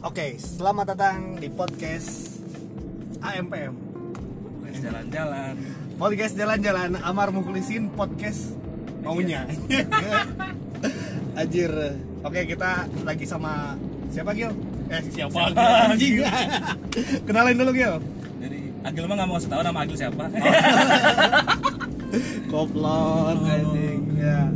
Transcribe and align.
Oke, 0.00 0.34
selamat 0.36 0.96
datang 0.96 1.36
di 1.36 1.46
podcast 1.46 2.40
AMPM. 3.20 3.74
jalan-jalan 4.70 5.54
Podcast 5.94 6.32
jalan-jalan 6.32 6.96
Amar 7.04 7.28
Mukhlisin 7.28 7.92
podcast 7.92 8.56
maunya. 9.04 9.44
Anjir. 11.38 11.68
Oke, 12.24 12.48
kita 12.48 12.88
lagi 13.04 13.28
sama 13.28 13.76
siapa 14.08 14.32
Gil? 14.32 14.48
Eh, 14.88 15.02
Siapa? 15.06 15.52
Anjing. 15.86 16.24
Kenalin 17.28 17.60
dulu 17.60 17.76
Gil. 17.76 18.00
jadi 18.40 18.58
Agil 18.80 19.04
mah 19.04 19.14
nggak 19.20 19.28
mau 19.28 19.36
kasih 19.36 19.50
tahu 19.52 19.60
nama 19.60 19.78
Agil 19.84 19.96
siapa 20.00 20.24
Oh. 22.50 23.46
anjing. 23.46 24.00
Ya. 24.16 24.48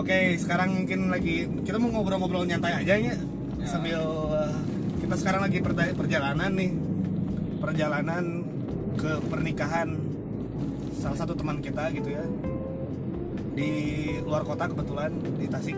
Oke, 0.00 0.32
sekarang 0.40 0.80
mungkin 0.80 1.12
lagi 1.12 1.44
kita 1.60 1.76
mau 1.76 1.92
ngobrol-ngobrol 1.92 2.48
nyantai 2.48 2.72
aja 2.80 2.96
ya. 2.96 3.12
Ya. 3.12 3.16
Sambil 3.68 4.00
uh, 4.00 4.48
kita 4.96 5.12
sekarang 5.20 5.44
lagi 5.44 5.60
perjalanan 5.92 6.50
nih. 6.56 6.72
Perjalanan 7.60 8.24
ke 8.96 9.20
pernikahan 9.28 10.00
salah 10.96 11.20
satu 11.20 11.36
teman 11.36 11.60
kita 11.60 11.92
gitu 11.92 12.16
ya. 12.16 12.24
Di 13.52 13.68
luar 14.24 14.40
kota 14.48 14.64
kebetulan 14.72 15.12
di 15.36 15.44
Tasik. 15.44 15.76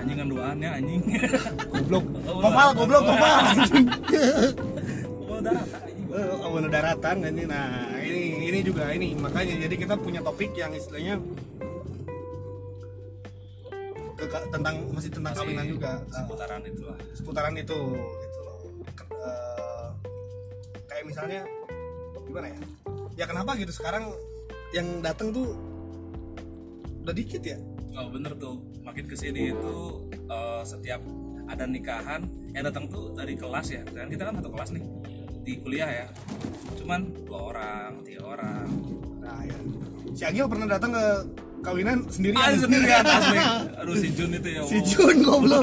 anjingan 0.00 0.32
duaan 0.32 0.56
ya 0.60 0.80
anjing 0.80 1.00
Goblok. 1.72 2.04
Kopal, 2.44 2.68
goblok, 2.72 3.02
kopal. 3.04 3.36
anjing. 3.52 3.84
oh 5.28 5.38
darah 5.44 5.64
anjing 5.84 6.00
Eh, 6.10 6.68
daratan 6.72 7.16
kan 7.22 7.32
ini. 7.32 7.44
Nah, 7.46 7.96
ini 8.02 8.48
ini 8.50 8.58
juga 8.66 8.90
ini 8.90 9.14
makanya 9.14 9.56
jadi 9.60 9.74
kita 9.76 9.94
punya 10.00 10.20
topik 10.20 10.52
yang 10.58 10.74
istilahnya 10.74 11.20
ke, 14.26 14.38
tentang 14.52 14.74
masih 14.92 15.10
tentang 15.12 15.32
Masih 15.32 15.44
kawinan 15.46 15.66
juga 15.68 15.90
seputaran 16.10 16.60
itu 16.66 16.82
lah 16.84 16.98
seputaran 17.14 17.54
itu 17.56 17.78
gitu 17.96 18.38
loh. 18.44 18.58
Eh, 19.20 19.86
kayak 20.88 21.04
misalnya 21.06 21.40
gimana 22.24 22.46
ya? 22.50 22.58
Ya 23.18 23.24
kenapa 23.28 23.58
gitu 23.58 23.72
sekarang 23.74 24.12
yang 24.70 25.02
datang 25.02 25.34
tuh 25.34 25.54
udah 27.04 27.14
dikit 27.16 27.42
ya? 27.42 27.58
oh 27.98 28.06
bener 28.06 28.32
tuh 28.38 28.62
makin 28.86 29.04
ke 29.10 29.18
sini 29.18 29.50
itu 29.50 29.76
eh, 30.30 30.62
setiap 30.62 31.02
ada 31.50 31.66
nikahan 31.66 32.22
yang 32.54 32.62
datang 32.70 32.86
tuh 32.86 33.10
dari 33.10 33.34
kelas 33.34 33.74
ya 33.74 33.82
dan 33.90 34.06
kita 34.06 34.30
kan 34.30 34.38
satu 34.38 34.50
kelas 34.54 34.70
nih 34.78 34.84
di 35.42 35.58
kuliah 35.58 35.90
ya 35.90 36.06
cuman 36.78 37.10
dua 37.26 37.40
orang 37.50 37.90
tiga 38.06 38.22
orang 38.30 38.68
Nah, 39.20 39.46
ya. 39.46 39.56
Si 40.16 40.22
Agil 40.26 40.48
pernah 40.50 40.66
datang 40.66 40.90
ke 40.90 41.04
kawinan 41.60 41.98
sendirian. 42.08 42.40
ah 42.40 42.52
sendirian 42.56 43.04
asli. 43.16 43.38
Aduh 43.80 43.96
si 43.96 44.08
Jun 44.12 44.30
itu 44.34 44.48
ya 44.48 44.60
Si. 44.64 44.76
Jun 44.82 45.16
goblok. 45.22 45.62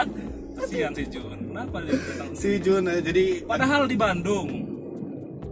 kasihan 0.58 0.92
si 0.94 1.04
Jun. 1.10 1.38
Kenapa 1.50 1.76
dia 1.82 1.94
datang 1.98 2.28
si 2.34 2.50
Jun 2.58 2.84
eh, 2.86 3.00
jadi 3.02 3.24
padahal 3.42 3.82
di 3.86 3.96
Bandung. 3.98 4.48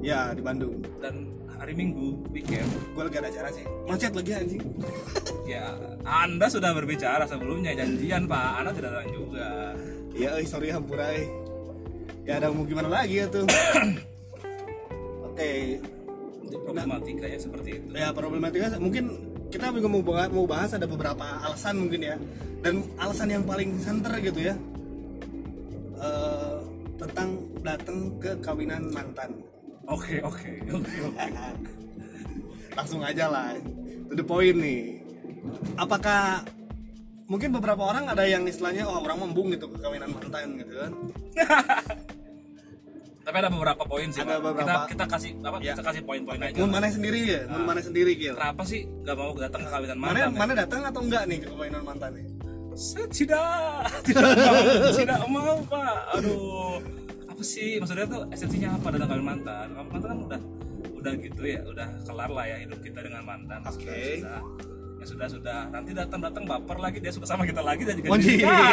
Ya 0.03 0.31
di 0.35 0.43
Bandung. 0.43 0.83
dan 0.99 1.31
hari 1.55 1.75
Minggu 1.75 2.27
weekend. 2.31 2.67
Gue 2.95 3.07
lagi 3.07 3.19
ada 3.19 3.29
acara 3.31 3.49
sih. 3.51 3.65
Macet 3.87 4.13
lagi 4.13 4.31
anjing. 4.33 4.63
Ya 5.43 5.75
Anda 6.07 6.47
sudah 6.47 6.71
berbicara 6.71 7.27
sebelumnya 7.27 7.75
janjian 7.75 8.31
Pak. 8.31 8.63
Anda 8.63 8.71
tidak 8.71 8.91
datang 8.95 9.11
juga. 9.11 9.75
Iya 10.15 10.39
eh, 10.39 10.47
sorry 10.47 10.71
hampura 10.71 11.11
eh. 11.19 11.27
ya 12.23 12.39
ada 12.39 12.55
mau 12.55 12.63
gimana 12.63 12.87
lagi 12.87 13.19
ya 13.19 13.27
tuh? 13.27 13.43
Oke. 15.27 15.83
Itu 16.47 16.57
problematika 16.63 17.27
ya 17.27 17.39
seperti 17.43 17.75
itu. 17.75 17.91
Ya 17.91 18.15
problematika 18.15 18.71
mungkin 18.79 19.32
kita 19.53 19.69
juga 19.69 19.89
mau 19.93 20.01
bahas, 20.01 20.29
mau 20.33 20.49
bahas 20.49 20.73
ada 20.73 20.89
beberapa 20.89 21.23
alasan 21.45 21.85
mungkin 21.85 22.01
ya. 22.01 22.17
Dan 22.65 22.89
alasan 22.97 23.29
yang 23.29 23.45
paling 23.45 23.77
santer 23.77 24.17
gitu 24.25 24.41
ya. 24.49 24.55
Eh, 26.01 26.57
tentang 26.97 27.29
datang 27.61 27.99
ke 28.17 28.33
kawinan 28.41 28.89
mantan. 28.89 29.45
Oke 29.85 30.25
oke 30.25 30.51
oke 30.73 30.95
oke. 31.13 31.29
Langsung 32.81 33.05
aja 33.05 33.29
lah. 33.29 33.53
To 34.09 34.17
the 34.17 34.25
point 34.25 34.57
nih. 34.57 35.05
Apakah 35.77 36.49
mungkin 37.29 37.53
beberapa 37.53 37.83
orang 37.85 38.09
ada 38.09 38.25
yang 38.25 38.49
istilahnya 38.49 38.85
oh 38.89 39.01
orang 39.01 39.25
membung 39.25 39.49
gitu 39.53 39.65
ke 39.65 39.81
kawinan 39.81 40.13
mantan 40.13 40.53
gitu 40.61 40.75
kan 40.77 40.93
tapi 43.23 43.37
ada 43.39 43.49
beberapa 43.49 43.83
poin 43.83 44.09
sih 44.09 44.19
Ada 44.19 44.37
beberapa. 44.37 44.59
kita 44.59 44.75
kita 44.91 45.05
kasih 45.07 45.31
apa 45.41 45.57
Ya. 45.59 45.73
kita 45.73 45.83
kasih 45.85 46.03
poin-poin 46.03 46.39
aja 46.39 46.59
Mun 46.59 46.71
mana 46.71 46.87
sendiri 46.87 47.21
ya, 47.23 47.41
mun 47.47 47.63
mana 47.65 47.81
sendiri 47.81 48.13
Gil. 48.15 48.35
kenapa 48.35 48.63
sih 48.63 48.81
nggak 48.85 49.15
mau 49.15 49.31
datang 49.37 49.61
ke 49.63 49.71
kawinan 49.71 49.97
Mana 49.97 50.11
mantan 50.11 50.27
ya? 50.27 50.39
mana 50.39 50.53
datang 50.57 50.81
atau 50.83 51.01
enggak 51.01 51.23
nih 51.25 51.39
ke 51.39 51.49
kawinan 51.49 51.83
mantan 51.83 52.11
nih? 52.13 52.25
saya 52.73 53.07
tidak 53.07 53.47
tidak 54.09 54.31
mau 54.33 54.63
tidak 54.97 55.21
mau 55.29 55.57
pak 55.63 55.95
aduh 56.17 56.77
apa 57.29 57.43
sih 57.43 57.77
maksudnya 57.77 58.07
tuh 58.07 58.23
esensinya 58.29 58.69
apa 58.75 58.87
datang 58.91 59.09
kawin 59.09 59.27
mantan 59.29 59.67
Kawin 59.71 59.89
mantan 59.89 60.09
kan 60.09 60.19
udah 60.25 60.41
udah 60.97 61.13
gitu 61.19 61.43
ya 61.45 61.61
udah 61.65 61.89
kelar 62.03 62.31
lah 62.31 62.45
ya 62.45 62.57
hidup 62.59 62.81
kita 62.81 62.99
dengan 63.03 63.23
mantan 63.23 63.61
Oke. 63.63 63.77
sudah, 63.77 64.01
sudah 64.17 64.41
ya 64.99 65.05
sudah 65.05 65.27
sudah 65.29 65.59
nanti 65.69 65.91
datang 65.93 66.21
datang 66.23 66.45
baper 66.47 66.79
lagi 66.79 66.97
dia 66.97 67.11
suka 67.11 67.27
sama 67.27 67.43
kita 67.43 67.59
lagi 67.59 67.83
dan 67.83 67.99
juga. 67.99 68.15
Wah. 68.15 68.71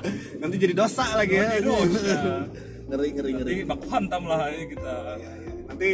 Nanti 0.40 0.56
jadi 0.56 0.72
dosa 0.72 1.04
lagi 1.12 1.36
ya. 1.36 1.60
Ngeri 2.88 3.08
ngeri 3.12 3.30
ngeri. 3.34 3.54
nanti 3.54 3.68
baku 3.68 3.86
hantam 3.88 4.22
lah 4.24 4.48
ini 4.48 4.64
kita 4.66 4.94
Ya, 5.16 5.32
ya. 5.36 5.52
Nanti 5.68 5.90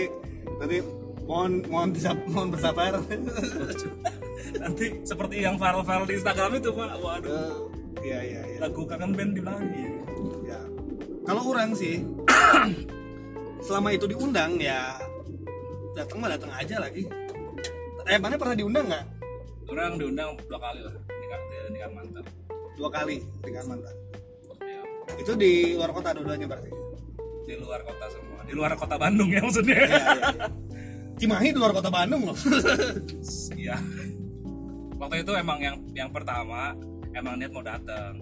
nanti 0.56 0.76
mohon 1.24 1.52
mohon 1.66 1.88
mohon 2.28 2.48
bersabar. 2.54 2.92
nanti 4.62 4.86
seperti 5.02 5.36
yang 5.40 5.56
viral-viral 5.56 6.04
di 6.04 6.14
Instagram 6.14 6.52
itu 6.54 6.70
pak 6.70 6.90
waduh 7.00 7.72
Iya 7.98 8.20
iya 8.20 8.40
iya. 8.46 8.58
lagu 8.60 8.84
kangen 8.84 9.10
band 9.10 9.32
diulangi 9.32 9.84
Ya. 10.44 10.60
Kalau 11.24 11.42
orang 11.48 11.72
sih 11.72 12.04
selama 13.66 13.90
itu 13.90 14.04
diundang 14.04 14.60
ya 14.60 14.94
datang 15.94 16.20
mah 16.20 16.28
datang 16.28 16.52
aja 16.52 16.76
lagi. 16.78 17.08
Eh 18.04 18.18
mana 18.18 18.36
pernah 18.36 18.54
diundang 18.54 18.86
nggak? 18.86 19.04
orang 19.64 19.96
diundang 19.96 20.36
dua 20.44 20.60
kali 20.60 20.76
lah 20.78 20.92
nikah 20.92 21.40
nikah 21.72 21.90
mantan 21.90 22.24
Dua 22.76 22.90
kali 22.92 23.16
dengan 23.40 23.64
mantan. 23.66 23.94
ya. 24.60 24.82
Itu 25.16 25.32
di 25.32 25.72
luar 25.72 25.88
kota 25.88 26.12
dua-duanya 26.12 26.44
berarti. 26.44 26.68
Di 27.44 27.54
luar 27.56 27.80
kota 27.82 28.06
semua. 28.08 28.40
Di 28.44 28.52
luar 28.52 28.72
kota 28.74 28.96
Bandung 28.96 29.28
ya 29.28 29.40
maksudnya. 29.40 29.76
Iya, 29.76 29.88
iya. 29.88 30.46
Cimahi 31.14 31.48
di 31.54 31.58
luar 31.58 31.72
kota 31.72 31.88
Bandung 31.88 32.22
loh. 32.26 32.36
iya. 33.60 33.76
Waktu 34.96 35.22
itu 35.22 35.32
emang 35.36 35.58
yang 35.60 35.76
yang 35.92 36.10
pertama 36.10 36.72
emang 37.12 37.36
niat 37.36 37.52
mau 37.52 37.62
datang 37.62 38.16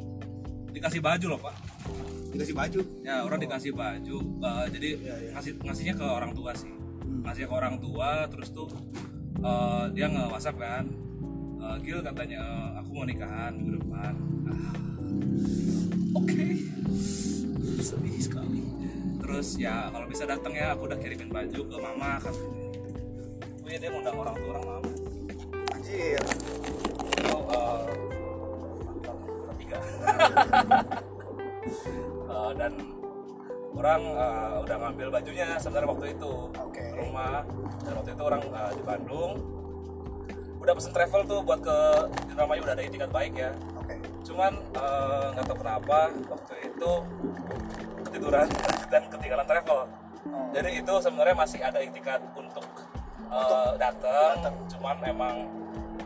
dikasih 0.72 1.00
baju 1.00 1.26
loh 1.36 1.40
pak. 1.40 1.54
Dikasih 2.32 2.54
baju. 2.56 2.80
ya 3.04 3.22
orang 3.22 3.38
dikasih 3.38 3.72
baju. 3.72 4.16
Eh, 4.40 4.66
jadi 4.72 4.88
Iya, 4.98 5.14
iya. 5.20 5.30
ngasih 5.36 5.52
ngasihnya 5.62 5.94
ke 5.96 6.04
orang 6.04 6.32
tua 6.32 6.52
sih. 6.52 6.72
Hmm. 6.72 7.20
ngasih 7.26 7.44
ke 7.44 7.52
orang 7.52 7.76
tua 7.76 8.24
terus 8.26 8.48
tuh 8.50 8.68
eh, 9.38 9.84
dia 9.92 10.06
nge 10.08 10.24
WhatsApp 10.28 10.56
kan. 10.58 10.84
Eh, 11.62 11.76
Gil 11.84 12.00
katanya 12.02 12.40
"Eh, 12.42 12.70
aku 12.82 12.90
mau 12.92 13.06
nikahan 13.06 13.52
minggu 13.54 13.78
depan. 13.78 14.12
Ah, 14.48 14.74
oke. 16.14 16.44
Sedih 17.78 18.18
sekali 18.18 18.60
terus 19.22 19.54
ya 19.54 19.86
kalau 19.94 20.06
bisa 20.10 20.26
datang 20.26 20.52
ya 20.52 20.74
aku 20.74 20.90
udah 20.90 20.98
kirimin 20.98 21.30
baju 21.30 21.60
ke 21.62 21.76
mama 21.78 22.18
kan. 22.18 22.34
Oh 23.62 23.68
iya 23.70 23.78
dia 23.78 23.90
ngundang 23.94 24.18
orang 24.18 24.34
tua 24.34 24.48
orang 24.58 24.64
mama. 24.66 24.90
Anjir. 25.72 26.22
itu 27.12 27.30
eh, 27.30 27.80
mantan 28.82 29.16
ketiga 29.54 29.78
Eh, 32.32 32.52
dan 32.58 32.72
orang 33.72 34.02
eh, 34.02 34.54
udah 34.66 34.76
ngambil 34.82 35.08
bajunya 35.14 35.46
sebenarnya 35.62 35.88
waktu 35.94 36.06
itu. 36.18 36.32
Oke. 36.58 36.82
ke 36.82 36.96
rumah. 36.98 37.46
Dan 37.86 37.92
waktu 38.02 38.10
itu 38.18 38.22
orang 38.26 38.42
eh, 38.42 38.72
di 38.74 38.82
Bandung. 38.82 39.32
Udah 40.58 40.72
pesen 40.74 40.94
travel 40.94 41.22
tuh 41.26 41.40
buat 41.42 41.60
ke 41.62 41.78
Indramayu 42.34 42.62
udah 42.66 42.74
ada 42.74 42.84
itikat 42.84 43.10
baik 43.14 43.34
ya. 43.38 43.54
Oke. 43.78 43.94
cuman 44.22 44.54
eh, 44.74 45.26
nggak 45.34 45.44
tahu 45.50 45.58
kenapa 45.58 45.98
waktu 46.30 46.54
itu 46.70 46.92
ketiduran 48.12 48.48
dan 48.92 49.02
ketinggalan 49.08 49.46
travel. 49.48 49.80
Jadi 50.52 50.70
itu 50.84 50.94
sebenarnya 51.00 51.36
masih 51.40 51.60
ada 51.64 51.80
itikat 51.80 52.20
untuk, 52.36 52.64
eh, 53.32 53.72
datang. 53.80 54.52
cuman 54.68 54.96
emang 55.08 55.36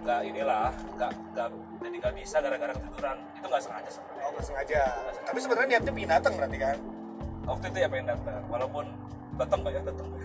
nggak 0.07 0.21
inilah 0.23 0.71
nggak 0.95 1.13
nggak 1.35 1.49
jadi 1.83 1.97
nggak 1.99 2.15
bisa 2.15 2.37
gara-gara 2.39 2.73
ketiduran. 2.79 3.17
Itu 3.35 3.47
nggak 3.51 3.63
sengaja 3.67 3.91
sebenarnya. 3.91 4.23
Oh, 4.23 4.31
nggak 4.31 4.47
sengaja. 4.47 4.83
Tapi 5.27 5.39
sebenarnya 5.43 5.69
niatnya 5.75 5.93
pengen 5.93 6.11
datang 6.15 6.33
berarti 6.39 6.59
kan? 6.63 6.79
waktu 7.47 7.65
itu 7.71 7.79
ya 7.79 7.89
pengen 7.89 8.07
datang 8.11 8.43
walaupun 8.51 8.85
datang 9.39 9.59
nggak 9.63 9.75
ya 9.79 9.83
datang 9.87 10.09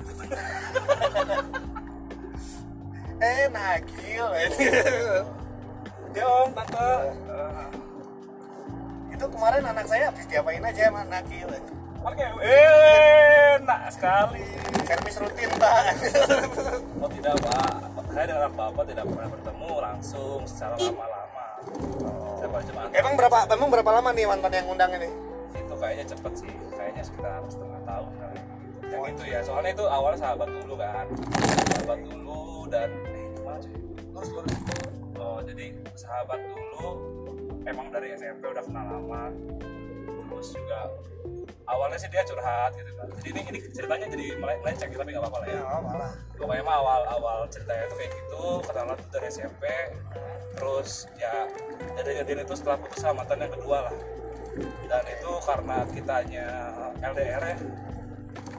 Eh, 3.22 3.46
nagil. 3.54 4.34
ya 6.18 6.26
om 6.26 6.50
tante. 6.58 6.90
Eh, 7.22 7.66
itu 9.22 9.30
kemarin 9.30 9.62
anak 9.62 9.86
saya 9.86 10.10
habis 10.10 10.26
diapain 10.26 10.66
aja 10.66 10.90
sama 10.90 11.06
nagil. 11.06 11.46
Oke, 12.02 12.26
enak 13.54 13.82
sekali. 13.94 14.42
Servis 14.90 15.16
rutin, 15.22 15.52
Pak. 15.62 15.94
Oh 16.98 17.10
tidak 17.14 17.38
pak, 17.46 17.78
saya 18.10 18.26
dengan 18.26 18.52
bapak 18.58 18.84
tidak 18.90 19.06
pernah 19.06 19.30
bertemu 19.30 19.72
langsung 19.78 20.42
secara 20.50 20.74
lama-lama. 20.74 21.46
Saya 22.42 22.50
antar 22.50 22.90
Emang 22.98 23.14
berapa 23.14 23.38
emang 23.54 23.70
berapa 23.70 23.92
lama 23.94 24.10
nih 24.10 24.26
mantan 24.26 24.54
yang 24.58 24.68
undang 24.74 24.90
ini? 24.98 25.10
itu 25.52 25.74
kayaknya 25.80 26.06
cepet 26.16 26.34
sih 26.36 26.54
kayaknya 26.76 27.04
sekitar 27.04 27.44
setengah 27.48 27.82
tahun 27.88 28.12
kali 28.20 28.40
yang 28.92 29.04
itu 29.08 29.24
ya 29.24 29.40
soalnya 29.40 29.72
itu 29.72 29.86
awalnya 29.88 30.20
sahabat 30.20 30.48
dulu 30.52 30.76
kan 30.76 31.06
sahabat 31.72 32.00
dulu 32.08 32.44
dan 32.68 32.90
eh 33.16 33.26
gimana 33.36 33.60
cuy 33.64 33.80
Lurus 34.12 34.30
lurus. 34.36 34.56
oh 35.16 35.40
jadi 35.48 35.66
sahabat 35.96 36.40
dulu 36.44 36.88
emang 37.66 37.88
dari 37.90 38.14
SMP 38.16 38.44
udah 38.48 38.64
kenal 38.64 38.86
lama. 38.88 39.24
Terus 40.32 40.48
juga 40.56 40.80
awalnya 41.68 41.98
sih 42.00 42.10
dia 42.10 42.24
curhat 42.26 42.72
gitu 42.74 42.92
kan. 42.98 43.08
Jadi 43.22 43.28
ini, 43.30 43.42
ini 43.52 43.60
ceritanya 43.72 44.06
jadi 44.10 44.26
mele- 44.40 44.60
melecek 44.64 44.90
tapi 44.92 45.10
nggak 45.12 45.24
apa-apa 45.24 45.38
lah 45.44 45.48
ya. 45.48 45.62
Malah. 45.82 46.14
pokoknya 46.42 46.64
mah 46.66 46.78
awal 46.82 47.02
awal 47.06 47.40
ceritanya 47.54 47.86
tuh 47.86 47.98
kayak 48.02 48.12
gitu 48.18 48.44
kenalan 48.66 48.98
tuh 48.98 49.10
dari 49.14 49.28
SMP 49.30 49.64
terus 50.52 51.06
ya 51.16 51.46
jadi 51.96 52.26
jadian 52.26 52.44
itu 52.44 52.54
setelah 52.58 52.82
putus 52.82 52.98
sama 52.98 53.22
mantan 53.22 53.46
yang 53.46 53.54
kedua 53.54 53.78
lah. 53.88 53.96
Dan 54.90 55.04
itu 55.08 55.32
karena 55.46 55.78
kitanya 55.88 56.48
LDR 57.00 57.44
ya. 57.46 57.58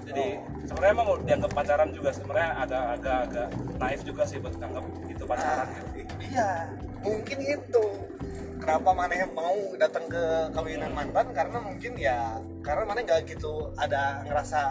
Jadi 0.02 0.26
sebenarnya 0.66 0.92
emang 0.94 1.08
dianggap 1.26 1.50
pacaran 1.52 1.90
juga 1.90 2.10
sebenarnya 2.14 2.50
agak 2.64 2.84
agak 2.96 3.18
agak 3.28 3.48
naif 3.76 4.00
juga 4.02 4.22
sih 4.24 4.38
buat 4.40 4.54
nganggap 4.56 4.84
itu 5.10 5.24
pacaran 5.26 5.66
gitu. 5.74 5.88
Itu 6.00 6.14
dia. 6.22 6.50
Mungkin 7.02 7.38
itu. 7.42 7.84
Kenapa 8.62 8.94
Maneh 8.94 9.26
mau 9.34 9.58
datang 9.74 10.06
ke 10.06 10.22
kawinan 10.54 10.94
mantan 10.94 11.26
karena 11.34 11.58
mungkin 11.58 11.92
ya 11.98 12.38
karena 12.62 12.86
Maneh 12.86 13.02
nggak 13.02 13.26
gitu 13.26 13.74
ada 13.74 14.22
ngerasa 14.22 14.70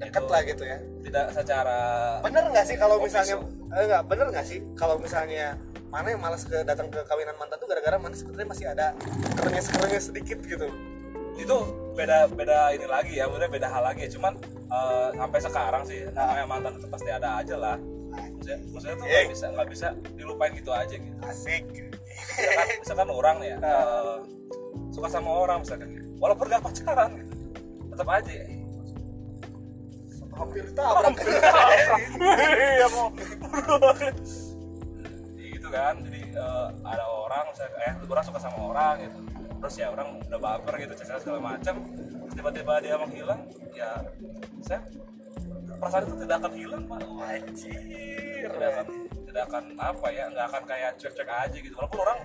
deket 0.00 0.22
Itu. 0.24 0.32
lah 0.32 0.40
gitu 0.46 0.62
ya. 0.64 0.78
tidak 1.04 1.26
secara 1.36 1.78
Bener 2.24 2.44
nggak 2.48 2.64
sih 2.64 2.76
kalau 2.76 2.96
misalnya 2.98 3.36
Official. 3.36 3.76
eh, 3.76 3.84
nggak 3.84 4.02
bener 4.08 4.26
nggak 4.32 4.46
sih 4.48 4.58
kalau 4.72 4.96
misalnya 4.96 5.60
Maneh 5.88 6.16
malas 6.16 6.44
ke 6.44 6.56
datang 6.64 6.88
ke 6.88 7.00
kawinan 7.04 7.36
mantan 7.36 7.56
tuh 7.56 7.68
gara-gara 7.68 7.96
Maneh 7.96 8.16
sebenarnya 8.16 8.48
masih 8.48 8.66
ada 8.72 8.86
kerenges-kerenges 9.36 10.04
sedikit 10.08 10.38
gitu. 10.42 10.68
itu 11.38 11.54
beda 11.94 12.26
beda 12.34 12.74
ini 12.74 12.82
lagi 12.82 13.14
ya 13.14 13.30
maksudnya 13.30 13.46
beda 13.46 13.68
hal 13.70 13.82
lagi 13.86 14.10
cuman 14.10 14.34
eh, 14.66 15.08
sampai 15.14 15.38
sekarang 15.38 15.82
sih 15.84 16.00
namanya 16.10 16.46
mantan 16.48 16.72
itu 16.80 16.86
pasti 16.90 17.10
ada 17.12 17.38
aja 17.38 17.54
lah 17.54 17.76
maksudnya, 18.48 18.72
maksudnya 18.72 18.96
tuh 18.96 19.04
nggak 19.04 19.20
Eh. 19.20 19.26
bisa 19.28 19.46
nggak 19.50 19.68
bisa 19.68 19.86
dilupain 20.16 20.52
gitu 20.54 20.70
aja 20.72 20.94
gitu. 20.96 21.18
Asik. 21.20 21.64
misalkan, 21.68 22.66
misalkan 22.80 23.08
orang 23.10 23.36
nih 23.38 23.48
ya 23.52 23.58
eh, 23.60 24.16
suka 24.88 25.08
sama 25.08 25.30
orang 25.30 25.58
misalkan 25.62 25.88
gitu. 25.92 26.06
walaupun 26.16 26.44
gak 26.48 26.62
pacaran 26.64 27.10
gitu. 27.14 27.34
Tetap 27.92 28.08
aja. 28.08 28.32
Eh, 28.32 28.56
Hampir 30.38 30.64
tabrak. 30.70 31.18
iya 32.46 32.86
mau 32.88 33.10
gitu 35.36 35.68
kan. 35.68 35.94
Jadi 36.00 36.20
eh, 36.30 36.68
ada 36.82 37.04
orang 37.04 37.44
misalnya 37.50 37.76
eh 37.82 37.94
orang 38.00 38.24
suka 38.24 38.38
sama 38.38 38.58
orang 38.64 38.94
gitu. 39.02 39.18
Terus 39.58 39.74
ya 39.74 39.86
orang 39.90 40.08
udah 40.22 40.38
baper 40.38 40.74
gitu 40.78 40.94
cerita 40.94 41.18
segala 41.18 41.40
macam 41.42 41.74
terus 41.82 42.34
tiba-tiba 42.34 42.74
dia 42.78 42.94
menghilang 42.94 43.40
ya 43.74 43.90
saya 44.62 44.80
perasaan 45.74 46.02
itu 46.04 46.14
tidak 46.20 46.36
akan 46.38 46.52
hilang 46.52 46.82
pak 46.84 46.98
Anjir. 47.20 47.80
tidak 48.48 48.68
akan 48.72 48.86
tidak 49.24 49.42
akan 49.46 49.64
apa 49.76 50.06
ya 50.08 50.24
nggak 50.28 50.46
akan 50.46 50.62
kayak 50.64 50.90
cuek-cuek 50.96 51.30
aja 51.30 51.56
gitu 51.56 51.74
walaupun 51.74 52.00
orang 52.00 52.18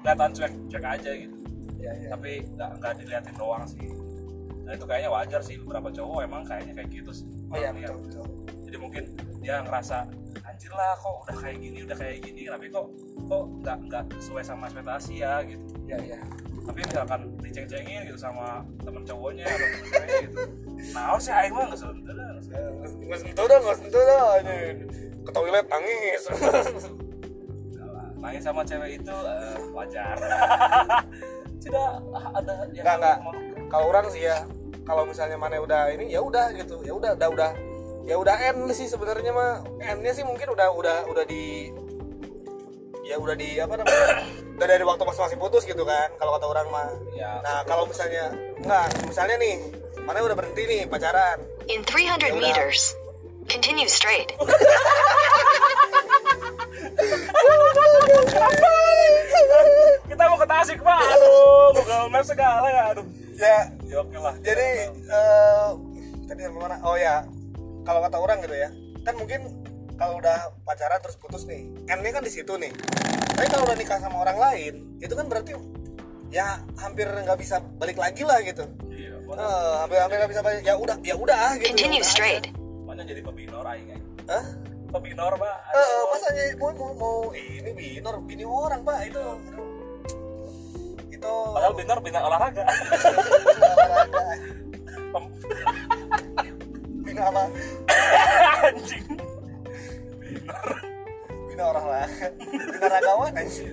kelihatan 0.00 0.30
cuek 0.32 0.52
cuek 0.68 0.86
aja 0.86 1.10
gitu 1.14 1.36
Ya, 1.76 1.92
ya. 1.92 2.08
tapi 2.10 2.40
nggak 2.48 2.70
nggak 2.80 2.92
diliatin 2.98 3.34
doang 3.36 3.62
sih 3.62 3.84
dan 4.64 4.74
itu 4.74 4.84
kayaknya 4.84 5.06
wajar 5.06 5.38
sih 5.38 5.54
beberapa 5.56 5.92
cowok 5.92 6.18
emang 6.24 6.42
kayaknya 6.42 6.72
kayak 6.74 6.90
gitu 6.90 7.10
sih 7.12 7.28
Oh 7.46 7.54
iya, 7.54 7.70
lihat. 7.70 7.94
betul, 7.94 8.24
betul. 8.24 8.26
jadi 8.64 8.76
mungkin 8.76 9.02
dia 9.38 9.56
ngerasa 9.62 9.96
anjir 10.42 10.72
lah 10.72 10.96
kok 10.96 11.14
udah 11.22 11.36
kayak 11.36 11.56
gini 11.60 11.78
udah 11.84 11.94
kayak 11.94 12.16
gini 12.20 12.42
tapi 12.48 12.66
kok 12.66 12.86
kok 13.22 13.42
nggak 13.60 13.78
nggak 13.86 14.02
sesuai 14.18 14.42
sama 14.42 14.66
ekspektasi 14.66 15.12
ya 15.20 15.34
gitu 15.44 15.62
Ya, 15.84 15.98
ya. 16.00 16.18
tapi 16.64 16.80
misalkan 16.82 17.20
diceng-cengin 17.38 18.00
gitu 18.04 18.18
sama 18.18 18.46
temen 18.80 19.02
cowoknya 19.04 19.44
atau 19.46 19.58
temen 19.68 19.86
ceweknya 19.86 20.16
gitu 20.24 20.36
nah 20.96 21.20
sih 21.20 21.32
aing 21.32 21.52
mah 21.52 21.64
nggak 21.68 21.80
sebentar 21.80 22.14
Nggak 23.06 23.20
sentuh 23.22 23.44
dah, 23.46 23.58
nggak 23.62 23.76
sentuh 23.78 24.02
dah. 24.02 24.24
Ke 25.26 25.30
toilet 25.30 25.66
nangis. 25.68 26.22
nangis 28.16 28.42
sama 28.42 28.66
cewek 28.66 28.98
itu 28.98 29.14
eh, 29.14 29.56
wajar 29.70 30.16
tidak 31.62 31.90
ada 32.10 32.52
yang 32.74 32.82
Nggak, 32.82 32.96
nggak. 32.98 33.18
kalau 33.70 33.86
orang 33.94 34.06
sih 34.10 34.26
ya 34.26 34.42
kalau 34.82 35.06
misalnya 35.06 35.38
mana 35.38 35.62
udah 35.62 35.94
ini 35.94 36.10
ya 36.10 36.18
udah 36.22 36.50
gitu 36.58 36.82
ya 36.82 36.90
udah 36.94 37.14
udah 37.14 37.28
udah 37.30 37.50
ya 38.06 38.14
udah 38.18 38.36
end 38.50 38.66
sih 38.74 38.90
sebenarnya 38.90 39.30
mah 39.30 39.62
endnya 39.78 40.10
sih 40.10 40.26
mungkin 40.26 40.46
udah 40.50 40.68
udah 40.74 40.98
udah 41.06 41.24
di 41.26 41.70
ya 43.06 43.22
udah 43.22 43.38
di 43.38 43.54
apa 43.62 43.78
namanya 43.78 44.26
udah 44.58 44.66
dari 44.66 44.82
waktu 44.82 45.02
pas 45.06 45.14
masih 45.14 45.38
putus 45.38 45.62
gitu 45.62 45.86
kan 45.86 46.10
kalau 46.18 46.34
kata 46.34 46.46
orang 46.50 46.66
mah. 46.74 46.90
Ya 47.14 47.38
nah 47.46 47.62
kalau 47.62 47.86
misalnya 47.86 48.34
enggak 48.58 48.90
misalnya 49.06 49.36
nih 49.38 49.62
mana 50.02 50.26
udah 50.26 50.34
berhenti 50.34 50.62
nih 50.66 50.82
pacaran? 50.90 51.38
In 51.70 51.86
300 51.86 52.34
Yoda. 52.34 52.42
meters, 52.42 52.94
continue 53.46 53.86
straight. 53.86 54.34
kita 60.06 60.22
mau 60.26 60.38
ke 60.38 60.46
Tasik 60.46 60.78
pak. 60.82 61.00
Aduh 61.14 61.70
Google 61.78 62.10
Maps 62.10 62.28
segala 62.30 62.66
ya 62.66 62.82
aduh. 62.90 63.06
Ya 63.38 63.70
ya 63.86 63.96
oke 64.02 64.18
lah. 64.18 64.34
Jadi 64.42 64.68
eh 64.90 65.66
tadi 66.26 66.40
sampai 66.42 66.58
mana 66.58 66.76
oh 66.82 66.98
ya 66.98 67.22
kalau 67.86 68.02
kata 68.02 68.18
orang 68.18 68.42
gitu 68.42 68.56
ya 68.58 68.66
kan 69.06 69.14
mungkin 69.14 69.46
kalau 69.96 70.20
udah 70.20 70.52
pacaran 70.62 71.00
terus 71.00 71.16
putus 71.16 71.48
nih 71.48 71.64
endnya 71.88 72.12
kan 72.12 72.22
di 72.22 72.32
situ 72.32 72.52
nih. 72.56 72.72
Tapi 73.36 73.48
kalau 73.52 73.64
udah 73.68 73.76
nikah 73.76 73.98
sama 74.00 74.16
orang 74.24 74.38
lain 74.38 74.74
itu 75.00 75.12
kan 75.12 75.26
berarti 75.28 75.56
ya 76.32 76.60
hampir 76.80 77.08
nggak 77.08 77.38
bisa 77.40 77.60
balik 77.80 77.96
lagi 77.96 78.22
lah 78.24 78.38
gitu. 78.44 78.64
Iya 78.92 79.16
Eh, 79.26 79.72
hampir 79.82 79.98
hampir 79.98 80.16
nggak 80.22 80.30
bisa 80.30 80.42
balik 80.44 80.62
ya 80.62 80.74
udah 80.78 80.96
ya 81.02 81.14
udah 81.18 81.58
gitu. 81.58 81.74
Continue 81.74 81.98
ya 81.98 82.04
udah 82.04 82.12
straight. 82.12 82.44
mana 82.86 83.02
jadi 83.02 83.20
pebinor 83.20 83.66
aing. 83.66 83.98
Hah? 84.30 84.44
pebinor 84.86 85.32
pak. 85.34 85.56
Eh, 85.74 85.82
eh, 85.82 86.02
masanya 86.08 86.44
mau, 86.56 86.70
mau, 86.72 86.92
mau 86.94 87.18
ini 87.34 87.70
binor 87.74 88.22
bini 88.22 88.44
orang 88.46 88.80
pak 88.86 88.98
itu. 89.10 89.24
Itu 91.10 91.32
padahal 91.52 91.74
binor 91.74 91.98
bina 92.00 92.20
olahraga. 92.22 92.64
Olahraga. 93.66 94.24
Bina 97.02 97.22
apa? 97.30 97.42
Anjing 98.70 99.35
bina 101.50 101.62
orang 101.72 101.86
lah. 101.88 102.08
Bina 102.50 102.86
ragawan 102.90 103.32
anjing. 103.36 103.72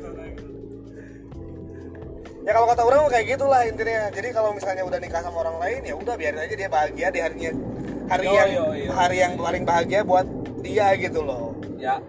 Ya 2.43 2.51
kalau 2.51 2.67
kata 2.67 2.81
orang 2.83 3.07
kayak 3.07 3.25
gitulah 3.35 3.61
intinya. 3.63 4.11
Jadi 4.11 4.27
kalau 4.35 4.51
misalnya 4.51 4.83
udah 4.83 4.99
nikah 4.99 5.21
sama 5.23 5.47
orang 5.47 5.57
lain 5.63 5.79
ya 5.87 5.95
udah 5.95 6.15
biarin 6.19 6.43
aja 6.43 6.55
dia 6.59 6.67
bahagia 6.67 7.07
di 7.07 7.19
harinya. 7.23 7.51
Hari 8.03 8.27
Yo, 8.27 8.35
yang 8.35 8.49
yo, 8.51 8.65
yo. 8.75 8.91
hari 8.91 9.17
yang 9.23 9.33
paling 9.39 9.63
bahagia 9.63 10.03
buat 10.03 10.27
dia 10.59 10.91
gitu 10.99 11.23
loh. 11.23 11.55
Ya 11.79 12.03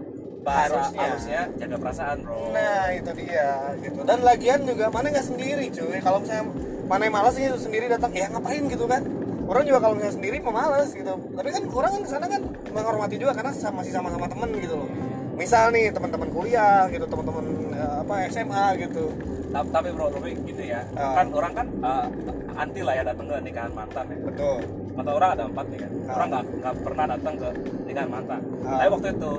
bahasa 0.45 0.77
Harusnya. 0.77 1.01
harusnya 1.09 1.41
jaga 1.57 1.77
perasaan 1.81 2.17
bro. 2.21 2.51
Nah 2.53 2.85
itu 2.93 3.11
dia 3.17 3.49
gitu. 3.81 4.01
Dan 4.03 4.19
lagian 4.27 4.61
juga 4.67 4.91
mana 4.91 5.07
nggak 5.15 5.27
sendiri 5.27 5.71
cuy. 5.71 5.99
Kalau 6.03 6.19
misalnya 6.19 6.45
mana 6.85 7.03
yang 7.07 7.15
malas 7.15 7.35
gitu 7.39 7.57
sendiri 7.57 7.87
datang 7.89 8.13
ya 8.13 8.27
ngapain? 8.29 8.67
gitu 8.69 8.85
kan 8.85 9.03
orang 9.45 9.63
juga 9.63 9.79
kalau 9.79 9.95
misalnya 9.95 10.15
sendiri 10.15 10.37
mah 10.39 10.55
malas 10.55 10.89
gitu. 10.91 11.13
Tapi 11.31 11.49
kan 11.51 11.63
orang 11.69 11.91
kan 11.91 12.01
di 12.01 12.11
sana 12.11 12.27
kan 12.27 12.41
menghormati 12.69 13.17
juga 13.17 13.33
karena 13.33 13.53
sama- 13.53 13.77
masih 13.77 13.93
sama-sama 13.93 14.27
temen 14.27 14.51
gitu 14.57 14.75
loh. 14.75 14.89
Misal 15.35 15.71
nih 15.71 15.91
teman-teman 15.91 16.29
kuliah 16.31 16.87
gitu 16.89 17.05
teman-teman 17.05 17.45
eh, 17.71 17.93
apa 18.01 18.15
SMA 18.29 18.65
gitu. 18.81 19.05
Ta- 19.51 19.71
tapi 19.71 19.89
bro 19.91 20.07
tapi 20.09 20.35
gitu 20.41 20.63
ya. 20.65 20.83
Ah. 20.95 21.15
kan 21.17 21.27
orang 21.31 21.53
kan 21.53 21.67
eh, 21.71 22.07
anti 22.55 22.81
lah 22.81 22.95
ya 22.95 23.03
datang 23.05 23.27
ke 23.27 23.37
nikahan 23.41 23.73
mantan 23.73 24.05
ya. 24.07 24.19
Betul. 24.25 24.59
Kata 24.95 25.11
orang 25.11 25.31
ada 25.33 25.45
empat 25.45 25.67
nih 25.69 25.79
kan 25.81 25.91
Ah. 26.05 26.15
orang 26.15 26.29
nggak 26.31 26.45
nggak 26.57 26.75
pernah 26.81 27.05
datang 27.09 27.35
ke 27.35 27.49
nikahan 27.85 28.11
mantan. 28.11 28.41
Ah. 28.63 28.79
tapi 28.79 28.89
waktu 28.91 29.09
itu 29.13 29.33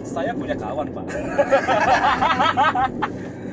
saya 0.00 0.32
punya 0.32 0.56
kawan 0.56 0.88
pak 0.88 1.04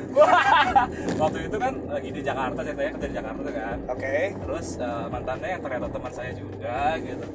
waktu 1.22 1.38
itu 1.46 1.56
kan 1.56 1.74
lagi 1.88 2.10
di 2.10 2.20
Jakarta 2.24 2.60
ceritanya 2.64 2.90
kerja 2.96 3.06
di 3.06 3.16
Jakarta 3.16 3.40
tuh 3.40 3.54
kan. 3.54 3.78
Oke. 3.92 4.16
Terus 4.34 4.66
eh, 4.78 5.06
mantannya 5.08 5.48
yang 5.52 5.62
ternyata 5.62 5.86
teman 5.88 6.12
saya 6.12 6.32
juga 6.32 6.78
gitu. 6.98 7.26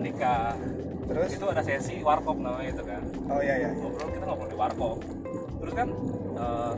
Nikah. 0.00 0.54
Terus? 1.04 1.30
Itu 1.36 1.46
ada 1.52 1.62
sesi 1.62 2.00
warkop 2.00 2.36
namanya 2.40 2.70
itu 2.72 2.82
kan. 2.82 3.02
Oh 3.28 3.40
iya 3.40 3.54
iya 3.60 3.68
ngobrol 3.76 4.08
kita 4.08 4.24
ngobrol 4.24 4.48
di 4.48 4.56
warkop. 4.56 4.98
Terus 5.60 5.74
kan 5.76 5.88
eh, 6.36 6.72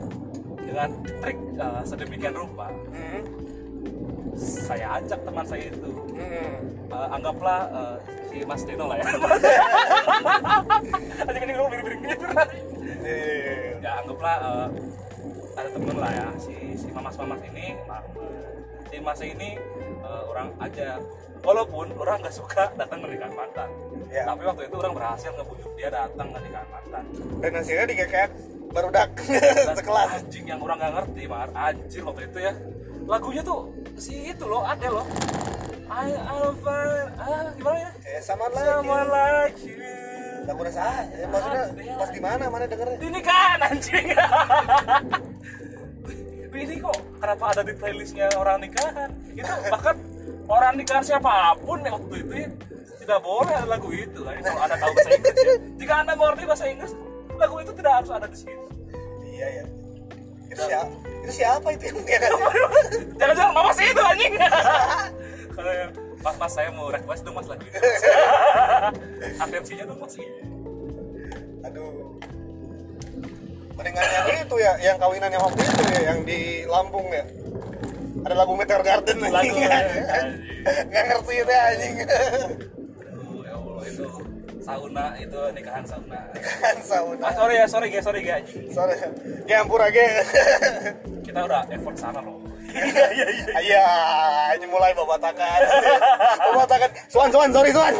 dengan 0.67 0.91
trik 1.23 1.39
eh, 1.57 1.83
sedemikian 1.87 2.35
rupa 2.35 2.67
Hmm, 2.91 3.23
saya 4.37 4.99
ajak 4.99 5.21
teman 5.23 5.47
saya 5.47 5.71
itu. 5.71 5.91
Hmm. 6.11 6.55
Eh, 6.91 7.09
anggaplah 7.15 7.61
eh, 7.71 7.97
si 8.29 8.37
Mas 8.45 8.63
Dino 8.67 8.85
lah 8.91 8.99
ya. 8.99 9.07
Aja 11.31 11.39
kan. 11.39 11.47
Gue 11.47 11.69
miring-miring 11.71 12.03
gitu 12.05 12.27
Iya. 13.07 13.79
ya 13.79 13.91
anggaplah 14.03 14.37
eh, 14.43 14.69
ada 15.57 15.69
temen 15.73 15.97
lah 15.97 16.13
ya 16.13 16.29
si 16.37 16.55
si 16.77 16.89
mamas 16.93 17.17
mamas 17.17 17.41
ini 17.49 17.67
si 18.87 18.97
mas 19.01 19.21
ini 19.21 19.51
eh, 20.05 20.23
orang 20.31 20.49
aja. 20.61 21.01
Walaupun 21.45 21.95
orang 21.95 22.25
nggak 22.27 22.35
suka 22.35 22.75
datang 22.75 23.07
ke 23.07 23.07
nikahan 23.13 23.35
mantan. 23.37 23.69
Ya. 24.11 24.23
tapi 24.27 24.43
waktu 24.47 24.63
itu 24.67 24.77
orang 24.79 24.95
berhasil 24.95 25.31
ngebujuk 25.37 25.73
dia 25.79 25.89
datang 25.93 26.27
ke 26.33 26.39
nikahan 26.43 26.69
mantan. 26.73 27.05
Dan 27.39 27.51
hasilnya 27.55 27.87
digekek 27.87 28.31
barudak 28.73 29.11
Dan 29.67 29.77
sekelas. 29.79 30.09
anjing 30.21 30.45
yang 30.49 30.61
orang 30.61 30.77
nggak 30.81 30.93
ngerti 30.97 31.23
mar. 31.31 31.49
Anjir 31.55 32.03
waktu 32.03 32.23
itu 32.27 32.39
ya. 32.41 32.53
Lagunya 33.07 33.43
tuh 33.47 33.61
si 33.95 34.33
itu 34.35 34.45
loh 34.49 34.63
ada 34.67 34.89
loh. 34.91 35.07
I 35.87 36.11
I'll 36.19 36.51
find 36.59 37.15
ah 37.15 37.47
gimana 37.55 37.79
ya? 37.79 37.91
Eh 38.11 38.19
sama 38.19 38.51
lagi 38.51 38.67
someone 38.67 39.07
like 39.07 39.59
you. 39.63 39.79
Lagu 40.47 40.61
rasa 40.63 40.83
ya, 41.11 41.27
maksudnya 41.27 41.63
pas 41.95 42.11
di 42.11 42.21
mana? 42.23 42.45
Mana 42.51 42.65
dengernya? 42.67 42.99
Ini 43.03 43.21
kan 43.23 43.59
anjing 43.71 44.07
ini 46.57 46.75
kok 46.81 46.97
kenapa 47.21 47.45
ada 47.53 47.63
di 47.63 47.73
playlistnya 47.77 48.27
orang 48.37 48.65
nikahan 48.65 49.11
itu 49.33 49.53
bahkan 49.69 49.97
orang 50.49 50.73
nikahan 50.81 51.05
siapa 51.05 51.55
pun 51.61 51.85
ya 51.85 51.93
waktu 51.93 52.15
itu 52.23 52.33
ya, 52.33 52.49
tidak 53.03 53.19
boleh 53.23 53.55
ada 53.55 53.69
lagu 53.71 53.89
itu. 53.95 54.21
Kan 54.25 54.43
kalau 54.43 54.61
anda 54.67 54.77
tahu 54.83 54.91
bahasa 54.95 55.11
Inggris 55.15 55.37
ya. 55.39 55.57
Jika 55.79 55.95
anda 56.03 56.13
mengerti 56.19 56.45
bahasa 56.47 56.65
Inggris 56.67 56.93
lagu 57.37 57.57
itu 57.61 57.73
tidak 57.77 57.93
harus 58.01 58.11
ada 58.11 58.27
di 58.27 58.39
situ 58.41 58.67
iya 59.37 59.49
ya 59.61 59.65
itu 60.47 60.63
siapa? 60.63 60.95
Itu 61.21 61.33
siapa 61.35 61.69
itu 61.75 61.85
yang 61.91 61.99
dia 62.07 62.19
kasih 62.23 62.41
jangan-jangan 63.19 63.53
mama 63.53 63.71
sih 63.75 63.87
itu 63.91 64.03
anjing. 64.03 64.35
Kalau 65.57 65.73
yang 65.73 65.91
mas 66.23 66.37
mas 66.41 66.53
saya 66.55 66.71
mau 66.73 66.89
request 66.89 67.23
dong 67.27 67.37
mas 67.37 67.47
lagu 67.51 67.65
itu 67.67 67.79
atensinya 69.45 69.85
dong 69.91 69.99
mas 70.01 70.15
mendingan 73.77 74.07
yang 74.09 74.27
itu 74.41 74.57
ya 74.57 74.73
yang 74.81 74.97
kawinan 74.97 75.31
yang 75.31 75.43
waktu 75.45 75.63
itu 75.63 75.83
ya 75.93 76.01
yang 76.13 76.19
di 76.25 76.41
Lampung 76.65 77.07
ya. 77.13 77.25
Ada 78.27 78.35
lagu 78.35 78.53
Meteor 78.59 78.83
Garden 78.83 79.17
lagu 79.23 79.37
anjing. 79.63 80.05
nggak 80.67 81.05
ngerti 81.07 81.35
itu 81.39 81.53
ya, 81.53 81.63
anjing. 81.71 81.95
Aduh, 82.03 83.39
ya 83.47 83.55
Allah 83.55 83.83
itu 83.87 84.07
sauna 84.67 85.05
itu 85.15 85.41
nikahan 85.55 85.85
sauna. 85.87 86.19
Kan 86.35 86.77
sauna. 86.83 87.23
Ah 87.23 87.33
sorry 87.37 87.55
ya 87.55 87.67
sorry 87.71 87.89
guys 87.93 88.03
sorry 88.03 88.21
guys 88.27 88.43
anjing. 88.43 88.67
Sorry. 88.75 88.95
Ya 89.47 89.63
ampura 89.63 89.87
ge. 89.95 90.07
Kita 91.23 91.41
udah 91.47 91.63
effort 91.71 91.97
sana 92.01 92.19
loh 92.19 92.43
iya 92.77 93.07
iya 93.11 93.27
iya 93.27 93.59
iya 93.61 93.85
ini 94.57 94.67
mulai 94.69 94.93
babatakan 94.93 95.59
babatakan 96.53 96.91
suan 97.09 97.29
suan 97.33 97.49
sorry 97.51 97.71
suan 97.73 97.93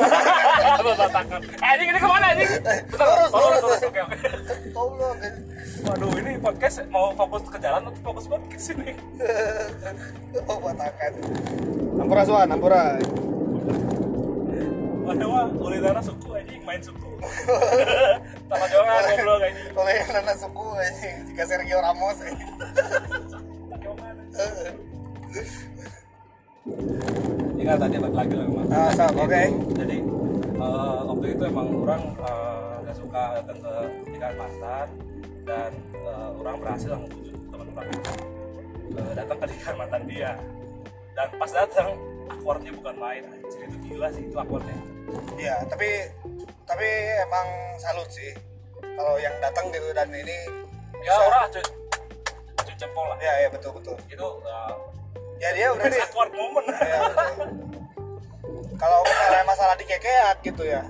Batakan. 0.97 1.41
Eh, 1.43 1.67
anjing 1.67 1.89
ini 1.93 1.99
ke 1.99 2.09
mana 2.09 2.27
anjing? 2.33 2.49
Bentar, 2.63 3.07
Lurus, 3.07 3.31
lurus, 3.33 3.61
lurus. 3.61 3.63
lurus. 3.65 3.81
Oke, 3.85 4.01
oke. 4.01 4.17
tolong 4.73 5.19
Waduh, 5.87 6.11
ini 6.19 6.33
podcast 6.41 6.77
mau 6.89 7.13
fokus 7.13 7.43
ke 7.47 7.59
jalan 7.61 7.83
atau 7.87 8.01
fokus 8.03 8.25
podcast 8.27 8.67
ini? 8.75 8.93
babatakan 10.47 11.13
ampura 12.01 12.23
suan 12.25 12.49
ampura 12.49 12.83
Waduh, 15.07 15.29
mah, 15.31 15.47
Ulidana 15.63 16.03
suku 16.03 16.35
anjing, 16.35 16.59
main 16.67 16.83
suku. 16.83 17.07
Sama 18.51 18.67
jangan 18.67 19.07
goblok 19.07 19.39
anjing. 19.39 19.71
nana 20.11 20.35
suku 20.35 20.65
anjing 20.75 21.15
jika 21.31 21.43
Sergio 21.47 21.79
Ramos 21.79 22.19
anjing. 22.27 22.51
Jangan. 25.37 25.65
Ingat 27.57 27.77
tadi 27.79 27.97
lagi 27.99 28.35
lah 28.35 28.47
mas. 28.51 28.99
Ah, 28.99 29.11
oke. 29.13 29.43
Jadi 29.77 29.97
eh, 30.57 30.99
waktu 31.07 31.27
itu 31.31 31.43
emang 31.45 31.67
orang 31.83 32.03
eh, 32.19 32.75
nggak 32.83 32.97
suka 32.97 33.23
datang 33.39 33.59
ke 33.61 33.73
nikahan 34.09 34.37
mantan 34.37 34.89
dan 35.47 35.71
eh, 35.95 36.29
orang 36.37 36.57
berhasil 36.59 36.91
membujuk 36.97 37.37
teman 37.51 37.67
orang 37.71 37.89
datang 39.15 39.37
ke 39.37 39.47
nikahan 39.47 39.77
mantan 39.77 40.03
dia. 40.09 40.33
Dan 41.17 41.29
pas 41.41 41.49
datang 41.49 41.89
awkwardnya 42.29 42.73
bukan 42.77 42.97
main, 42.99 43.23
anjir 43.25 43.65
itu 43.65 43.77
gila 43.89 44.09
sih 44.13 44.23
itu 44.25 44.37
awkwardnya. 44.37 44.79
Iya, 45.39 45.57
tapi 45.71 45.89
tapi 46.67 46.89
emang 47.23 47.47
salut 47.79 48.11
sih 48.11 48.35
kalau 48.83 49.17
yang 49.17 49.33
datang 49.39 49.71
gitu 49.71 49.93
dan 49.93 50.11
ini 50.11 50.67
Ya 50.99 51.13
bisa- 51.13 51.29
orang 51.29 51.45
cuy 51.53 51.65
jempol 52.77 53.07
lah. 53.07 53.17
ya 53.23 53.33
ya 53.41 53.49
betul 53.49 53.71
betul 53.73 53.97
Itu 54.11 54.27
ya 55.37 55.49
dia 55.53 55.67
udah 55.71 55.87
deh 55.87 56.01
awkward 56.01 56.33
moment. 56.33 56.67
ya, 56.73 57.01
betul. 57.07 57.47
kalau 58.77 58.99
misalnya 59.03 59.45
masalah 59.45 59.75
dikekeak 59.77 60.37
gitu 60.43 60.63
ya 60.65 60.83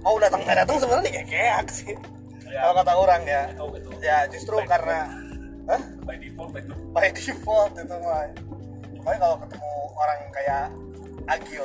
mau 0.00 0.16
datang 0.16 0.40
nggak 0.44 0.58
datang 0.64 0.76
sebenarnya 0.78 1.06
dikekeak 1.08 1.66
sih 1.70 1.96
Ya. 2.44 2.70
kalau 2.70 2.74
kata 2.78 2.92
orang 2.94 3.22
ya 3.26 3.42
Itu 3.50 3.66
itu. 3.74 3.90
ya 3.98 4.18
justru 4.30 4.54
By 4.62 4.68
karena 4.68 5.10
Hah? 5.66 5.80
by 6.06 6.14
default 6.22 6.54
itu. 6.54 6.74
by 6.94 7.08
default 7.10 7.74
itu 7.74 7.96
mah 7.98 8.30
Pokoknya 8.94 9.18
kalau 9.18 9.36
ketemu 9.42 9.70
orang 9.98 10.18
kayak 10.30 10.64
Agil 11.26 11.64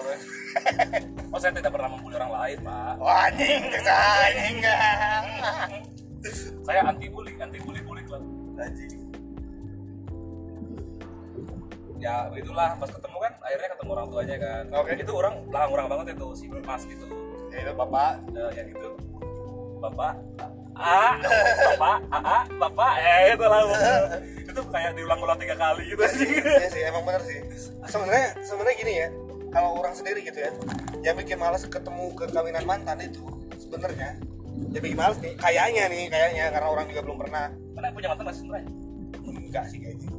Oh 1.29 1.37
saya 1.37 1.53
tidak 1.53 1.69
pernah 1.69 1.93
membuli 1.93 2.17
orang 2.17 2.31
lain 2.33 2.57
pak. 2.65 2.93
wah 2.97 3.29
anjing 3.29 3.61
anjing 3.69 4.57
Saya 6.65 6.81
anti 6.89 7.05
bully, 7.05 7.37
anti 7.37 7.59
bully 7.61 7.81
bully 7.85 8.01
anjing 8.57 8.98
ya 11.99 12.31
itulah 12.31 12.79
pas 12.79 12.89
ketemu 12.89 13.17
kan 13.19 13.33
akhirnya 13.43 13.69
ketemu 13.75 13.89
orang 13.91 14.07
tuanya 14.07 14.35
kan 14.39 14.63
Oke. 14.71 14.91
itu 14.95 15.11
orang 15.11 15.33
belakang 15.51 15.71
orang 15.75 15.87
banget 15.91 16.05
itu 16.15 16.27
si 16.35 16.45
mas 16.47 16.83
gitu 16.87 17.05
ya 17.51 17.57
itu 17.67 17.73
bapak 17.75 18.11
Eh, 18.31 18.51
yang 18.55 18.67
itu 18.71 18.89
bapak 19.79 20.13
ah 20.79 21.13
bapak 21.75 21.97
ah 22.11 22.43
bapak 22.47 22.91
eh 23.03 23.35
itu 23.35 23.45
lah 23.45 23.61
itu 24.47 24.61
kayak 24.71 24.91
diulang-ulang 24.95 25.37
tiga 25.39 25.55
kali 25.59 25.83
gitu 25.91 26.01
Iya 26.03 26.67
sih, 26.71 26.81
emang 26.87 27.03
bener 27.05 27.21
sih. 27.21 27.39
Sebenarnya 27.85 28.27
sebenarnya 28.41 28.75
gini 28.81 28.93
ya, 28.97 29.07
kalau 29.53 29.77
orang 29.77 29.93
sendiri 29.93 30.25
gitu 30.25 30.39
ya, 30.41 30.51
yang 31.05 31.15
bikin 31.19 31.37
males 31.37 31.63
ketemu 31.69 32.09
ke 32.17 32.25
kawinan 32.33 32.65
mantan 32.65 32.97
itu 33.03 33.23
sebenarnya 33.61 34.17
ya 34.73 34.79
bikin 34.81 34.97
males 34.97 35.21
nih, 35.21 35.37
kayaknya 35.37 35.85
nih, 35.87 36.03
kayaknya 36.09 36.45
karena 36.49 36.67
orang 36.67 36.85
juga 36.89 37.01
belum 37.05 37.17
pernah. 37.21 37.45
mana 37.77 37.93
punya 37.93 38.07
mantan 38.11 38.25
masih 38.27 38.41
sebenarnya 38.43 38.71
Enggak 39.49 39.65
sih 39.71 39.77
kayaknya. 39.81 40.09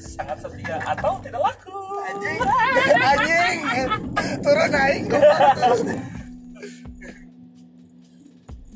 Sangat 0.00 0.38
setia 0.40 0.76
atau 0.84 1.18
tidak 1.20 1.40
laku 1.40 1.74
Anjing, 2.06 2.38
anjing, 3.02 3.58
turun 4.44 4.70
naik. 4.70 5.02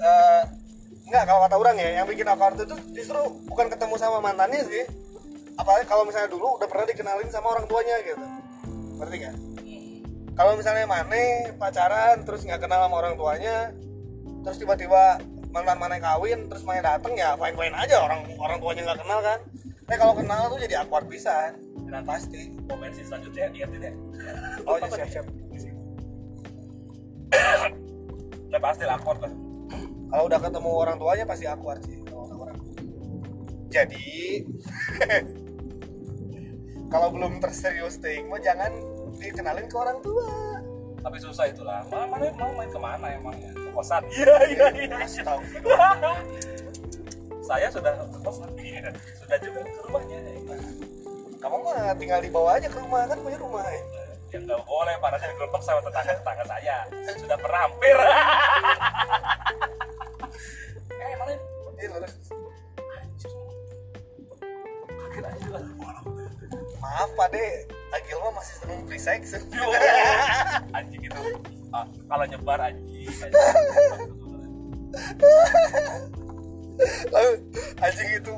Eh, 0.01 0.43
enggak 1.07 1.23
kalau 1.29 1.41
kata 1.45 1.57
orang 1.61 1.77
ya, 1.77 2.01
yang 2.01 2.09
bikin 2.09 2.25
awkward 2.25 2.57
itu 2.57 2.73
justru 2.97 3.21
bukan 3.47 3.69
ketemu 3.69 3.95
sama 4.01 4.19
mantannya 4.19 4.65
sih. 4.65 4.89
Apalagi 5.61 5.85
kalau 5.85 6.09
misalnya 6.09 6.33
dulu 6.33 6.57
udah 6.57 6.67
pernah 6.67 6.89
dikenalin 6.89 7.29
sama 7.29 7.53
orang 7.55 7.69
tuanya 7.69 8.01
gitu. 8.03 8.25
Ngerti 8.97 9.17
nggak? 9.21 9.37
kalau 10.41 10.57
misalnya 10.57 10.89
Mane 10.89 11.53
pacaran 11.61 12.25
terus 12.25 12.49
nggak 12.49 12.65
kenal 12.65 12.89
sama 12.89 12.97
orang 12.97 13.15
tuanya 13.21 13.77
terus 14.41 14.57
tiba-tiba 14.57 15.21
mantan 15.53 15.77
Mane 15.77 16.01
kawin 16.01 16.49
terus 16.49 16.65
Mane 16.65 16.81
dateng 16.81 17.13
ya 17.13 17.37
fine 17.37 17.53
fine 17.53 17.77
aja 17.77 18.01
orang 18.01 18.25
orang 18.41 18.57
tuanya 18.57 18.83
nggak 18.89 19.01
kenal 19.05 19.21
kan 19.21 19.41
tapi 19.91 19.99
kalau 19.99 20.15
kenal 20.15 20.47
tuh 20.47 20.63
jadi 20.63 20.87
awkward 20.87 21.11
bisa 21.11 21.51
dan 21.91 22.07
pasti. 22.07 22.55
Komen 22.71 22.95
sih 22.95 23.03
selanjutnya 23.03 23.51
lihat 23.51 23.75
ini 23.75 23.91
oh 24.63 24.79
iya 24.79 24.87
siap 24.87 25.11
siap. 25.11 25.27
Udah 28.55 28.61
pasti 28.63 28.87
lakor 28.87 29.19
lah. 29.19 29.35
Kalau 30.11 30.27
udah 30.31 30.39
ketemu 30.43 30.71
orang 30.71 30.95
tuanya 30.95 31.27
pasti 31.27 31.51
awkward 31.51 31.83
sih 31.83 31.99
orang. 32.15 32.55
Jadi 33.67 34.47
kalau 36.95 37.11
belum 37.11 37.43
terserius 37.43 37.99
ting 37.99 38.31
mau 38.31 38.39
jangan 38.39 38.71
dikenalin 39.19 39.67
ke 39.67 39.75
orang 39.75 39.99
tua. 40.07 40.31
Tapi 41.03 41.19
susah 41.19 41.51
itulah. 41.51 41.83
Mana 41.91 42.07
mana 42.07 42.31
mau 42.39 42.55
main 42.55 42.71
ke 42.71 42.79
mana 42.79 43.11
emangnya? 43.11 43.51
Ke 43.59 43.71
kosan. 43.75 44.07
Iya 44.15 44.39
iya 44.55 44.67
iya. 44.87 44.99
Saya 47.51 47.67
sudah 47.67 47.91
iya, 48.63 48.95
sudah 49.27 49.39
juga 49.43 49.61
ke 49.67 49.83
rumahnya 49.91 50.19
kamu 51.41 51.57
mah 51.67 51.97
tinggal 51.99 52.21
dibawa 52.23 52.61
aja 52.61 52.69
ke 52.69 52.79
rumah 52.79 53.09
kan 53.09 53.17
punya 53.19 53.41
rumah 53.41 53.65
ya? 53.65 53.83
Yang 54.31 54.43
nggak 54.47 54.63
boleh 54.69 54.95
parahnya 55.03 55.33
digerebek 55.35 55.63
sama 55.65 55.81
tetangga 55.83 56.13
tetangga 56.21 56.45
saya. 56.47 56.85
Sudah 57.17 57.35
pernah 57.41 57.61
hampir 57.67 57.97
eh 61.01 61.17
mana? 61.17 61.33
Iya, 61.81 61.89
lurus. 61.97 62.15
anjir. 62.77 63.33
Kaget 64.87 65.25
aja. 65.33 65.65
Maaf 66.79 67.11
pak 67.17 67.29
de 67.33 67.67
Agil 67.91 68.21
mah 68.23 68.33
masih 68.39 68.55
seneng 68.63 68.87
free 68.87 69.03
sex. 69.03 69.35
Anjing 70.77 71.03
itu. 71.09 71.23
Ah, 71.75 71.89
kalau 72.07 72.25
nyebar 72.29 72.61
anjing, 72.63 73.11
anjing. 73.11 73.35
Lalu 77.13 77.31
anjing 77.81 78.11
itu 78.17 78.35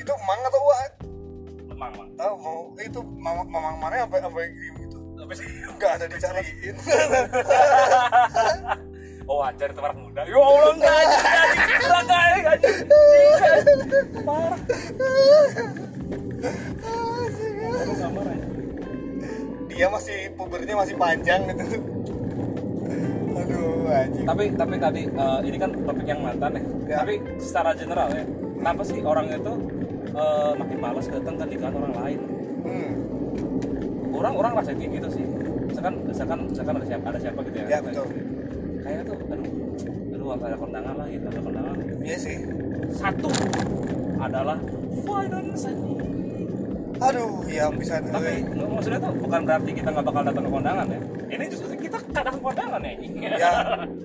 itu 0.00 0.12
emang 0.12 0.40
atau 0.48 0.60
what 0.64 0.92
lemang 1.68 1.92
mang 1.96 2.10
tahu 2.16 2.34
mau 2.40 2.60
itu 2.80 3.00
mamang 3.00 3.48
mamang 3.48 3.76
mana 3.80 3.96
sampai 4.04 4.20
sampai 4.20 4.44
gitu. 4.50 4.98
Tapi 5.18 5.34
sih? 5.38 5.46
Nggak 5.78 5.92
ada 6.00 6.06
dicariin 6.10 6.76
oh 9.30 9.36
wajar 9.38 9.68
itu 9.70 9.80
anak 9.80 9.98
muda. 9.98 10.20
Ya 10.26 10.38
allah 10.38 10.72
enggak 10.74 10.94
enggak 12.02 12.20
anjing. 12.26 12.44
Parah. 14.26 14.60
Dia 19.72 19.86
masih 19.88 20.18
pubernya 20.36 20.74
masih 20.76 20.94
panjang 20.98 21.40
gitu 21.48 21.64
tapi 24.22 24.44
tapi 24.52 24.74
tadi 24.76 25.02
eh, 25.06 25.38
ini 25.42 25.56
kan 25.56 25.70
topik 25.72 26.04
yang 26.04 26.20
mantan 26.20 26.50
ya. 26.52 26.62
Ya. 26.84 26.96
Tapi 27.02 27.14
secara 27.38 27.70
general 27.72 28.08
ya, 28.10 28.24
kenapa 28.56 28.82
sih 28.82 28.98
orang 29.00 29.26
itu 29.28 29.52
eh, 30.12 30.52
makin 30.54 30.78
malas 30.78 31.06
datang 31.06 31.34
ke 31.34 31.44
nikahan 31.48 31.74
orang 31.74 31.94
lain? 31.96 32.20
Hmm. 32.62 32.94
orang 34.12 34.34
orang 34.38 34.52
rasa 34.54 34.70
kayak 34.70 35.02
gitu 35.02 35.08
sih. 35.10 35.24
Misalkan 35.66 35.94
misalkan 36.06 36.38
misalkan 36.46 36.74
ada 36.78 36.86
siapa 36.86 37.06
ada 37.10 37.18
siapa 37.18 37.38
gitu 37.42 37.56
ya. 37.58 37.66
Ya 37.66 37.78
betul. 37.80 38.06
Kayaknya 38.78 39.02
tuh 39.02 39.16
aduh 39.26 39.50
aduh 40.14 40.46
ada 40.46 40.56
kondangan 40.56 40.94
lah 40.94 41.06
gitu 41.08 41.26
ada 41.26 41.40
kondangan. 41.42 41.74
Iya 42.02 42.18
sih. 42.20 42.36
Satu 42.92 43.28
adalah 44.16 44.58
finance. 45.02 45.66
Aduh 47.02 47.42
ya 47.50 47.66
bisa 47.74 47.98
tapi 47.98 48.46
nggak- 48.46 48.70
maksudnya 48.70 49.00
tuh 49.02 49.12
bukan 49.18 49.40
berarti 49.42 49.70
kita 49.74 49.88
nggak 49.90 50.06
bakal 50.06 50.22
datang 50.22 50.44
ke 50.46 50.50
kondangan 50.54 50.86
ya. 50.86 51.00
Ini 51.32 51.44
justru 51.50 51.66
kita 51.74 51.98
kadang 52.14 52.36
kondangan 52.38 52.80
ya. 52.84 52.92
Ya 53.34 53.52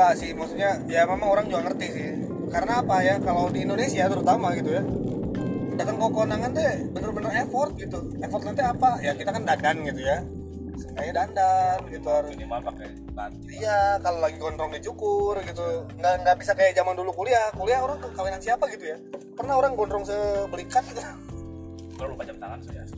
enggak 0.00 0.16
sih 0.16 0.32
maksudnya 0.32 0.80
ya 0.88 1.04
memang 1.04 1.28
orang 1.28 1.44
juga 1.52 1.68
ngerti 1.68 1.86
sih. 1.92 2.08
Karena 2.48 2.80
apa 2.80 2.96
ya 3.04 3.20
kalau 3.20 3.52
di 3.52 3.68
Indonesia 3.68 4.08
terutama 4.08 4.56
gitu 4.56 4.72
ya 4.72 4.82
datang 5.76 5.96
ke 5.96 6.08
kondangan 6.12 6.50
tuh 6.56 6.64
bener-bener 6.96 7.32
effort 7.44 7.76
gitu. 7.76 8.00
Effort 8.24 8.42
nanti 8.48 8.64
apa? 8.64 8.96
Ya 9.04 9.12
kita 9.12 9.28
kan 9.28 9.44
dandan 9.44 9.84
gitu 9.84 10.00
ya. 10.00 10.24
Kayak 10.96 11.12
dandan 11.20 11.84
gitu 11.92 12.08
harus 12.08 12.32
minimal 12.32 12.64
pakai 12.72 12.88
baju. 13.12 13.38
Iya 13.52 14.00
kalau 14.00 14.18
lagi 14.24 14.36
gondrong 14.40 14.72
dicukur 14.72 15.36
gitu. 15.44 15.84
Nggak 16.00 16.14
nggak 16.24 16.36
bisa 16.40 16.52
kayak 16.56 16.72
zaman 16.80 16.96
dulu 16.96 17.12
kuliah. 17.12 17.52
Kuliah 17.52 17.84
orang 17.84 18.00
ke 18.00 18.08
kawinan 18.16 18.40
siapa 18.40 18.72
gitu 18.72 18.96
ya? 18.96 18.96
Pernah 19.36 19.60
orang 19.60 19.76
gondrong 19.76 20.08
sebelikat 20.08 20.80
gitu. 20.96 21.04
Kalau 22.00 22.16
lupa 22.16 22.24
jam 22.24 22.40
tangan 22.40 22.60
saya 22.64 22.88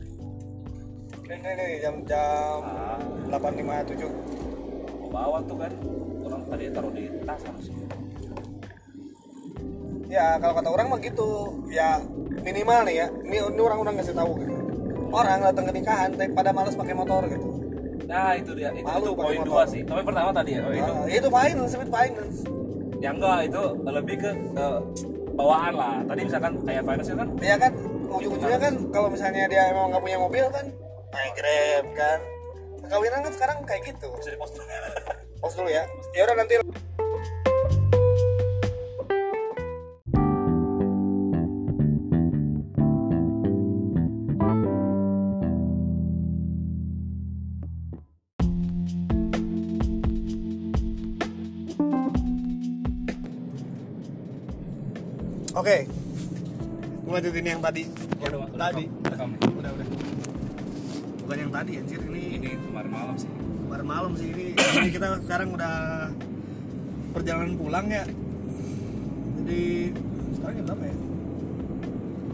ini 1.23 1.39
ini, 1.39 1.51
ini 1.55 1.67
jam 1.83 1.95
jam 2.07 2.59
ah. 2.63 2.99
delapan 3.27 3.51
lima 3.59 3.75
tujuh. 3.87 4.11
Mau 5.03 5.09
bawa 5.11 5.39
tuh 5.43 5.55
kan 5.59 5.71
tadi 6.53 6.63
taruh 6.69 6.91
di 6.93 7.03
tas 7.25 7.41
harusnya 7.41 7.77
ya 10.13 10.37
kalau 10.37 10.53
kata 10.53 10.69
orang 10.69 10.87
mah 10.93 10.99
gitu. 11.01 11.57
Ya 11.73 11.97
minimal 12.45 12.85
nih 12.85 12.95
ya. 13.01 13.07
Ini, 13.25 13.37
ini 13.49 13.61
orang 13.65 13.79
orang 13.81 13.93
ngasih 13.97 14.13
tahu 14.13 14.31
gitu. 14.37 14.53
Orang 15.09 15.41
datang 15.41 15.65
ke 15.69 15.73
nikahan 15.73 16.09
tapi 16.13 16.29
pada 16.37 16.53
males 16.53 16.77
pakai 16.77 16.93
motor 16.93 17.25
gitu. 17.25 17.47
Nah 18.05 18.37
itu 18.37 18.53
dia. 18.53 18.69
Itu, 18.69 18.85
Malu 18.85 19.09
itu 19.09 19.11
poin 19.17 19.39
motor. 19.41 19.49
dua 19.49 19.61
sih. 19.65 19.81
Tapi 19.81 20.01
pertama 20.05 20.29
tadi 20.29 20.51
ya 20.53 20.61
oh, 20.69 20.73
itu. 20.73 20.93
Ah, 20.93 21.05
itu 21.09 21.27
finance 21.33 21.73
itu 21.73 21.89
finance. 21.89 22.37
Ya 23.01 23.09
enggak 23.09 23.39
itu 23.49 23.63
lebih 23.89 24.15
ke 24.21 24.29
eh, 24.53 24.79
bawaan 25.33 25.73
lah. 25.73 25.95
Tadi 26.05 26.21
misalkan 26.29 26.53
kayak 26.61 26.83
finance 26.85 27.09
kan 27.09 27.27
ya 27.41 27.55
kan? 27.57 27.71
Ujung-ujungnya 28.13 28.59
kan 28.61 28.73
kalau 28.93 29.09
misalnya 29.09 29.49
dia 29.49 29.73
emang 29.73 29.89
nggak 29.89 30.03
punya 30.05 30.17
mobil 30.21 30.45
kan 30.53 30.65
naik 31.13 31.33
grab 31.37 31.85
kan 31.93 32.19
kawinan 32.87 33.23
kan 33.23 33.33
sekarang 33.33 33.57
kayak 33.63 33.81
gitu 33.95 34.07
bisa 34.19 34.29
dipost 34.35 34.59
pause 35.39 35.55
dulu 35.59 35.69
ya 35.71 35.83
ya 36.15 36.27
udah 36.27 36.37
nanti 36.39 36.59
Oke, 55.53 55.85
lanjutin 57.07 57.45
yang 57.45 57.61
tadi. 57.61 57.85
Yang 58.19 58.51
tadi. 58.57 58.83
Udah, 59.05 59.71
udah. 59.71 59.92
Bukan 61.23 61.37
yang 61.39 61.51
tadi 61.55 61.71
anjir, 61.79 62.01
ini 62.03 62.35
ini 62.35 62.49
kemarin 62.59 62.91
malam 62.91 63.15
sih 63.15 63.31
kemarin 63.63 63.87
malam 63.89 64.11
sih 64.13 64.27
ini. 64.29 64.47
Ini 64.53 64.89
kita 64.93 65.07
sekarang 65.25 65.49
udah 65.55 65.75
perjalanan 67.09 67.57
pulang 67.57 67.87
ya. 67.89 68.05
Jadi 69.41 69.63
sekarang 70.37 70.55
jam 70.61 70.65
berapa 70.69 70.85
ya? 70.85 70.97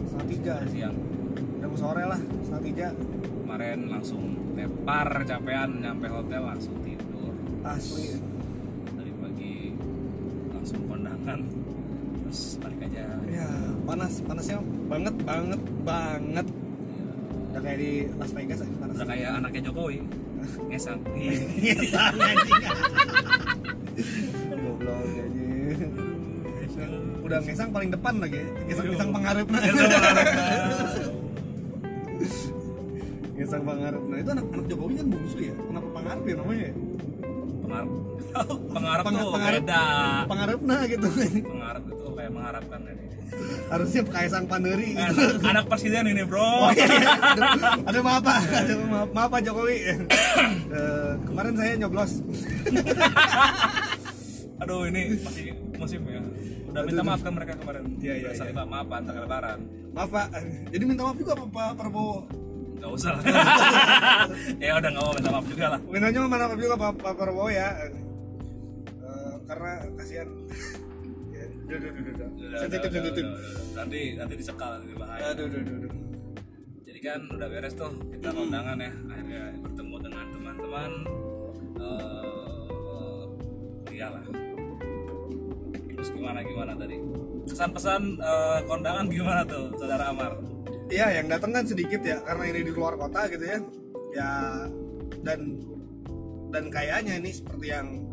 Setengah 0.09 0.27
tiga 0.27 0.53
siang 0.67 0.95
Udah 1.59 1.67
mau 1.71 1.79
sore 1.79 2.03
lah, 2.03 2.19
setengah 2.43 2.63
tiga. 2.65 2.87
kemarin 3.39 3.79
langsung 3.89 4.21
tepar 4.53 5.25
capean 5.25 5.81
nyampe 5.81 6.05
hotel 6.05 6.43
langsung 6.45 6.75
tidur 6.85 7.33
Asli. 7.65 8.21
dari 8.93 9.09
pagi 9.17 9.73
langsung 10.53 10.85
kondangan 10.85 11.39
terus 12.21 12.61
balik 12.61 12.85
aja 12.85 13.17
Ya 13.25 13.49
panas, 13.89 14.21
panasnya 14.21 14.61
banget, 14.85 15.15
banget, 15.25 15.61
banget. 15.81 16.47
Udah 17.59 17.67
kayak 17.67 17.77
di 17.77 17.91
Las 18.15 18.31
Vegas 18.31 18.59
aja 18.63 18.71
panas. 18.79 18.93
udah 18.95 19.07
kayak 19.09 19.29
anaknya 19.35 19.61
Jokowi 19.67 19.97
ngesang 20.71 20.99
Ngesang 21.59 22.15
anjing. 22.15 22.61
Goblok 24.49 24.95
anjing. 25.03 25.91
Udah 27.19 27.37
ngesang 27.43 27.69
paling 27.69 27.89
depan 27.91 28.13
lagi. 28.17 28.39
Ngesang-ngesang 28.63 29.11
pengarep 29.11 29.45
nah. 29.51 29.59
Ngesang 33.35 33.63
pengarep. 33.63 34.01
Nah, 34.01 34.17
itu 34.17 34.29
anak-anak 34.29 34.65
Jokowi 34.67 34.93
kan 34.95 35.07
bungsu 35.07 35.37
ya. 35.41 35.55
Kenapa 35.59 35.87
pengarep 35.93 36.23
ya 36.23 36.35
namanya? 36.35 36.63
ya? 36.63 36.73
pengarap 37.59 37.89
pengarap 38.69 39.03
Peng- 39.03 39.13
tuh 39.15 39.29
pengarap. 39.29 39.61
beda 39.61 39.83
Pengarep 40.25 40.59
nah 40.63 40.81
gitu. 40.85 41.07
kayak 41.11 41.83
mengharapkan 42.39 42.79
ini 42.87 43.05
Harusnya 43.69 44.01
Kaisang 44.09 44.49
Panderi 44.49 44.97
gitu. 44.97 45.21
anak, 45.21 45.45
anak 45.45 45.65
presiden 45.69 46.09
ini 46.09 46.25
bro 46.25 46.41
Oh 46.41 46.71
iya, 46.73 46.87
iya. 46.89 47.13
Aduh, 47.37 47.45
aduh 47.93 48.01
maaf 48.01 48.21
pak, 48.25 48.39
aduh, 48.57 48.77
maaf, 48.89 49.09
maaf 49.13 49.29
pak 49.29 49.41
Jokowi. 49.45 49.77
Eh, 49.85 51.11
kemarin 51.29 51.53
saya 51.53 51.77
nyoblos. 51.77 52.11
aduh 54.61 54.83
ini 54.89 55.13
masih 55.21 55.55
musim 55.77 56.01
ya 56.03 56.19
udah 56.69 56.81
minta 56.83 57.01
maaf 57.01 57.21
kan 57.21 57.31
mereka 57.31 57.53
kemarin 57.55 57.83
Iya, 57.97 58.13
iya, 58.17 58.29
saling 58.33 58.57
iya. 58.57 58.65
maaf 58.65 58.87
antar 58.89 59.15
lebaran 59.15 59.59
Maaf 59.89 60.09
pak. 60.09 60.27
Jadi 60.69 60.83
minta 60.85 61.01
maaf 61.05 61.17
juga 61.17 61.33
Pak 61.37 61.47
Pak 61.49 61.69
Prabowo. 61.77 62.17
nggak 62.79 62.91
usah 62.95 63.11
lah 63.11 63.23
ya 64.63 64.71
udah 64.79 64.89
nggak 64.89 65.03
mau 65.03 65.11
minta 65.11 65.29
maaf 65.35 65.45
juga 65.51 65.65
lah 65.75 65.79
Mintanya 65.85 66.19
mana 66.25 66.43
maaf 66.47 66.57
juga 66.57 66.75
Pak, 66.75 66.91
Pak 66.97 67.13
Prabowo 67.13 67.49
ya. 67.51 67.67
Eh, 69.05 69.33
karena 69.45 69.71
kasihan. 69.93 70.29
Duh, 71.69 71.77
duh, 71.77 71.91
duh, 71.93 72.01
duh, 72.01 72.13
duh. 72.17 72.29
Udah, 72.33 72.59
Sensitif, 72.65 72.89
sensitif. 72.89 73.25
nanti 73.77 73.99
nanti 74.17 74.33
disekal 74.35 74.69
nanti 74.81 74.93
bahaya 74.97 75.23
Aduh, 75.31 75.45
duh, 75.47 75.61
duh, 75.61 75.77
duh. 75.85 75.91
jadi 76.81 76.99
kan 76.99 77.19
udah 77.29 77.47
beres 77.47 77.73
tuh 77.77 77.93
kita 78.09 78.29
kondangan 78.33 78.77
ya 78.77 78.91
akhirnya 79.05 79.43
bertemu 79.61 79.95
dengan 80.01 80.25
teman-teman 80.33 80.91
eh 81.77 83.23
kuliah 83.85 84.09
lah 84.09 84.23
terus 85.93 86.09
gimana 86.09 86.39
gimana 86.41 86.71
tadi 86.73 86.97
pesan-pesan 87.45 88.01
eh, 88.17 88.59
kondangan 88.65 89.05
gimana 89.07 89.41
tuh 89.45 89.69
saudara 89.77 90.09
Amar 90.09 90.33
Iya, 90.89 91.21
yang 91.21 91.29
datang 91.29 91.53
kan 91.53 91.69
sedikit 91.69 92.01
ya, 92.01 92.17
karena 92.25 92.49
ini 92.49 92.65
di 92.65 92.73
luar 92.73 92.97
kota 92.97 93.29
gitu 93.29 93.45
ya. 93.45 93.61
Ya 94.09 94.29
dan 95.21 95.61
dan 96.49 96.73
kayaknya 96.73 97.21
ini 97.21 97.29
seperti 97.29 97.69
yang 97.69 98.08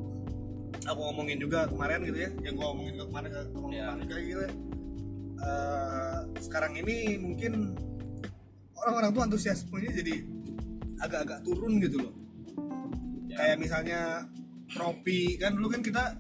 aku 0.87 1.01
ngomongin 1.11 1.39
juga 1.43 1.67
kemarin 1.67 2.03
gitu 2.07 2.19
ya, 2.23 2.31
yang 2.47 2.55
gua 2.57 2.67
ngomongin 2.73 2.95
ke 2.97 3.05
kemarin 3.11 3.29
ke 3.31 3.41
teman 3.53 3.71
Iya. 3.75 3.89
kayak 4.07 4.25
gitu. 4.25 4.41
ya. 4.41 4.53
Eh, 5.37 6.19
sekarang 6.41 6.73
ini 6.81 6.97
mungkin 7.21 7.53
orang-orang 8.79 9.11
tuh 9.13 9.23
antusiasmenya 9.29 9.93
jadi 9.93 10.15
agak-agak 11.03 11.45
turun 11.45 11.77
gitu 11.83 11.97
loh. 12.01 12.15
Ya. 13.29 13.37
Kayak 13.37 13.57
misalnya 13.61 14.01
tropi 14.73 15.39
kan 15.39 15.55
dulu 15.55 15.69
kan 15.71 15.83
kita 15.85 16.17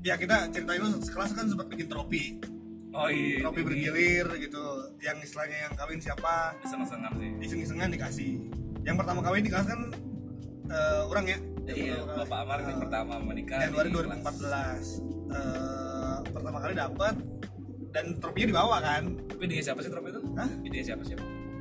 ya 0.00 0.16
kita 0.16 0.48
ceritain 0.48 0.80
dulu 0.80 0.96
sekelas 1.04 1.36
kan 1.36 1.44
sempat 1.44 1.68
bikin 1.68 1.88
tropi 1.92 2.40
oh 2.96 3.08
iya 3.12 3.44
tropi 3.44 3.60
bergilir 3.60 4.26
gitu 4.40 4.64
yang 5.04 5.20
istilahnya 5.20 5.68
yang 5.68 5.72
kawin 5.76 6.00
siapa 6.00 6.56
senang-senang 6.64 7.12
sih 7.20 7.30
iseng-isengan 7.44 7.92
dikasih 7.92 8.40
yang 8.82 8.96
pertama 8.96 9.20
kawin 9.20 9.44
dikasih 9.44 9.76
kan 9.76 9.80
eh, 10.70 11.02
orang 11.04 11.24
ya? 11.26 11.38
Yang 11.70 11.76
iya. 11.76 11.96
Bapak 12.02 12.38
Amar 12.46 12.58
ini 12.62 12.72
Eh, 12.72 12.78
pertama 12.80 13.14
menikah 13.20 13.58
Januari 13.62 13.88
di 13.90 13.94
2014 13.94 14.86
Eh, 15.30 16.16
pertama 16.34 16.58
kali 16.58 16.74
dapat 16.74 17.14
dan 17.90 18.18
tropinya 18.18 18.46
dibawa 18.50 18.76
kan. 18.82 19.02
Tapi 19.30 19.42
ide 19.46 19.62
siapa 19.62 19.82
sih 19.82 19.90
tropi 19.90 20.10
itu? 20.10 20.22
Hah? 20.34 20.50
ide 20.66 20.78
siapa 20.82 21.02
sih? 21.06 21.14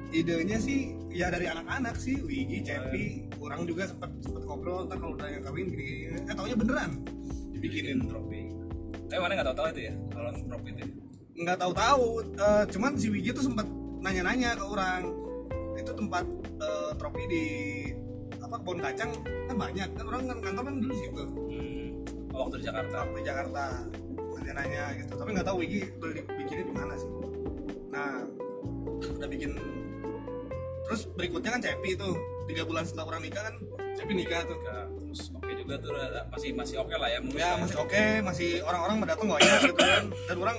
Idenya 0.09 0.57
sih 0.57 0.97
ya 1.13 1.29
dari 1.29 1.45
anak-anak 1.45 1.93
sih 2.01 2.17
Wigi, 2.25 2.65
Cepi, 2.65 3.29
orang 3.37 3.61
juga 3.69 3.85
sempat 3.85 4.09
sempat 4.25 4.41
ngobrol 4.41 4.89
ntar 4.89 4.97
kalau 4.97 5.13
udah 5.13 5.29
yang 5.29 5.45
kawin 5.45 5.69
gini, 5.69 6.09
eh 6.09 6.33
taunya 6.33 6.57
beneran. 6.57 7.05
Dibikinin 7.53 8.09
tropi. 8.09 8.49
Tapi 9.05 9.19
mana 9.21 9.37
nggak 9.37 9.53
tahu-tahu 9.53 9.67
itu 9.77 9.81
ya 9.89 9.93
kalau 10.09 10.29
tropi 10.33 10.69
itu 10.73 10.81
ya? 10.81 10.89
nggak 11.45 11.57
tahu-tahu. 11.61 12.05
Eh, 12.25 12.63
cuman 12.73 12.91
si 12.97 13.07
Wigi 13.13 13.29
tuh 13.37 13.45
sempat 13.45 13.69
nanya-nanya 14.01 14.57
ke 14.57 14.65
orang. 14.65 15.01
Itu 15.77 15.91
tempat 15.93 16.25
eh, 16.57 16.91
trofi 16.97 17.23
di 17.29 17.45
apa 18.49 18.57
kebun 18.65 18.81
kacang 18.81 19.11
kan 19.45 19.55
banyak. 19.61 19.89
Kan 19.93 20.05
orang 20.09 20.21
kan 20.25 20.37
kantor 20.41 20.63
kan 20.65 20.75
dulu 20.81 20.93
situ. 20.97 21.23
Hmm. 21.29 21.87
oh, 22.33 22.37
waktu 22.49 22.55
di 22.57 22.65
Jakarta. 22.65 22.95
Waktu 23.05 23.17
di 23.21 23.27
Jakarta. 23.29 23.63
Nanya-nanya 24.33 24.83
gitu. 24.97 25.13
Tapi 25.13 25.29
nggak 25.37 25.45
tahu 25.45 25.57
Wigi 25.61 25.81
udah 26.01 26.09
dibikinnya 26.17 26.65
di 26.65 26.73
mana 26.73 26.93
sih. 26.97 27.09
Nah 27.93 28.25
udah 29.05 29.29
bikin. 29.29 29.51
Terus 30.89 31.01
berikutnya 31.13 31.49
kan 31.53 31.61
Cepi 31.61 31.93
tuh. 31.93 32.17
Tiga 32.49 32.65
bulan 32.65 32.81
setelah 32.81 33.13
orang 33.13 33.21
nikah 33.29 33.45
kan 33.45 33.55
Cepi 33.93 34.13
nikah 34.17 34.41
tuh. 34.49 34.57
Terus 34.65 35.21
oke 35.37 35.51
juga 35.53 35.75
tuh 35.77 35.93
masih 36.33 36.49
masih 36.57 36.75
oke 36.81 36.93
lah 36.97 37.09
ya 37.13 37.21
ya 37.37 37.51
masih 37.61 37.77
oke 37.77 38.03
masih 38.25 38.49
orang-orang 38.65 38.97
mendatang 38.97 39.29
banyak 39.29 39.59
gitu 39.69 39.77
kan. 39.77 40.03
Dan 40.25 40.37
orang 40.41 40.57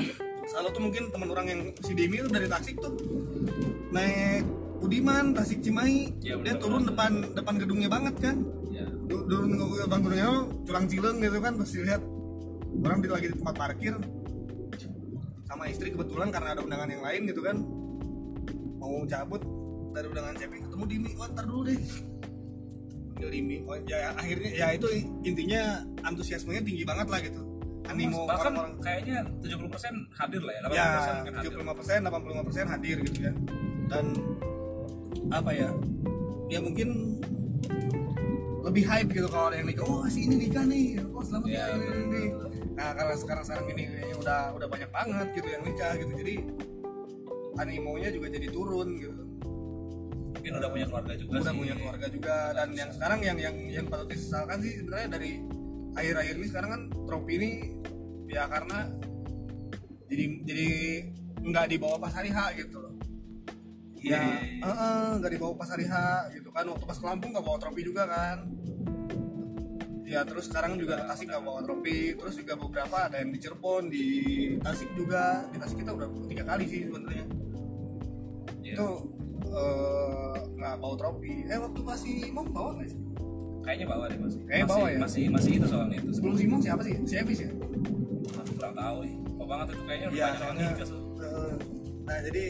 selalu 0.52 0.68
tuh 0.76 0.82
mungkin 0.84 1.02
teman 1.08 1.28
orang 1.32 1.46
yang 1.48 1.60
si 1.80 1.96
Demi 1.96 2.20
tuh 2.20 2.28
dari 2.28 2.44
Tasik 2.44 2.76
tuh. 2.76 2.92
Naik 3.88 4.59
Budiman 4.90 5.30
Tasik 5.38 5.62
Cimahi 5.62 6.18
Iya, 6.18 6.34
dia 6.42 6.58
turun 6.58 6.82
depan 6.82 7.30
depan 7.30 7.54
gedungnya 7.62 7.86
banget 7.86 8.10
kan. 8.18 8.42
Ya 8.74 8.90
turun 9.06 9.54
ke 9.54 9.86
depan 9.86 10.02
gedungnya 10.02 10.26
tuh, 10.26 10.44
culang 10.66 10.84
cileng 10.90 11.16
gitu 11.22 11.38
kan 11.38 11.52
terus 11.54 11.70
dilihat 11.78 12.02
orang 12.82 12.98
lagi 13.06 13.26
di 13.30 13.36
tempat 13.38 13.54
parkir. 13.54 13.94
Sama 15.46 15.70
istri 15.70 15.94
kebetulan 15.94 16.34
karena 16.34 16.58
ada 16.58 16.66
undangan 16.66 16.90
yang 16.90 17.06
lain 17.06 17.22
gitu 17.30 17.38
kan. 17.38 17.62
Mau 18.82 19.06
cabut 19.06 19.38
dari 19.94 20.10
undangan 20.10 20.34
Cepi 20.34 20.58
ketemu 20.58 20.84
Dimi? 20.90 21.10
Oh 21.22 21.26
ntar 21.30 21.44
dulu 21.46 21.62
deh. 21.70 21.78
Panggil 23.14 23.30
Dimi. 23.30 23.56
Oh, 23.70 23.78
ya 23.86 24.10
akhirnya 24.18 24.50
ya 24.58 24.66
itu 24.74 24.90
intinya 25.22 25.86
antusiasmenya 26.02 26.66
tinggi 26.66 26.82
banget 26.82 27.06
lah 27.06 27.22
gitu. 27.22 27.46
Animo 27.86 28.26
bahkan 28.26 28.58
orang-orang. 28.58 28.82
kayaknya 28.82 29.22
70% 29.38 30.18
hadir 30.18 30.42
lah 30.42 30.52
ya 30.58 30.60
80% 30.66 30.74
ya 30.74 31.14
mungkin 31.14 31.34
hadir. 31.38 31.50
75 31.62 31.78
persen 31.78 31.98
85 32.10 32.74
hadir 32.74 32.96
gitu 33.06 33.20
ya. 33.22 33.32
Dan 33.86 34.06
apa 35.30 35.50
ya 35.54 35.70
ya 36.50 36.58
mungkin 36.58 37.18
lebih 38.60 38.84
hype 38.84 39.08
gitu 39.14 39.28
kalau 39.30 39.48
ada 39.48 39.56
yang 39.62 39.68
nikah 39.70 39.86
oh 39.86 40.04
si 40.10 40.26
ini 40.26 40.46
nikah 40.46 40.64
nih 40.66 41.00
oh 41.14 41.22
selamat 41.24 41.46
Ya, 41.48 41.64
ya, 41.70 41.74
ini, 41.74 41.86
ini, 42.06 42.22
nah 42.76 42.92
karena 42.92 43.14
sekarang 43.16 43.44
sekarang 43.46 43.66
ini 43.72 43.82
kayaknya 43.88 44.16
udah 44.20 44.40
udah 44.58 44.68
banyak 44.68 44.90
banget 44.92 45.26
gitu 45.38 45.48
yang 45.48 45.62
nikah 45.64 45.92
gitu 45.96 46.12
jadi 46.12 46.34
animonya 47.58 48.08
juga 48.14 48.26
jadi 48.30 48.48
turun 48.48 48.88
gitu. 49.00 49.22
Mungkin 50.40 50.52
udah 50.56 50.70
punya 50.72 50.86
keluarga 50.88 51.14
juga 51.18 51.32
udah 51.36 51.52
sih. 51.52 51.60
punya 51.60 51.74
keluarga 51.76 52.06
juga 52.08 52.36
dan 52.56 52.68
yang 52.72 52.90
sekarang 52.96 53.20
yang 53.20 53.38
yang 53.38 53.56
yang 53.68 53.86
patut 53.90 54.08
disesalkan 54.08 54.58
sih 54.64 54.72
sebenarnya 54.80 55.08
dari 55.12 55.30
akhir-akhir 55.98 56.34
ini 56.40 56.46
sekarang 56.48 56.70
kan 56.70 56.82
trofi 57.04 57.32
ini 57.36 57.50
ya 58.30 58.46
karena 58.46 58.78
jadi 60.08 60.24
jadi 60.46 60.68
nggak 61.44 61.66
dibawa 61.76 61.96
pas 62.00 62.14
hari 62.14 62.30
H 62.32 62.38
gitu 62.56 62.76
loh 62.78 62.89
ya 64.00 64.20
eh, 64.40 64.64
eh, 64.64 65.10
nggak 65.20 65.30
dibawa 65.36 65.52
pas 65.56 65.68
hari 65.70 65.86
H 65.86 65.94
gitu 66.36 66.48
kan. 66.50 66.64
Waktu 66.66 66.84
pas 66.88 66.98
ke 66.98 67.04
Lampung 67.04 67.30
nggak 67.36 67.44
bawa 67.44 67.58
trofi 67.60 67.82
juga 67.84 68.08
kan. 68.08 68.48
Ya 70.10 70.26
terus 70.26 70.50
sekarang 70.50 70.74
juga 70.74 70.98
ke 70.98 71.04
Tasik 71.06 71.30
nggak 71.30 71.44
bawa 71.46 71.60
trofi 71.62 72.18
terus 72.18 72.34
juga 72.34 72.58
beberapa 72.58 72.96
ada 73.06 73.22
yang 73.22 73.30
di 73.30 73.38
Cirebon 73.38 73.82
di 73.92 74.06
Tasik 74.58 74.90
juga. 74.98 75.46
Di 75.54 75.56
Tasik 75.60 75.78
kita 75.84 75.94
udah 75.94 76.08
tiga 76.26 76.44
kali 76.44 76.64
sih 76.66 76.80
sebenarnya. 76.88 77.26
Iya. 78.60 78.76
itu 78.76 78.88
eh, 79.50 80.36
nggak 80.60 80.74
bawa 80.78 80.94
trofi 81.00 81.48
eh 81.48 81.58
waktu 81.58 81.80
masih 81.80 82.16
mau 82.34 82.44
bawa 82.44 82.70
nggak 82.80 82.88
sih? 82.90 83.00
Kayaknya 83.60 83.86
bawa 83.86 84.04
deh 84.08 84.18
masih. 84.18 84.40
Kayaknya 84.48 84.66
masih, 84.66 84.74
bawa 84.74 84.86
ya? 84.88 84.98
masih 84.98 85.24
masih 85.30 85.52
itu 85.60 85.66
soalnya 85.68 85.96
itu. 86.00 86.10
Sebelum 86.16 86.34
Simon 86.36 86.60
siapa 86.64 86.82
sih? 86.82 86.94
Si 87.04 87.14
Evis 87.16 87.40
ya? 87.44 87.50
Aku 88.40 88.52
kurang 88.56 88.74
tahu 88.74 88.98
ya 89.04 89.20
kok 89.40 89.48
banget 89.48 89.66
itu 89.72 89.82
kayaknya 89.88 90.08
Iya, 90.12 90.24
banyak 90.28 90.36
soalnya 90.36 90.68
eh, 91.20 91.54
nah 92.04 92.18
jadi 92.28 92.44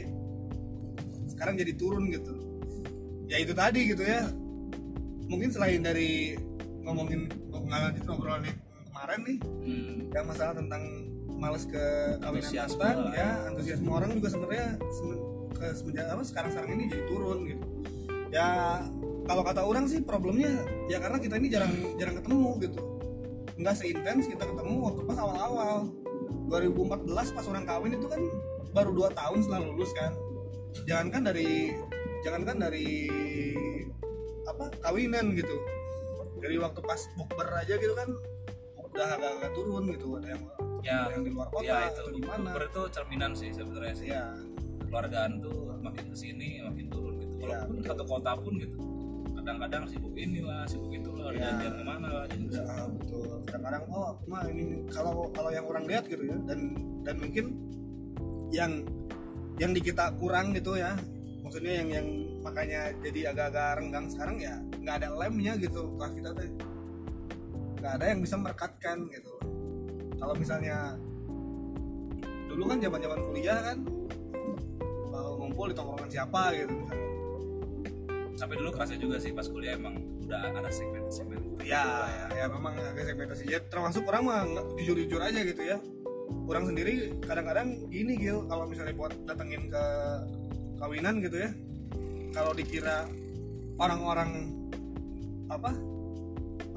sekarang 1.40 1.57
jadi 1.57 1.72
turun 1.72 2.12
gitu. 2.12 2.37
Ya 3.24 3.40
itu 3.40 3.57
tadi 3.57 3.88
gitu 3.88 4.05
ya. 4.05 4.29
Mungkin 5.24 5.48
selain 5.48 5.81
dari 5.81 6.37
ngomongin 6.85 7.33
ngalanjut 7.48 8.05
ngobrolan 8.05 8.44
yang 8.44 8.59
kemarin 8.92 9.20
nih 9.24 9.38
hmm. 9.40 9.96
yang 10.12 10.26
masalah 10.29 10.53
tentang 10.53 10.83
males 11.40 11.64
ke 11.64 11.81
Antusiasme 12.20 12.76
instan 12.76 12.96
lah 13.09 13.14
ya. 13.16 13.31
antusiasme 13.48 13.88
orang 13.88 14.12
juga 14.20 14.29
sebenarnya 14.37 14.68
semen- 14.92 15.24
ke 15.57 15.66
semenjak 15.72 16.05
apa 16.12 16.22
sekarang 16.29 16.50
sekarang 16.53 16.70
ini 16.76 16.85
jadi 16.92 17.05
turun 17.09 17.38
gitu. 17.48 17.64
Ya 18.29 18.48
kalau 19.24 19.40
kata 19.40 19.64
orang 19.64 19.88
sih 19.88 20.05
problemnya 20.05 20.61
ya 20.92 21.00
karena 21.00 21.16
kita 21.16 21.40
ini 21.40 21.48
jarang 21.48 21.72
jarang 21.96 22.20
ketemu 22.20 22.48
gitu. 22.68 22.81
Nggak 23.57 23.74
seintens 23.81 24.29
kita 24.29 24.44
ketemu 24.44 24.74
waktu 24.92 25.00
pas 25.09 25.16
awal-awal. 25.16 25.88
2014 26.53 27.09
pas 27.33 27.46
orang 27.48 27.64
kawin 27.64 27.96
itu 27.96 28.07
kan 28.11 28.20
baru 28.76 28.90
dua 28.92 29.09
tahun 29.14 29.38
setelah 29.40 29.62
lulus 29.70 29.94
kan 29.94 30.12
jangankan 30.87 31.23
dari 31.31 31.75
jangankan 32.23 32.57
dari 32.69 32.89
apa 34.47 34.65
kawinan 34.83 35.35
gitu. 35.37 35.57
Dari 36.41 36.57
waktu 36.57 36.81
pas 36.81 37.01
bukber 37.17 37.49
aja 37.53 37.75
gitu 37.77 37.93
kan 37.93 38.09
udah 38.81 39.09
agak-agak 39.17 39.51
turun 39.55 39.85
gitu. 39.93 40.07
Ada 40.19 40.29
yang 40.37 40.43
ya 40.81 40.99
yang 41.13 41.23
di 41.23 41.31
luar 41.37 41.49
kota 41.53 41.65
ya 41.69 41.79
itu. 41.89 42.01
atau 42.01 42.07
di 42.13 42.23
mana. 42.25 42.49
Bukber 42.51 42.65
itu 42.69 42.83
cerminan 42.93 43.33
sih 43.37 43.51
sebenarnya 43.53 43.95
sih. 43.95 44.09
Ya 44.11 44.25
keluargaan 44.91 45.39
tuh 45.39 45.71
makin 45.79 46.05
ke 46.11 46.17
sini 46.19 46.65
makin 46.67 46.87
turun 46.91 47.15
gitu. 47.23 47.35
Iya, 47.41 47.63
walaupun 47.63 47.77
satu 47.87 48.05
kota 48.09 48.33
pun 48.41 48.53
gitu. 48.59 48.79
Kadang-kadang 49.41 49.85
sibuk 49.89 50.13
inilah 50.19 50.67
sibuk 50.67 50.93
itulah. 50.93 51.31
Ada 51.31 51.37
Iya. 51.39 51.45
janjian 51.47 51.73
ke 51.79 51.85
mana 51.87 52.09
lah 52.11 52.25
jadi 52.29 52.45
Ya, 52.51 52.63
ah, 52.67 52.87
betul. 52.91 53.29
Kadang-kadang 53.47 53.83
oh 53.95 54.05
aku 54.13 54.23
mah 54.27 54.43
ini 54.51 54.65
kalau 54.91 55.31
kalau 55.31 55.51
yang 55.55 55.65
orang 55.71 55.85
lihat 55.87 56.05
gitu 56.11 56.25
ya. 56.27 56.37
Dan 56.45 56.61
dan 57.07 57.17
mungkin 57.23 57.45
yang 58.51 58.73
yang 59.61 59.77
di 59.77 59.81
kita 59.85 60.16
kurang 60.16 60.57
gitu 60.57 60.81
ya. 60.81 60.96
Maksudnya 61.44 61.85
yang 61.85 61.88
yang 61.92 62.07
makanya 62.40 62.96
jadi 63.05 63.37
agak-agak 63.37 63.68
renggang 63.85 64.07
sekarang 64.09 64.37
ya 64.40 64.57
nggak 64.81 65.05
ada 65.05 65.09
lemnya 65.12 65.53
gitu 65.61 65.92
kelas 66.01 66.12
kita 66.16 66.31
tuh 66.33 66.49
nggak 67.81 67.92
ada 68.01 68.05
yang 68.09 68.20
bisa 68.25 68.35
merekatkan 68.40 68.96
gitu. 69.12 69.35
Kalau 70.16 70.35
misalnya 70.37 70.96
dulu 72.49 72.62
kan 72.66 72.79
zaman-zaman 72.81 73.20
kuliah 73.31 73.59
kan 73.61 73.79
mau 75.12 75.38
ngumpul 75.38 75.70
di 75.70 75.75
tongkrongan 75.77 76.11
siapa 76.11 76.42
gitu 76.57 76.73
misalnya. 76.75 77.09
sampai 78.35 78.57
dulu 78.57 78.70
kerasa 78.73 78.96
juga 78.96 79.20
sih 79.20 79.37
pas 79.37 79.44
kuliah 79.46 79.77
emang 79.77 80.01
udah 80.25 80.51
ada 80.51 80.70
segmen-segmen 80.73 81.61
ya 81.61 81.85
ya, 82.09 82.27
ya 82.40 82.44
memang 82.49 82.73
agak 82.73 83.05
segmentasi 83.05 83.44
ya 83.53 83.61
termasuk 83.68 84.03
orang 84.09 84.23
mah 84.25 84.40
nggak 84.49 84.66
jujur-jujur 84.81 85.20
aja 85.20 85.40
gitu 85.44 85.62
ya 85.62 85.77
orang 86.51 86.64
sendiri 86.66 87.14
kadang-kadang 87.23 87.87
gini 87.88 88.19
Gil 88.19 88.47
kalau 88.51 88.66
misalnya 88.66 88.95
buat 88.97 89.12
datengin 89.27 89.71
ke 89.71 89.85
kawinan 90.81 91.23
gitu 91.23 91.37
ya 91.47 91.51
kalau 92.31 92.53
dikira 92.55 93.07
orang-orang 93.79 94.55
apa 95.51 95.71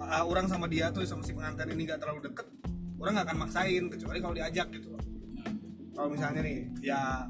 ah, 0.02 0.24
orang 0.26 0.46
sama 0.50 0.66
dia 0.66 0.90
tuh 0.90 1.06
sama 1.06 1.22
si 1.22 1.34
pengantin 1.34 1.70
ini 1.74 1.86
gak 1.86 2.02
terlalu 2.02 2.30
deket 2.30 2.48
orang 2.98 3.20
nggak 3.20 3.28
akan 3.30 3.38
maksain 3.44 3.84
kecuali 3.92 4.18
kalau 4.24 4.36
diajak 4.36 4.68
gitu 4.72 4.96
loh 4.96 5.04
kalau 5.94 6.10
misalnya 6.10 6.42
nih 6.42 6.58
ya 6.82 7.28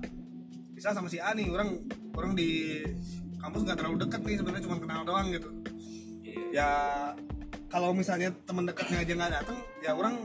bisa 0.74 0.94
sama 0.94 1.10
si 1.10 1.18
Ani 1.20 1.50
orang 1.50 1.82
orang 2.16 2.38
di 2.38 2.82
kampus 3.42 3.62
nggak 3.68 3.78
terlalu 3.82 3.98
deket 4.08 4.22
nih 4.24 4.36
sebenarnya 4.40 4.64
cuma 4.70 4.78
kenal 4.80 5.02
doang 5.04 5.28
gitu 5.34 5.50
Iya. 6.24 6.42
ya 6.54 6.70
kalau 7.70 7.94
misalnya 7.94 8.30
teman 8.46 8.66
dekatnya 8.70 9.02
aja 9.02 9.14
nggak 9.14 9.32
datang 9.42 9.58
ya 9.82 9.92
orang 9.94 10.16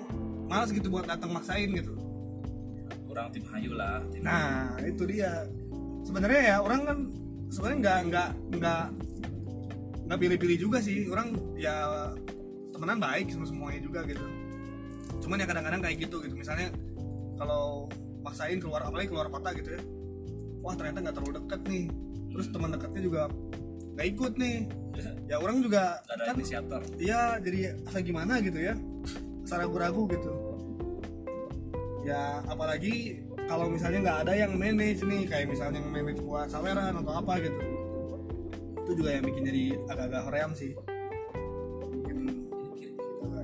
malas 0.49 0.73
gitu 0.73 0.89
buat 0.89 1.05
datang 1.05 1.31
maksain 1.31 1.69
gitu. 1.77 1.93
Kurang 3.05 3.29
tim 3.31 3.45
hayu 3.53 3.77
lah 3.77 4.01
tim 4.09 4.25
nah 4.25 4.73
itu 4.81 5.05
dia. 5.05 5.45
Sebenarnya 6.03 6.41
ya 6.41 6.57
orang 6.65 6.81
kan 6.89 6.99
sebenarnya 7.53 7.79
nggak 7.85 7.99
nggak 8.09 8.29
nggak 8.57 8.85
nggak 10.09 10.19
pilih-pilih 10.19 10.59
juga 10.59 10.79
sih. 10.81 11.05
Orang 11.13 11.37
ya 11.61 12.09
temenan 12.73 12.99
baik 12.99 13.29
sama 13.29 13.45
semuanya 13.45 13.81
juga 13.85 14.01
gitu. 14.09 14.25
Cuman 15.21 15.45
ya 15.45 15.47
kadang-kadang 15.47 15.81
kayak 15.85 15.97
gitu 16.09 16.17
gitu. 16.25 16.35
Misalnya 16.35 16.73
kalau 17.37 17.87
maksain 18.25 18.59
keluar 18.59 18.83
apalagi 18.89 19.13
keluar 19.13 19.29
kota 19.29 19.53
gitu 19.53 19.77
ya. 19.77 19.83
Wah 20.65 20.75
ternyata 20.75 21.05
nggak 21.05 21.15
terlalu 21.21 21.33
deket 21.45 21.61
nih. 21.69 21.85
Terus 22.33 22.47
teman 22.49 22.73
dekatnya 22.73 23.03
juga 23.05 23.23
nggak 23.95 24.07
ikut 24.17 24.35
nih. 24.41 24.59
Ya 25.29 25.37
orang 25.37 25.61
juga 25.61 26.01
Gak 26.09 26.17
ada 26.17 26.25
kan 26.33 26.35
inisiator. 26.41 26.81
Iya, 26.97 27.37
jadi 27.45 27.77
asa 27.85 28.01
gimana? 28.01 28.41
gitu 28.41 28.57
ya 28.57 28.73
ragu-ragu 29.57 30.05
gitu 30.13 30.33
ya 32.05 32.45
apalagi 32.45 33.25
kalau 33.49 33.73
misalnya 33.73 33.99
nggak 34.05 34.19
ada 34.29 34.33
yang 34.37 34.53
manage 34.61 35.01
nih 35.05 35.25
kayak 35.25 35.49
misalnya 35.49 35.81
yang 35.81 35.93
manage 35.93 36.21
buat 36.21 36.53
saweran 36.53 36.93
atau 37.01 37.13
apa 37.17 37.33
gitu 37.41 37.61
itu 38.85 38.91
juga 39.05 39.11
yang 39.17 39.25
bikin 39.25 39.43
jadi 39.45 39.65
agak-agak 39.89 40.23
hoream 40.29 40.51
sih 40.53 40.73
bikin 42.05 42.19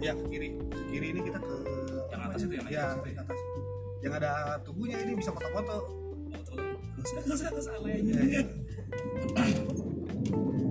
ya 0.05 0.12
ke 0.12 0.25
kiri 0.29 0.49
ke 0.69 0.81
kiri 0.93 1.07
ini 1.17 1.21
kita 1.25 1.38
ke 1.40 1.55
Yang 2.14 2.23
atas 2.31 2.40
itu, 2.45 2.53
yang 2.57 2.67
ya 2.69 2.83
atas 2.85 2.97
itu 3.01 3.09
ya? 3.09 3.21
atas 3.25 3.40
yang 4.05 4.12
ada 4.21 4.33
tubuhnya 4.64 4.97
ini 5.01 5.12
bisa 5.17 5.31
foto-foto 5.33 6.05
Oh, 7.05 7.88
ya, 7.90 8.01
ya. 8.25 8.43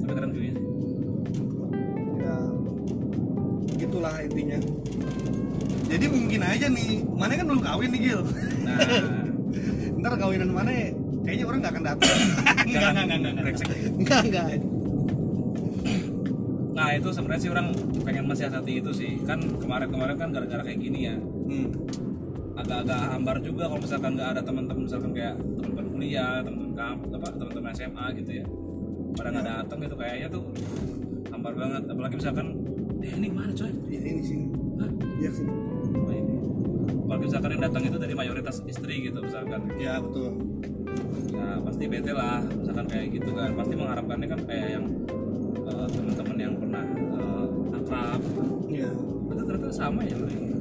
Tapi 0.02 0.12
keren 0.17 0.32
view-nya 0.34 0.54
sih. 0.58 0.83
Gitulah 4.04 4.20
intinya. 4.20 4.60
Jadi 5.88 6.06
mungkin 6.12 6.42
aja 6.44 6.68
nih 6.68 6.89
mana 7.08 7.32
kan 7.39 7.46
belum 7.48 7.62
kawin 7.63 7.89
nih 7.96 8.02
Gil? 8.04 8.22
Nah, 8.68 8.78
ntar 10.04 10.13
kawinan 10.20 10.52
mana 10.52 10.72
kayaknya 11.24 11.46
orang 11.48 11.60
nggak 11.63 11.72
akan 11.72 11.84
datang. 11.88 12.18
Enggak 12.68 12.82
jangan 12.84 13.04
enggak 13.08 13.16
enggak 13.16 13.32
enggak 13.32 13.46
brengsek. 13.48 13.68
enggak 13.96 14.20
enggak 14.28 14.46
Nah 16.74 16.88
itu 17.00 17.10
sebenarnya 17.16 17.42
sih 17.48 17.52
orang 17.54 17.68
pengen 18.04 18.26
mensiasati 18.28 18.74
itu 18.84 18.92
sih. 18.92 19.12
Kan 19.24 19.39
kemarin-kemarin 19.56 20.16
kan 20.20 20.30
gara-gara 20.36 20.68
kayak 20.68 20.80
gini 20.84 21.00
ya. 21.08 21.16
Hmm. 21.48 21.70
agak-agak 22.54 23.02
hambar 23.10 23.42
juga 23.42 23.66
kalau 23.66 23.82
misalkan 23.82 24.13
nggak 24.13 24.30
ada 24.38 24.42
teman-teman 24.46 24.86
misalkan 24.86 25.10
kayak 25.10 25.36
teman-teman 25.42 25.88
kuliah, 25.89 26.38
teman-teman 26.46 26.74
kamp, 26.78 27.00
apa 27.10 27.28
teman-teman 27.34 27.72
SMA 27.74 28.06
gitu 28.22 28.32
ya. 28.44 28.46
Pada 29.18 29.28
nggak 29.34 29.48
datang 29.50 29.78
gitu 29.82 29.96
kayaknya 29.98 30.28
tuh 30.30 30.44
hambar 31.34 31.54
banget. 31.58 31.82
Apalagi 31.89 32.16
misalkan 32.22 32.62
ini 33.04 33.28
mana 33.30 33.52
coy? 33.52 33.72
Ini, 33.92 34.08
ini 34.16 34.22
sini. 34.24 34.46
Hah? 34.80 34.89
iya 35.20 35.30
sini. 35.32 35.52
Oh, 35.94 36.12
ini. 36.12 36.36
apalagi 37.04 37.24
misalkan 37.30 37.50
yang 37.56 37.63
datang 37.68 37.84
itu 37.86 37.98
dari 38.00 38.13
mayoritas 38.16 38.56
istri 38.66 38.96
gitu 39.04 39.20
misalkan. 39.20 39.62
Ya 39.76 40.00
betul. 40.00 40.32
Ya 41.34 41.48
pasti 41.63 41.84
bete 41.89 42.12
lah 42.16 42.39
misalkan 42.44 42.86
kayak 42.88 43.08
gitu 43.12 43.30
kan. 43.36 43.50
Pasti 43.60 43.74
mengharapkannya 43.76 44.28
kan 44.28 44.39
kayak 44.48 44.68
yang 44.80 44.86
eh, 45.68 45.88
teman-teman 45.92 46.38
yang 46.39 46.54
pernah 46.58 46.86
eh, 47.20 47.78
akrab. 47.78 48.22
Iya. 48.72 48.92
Itu 49.30 49.42
ternyata 49.44 49.70
sama 49.74 50.02
ya 50.08 50.16
Bro. 50.16 50.53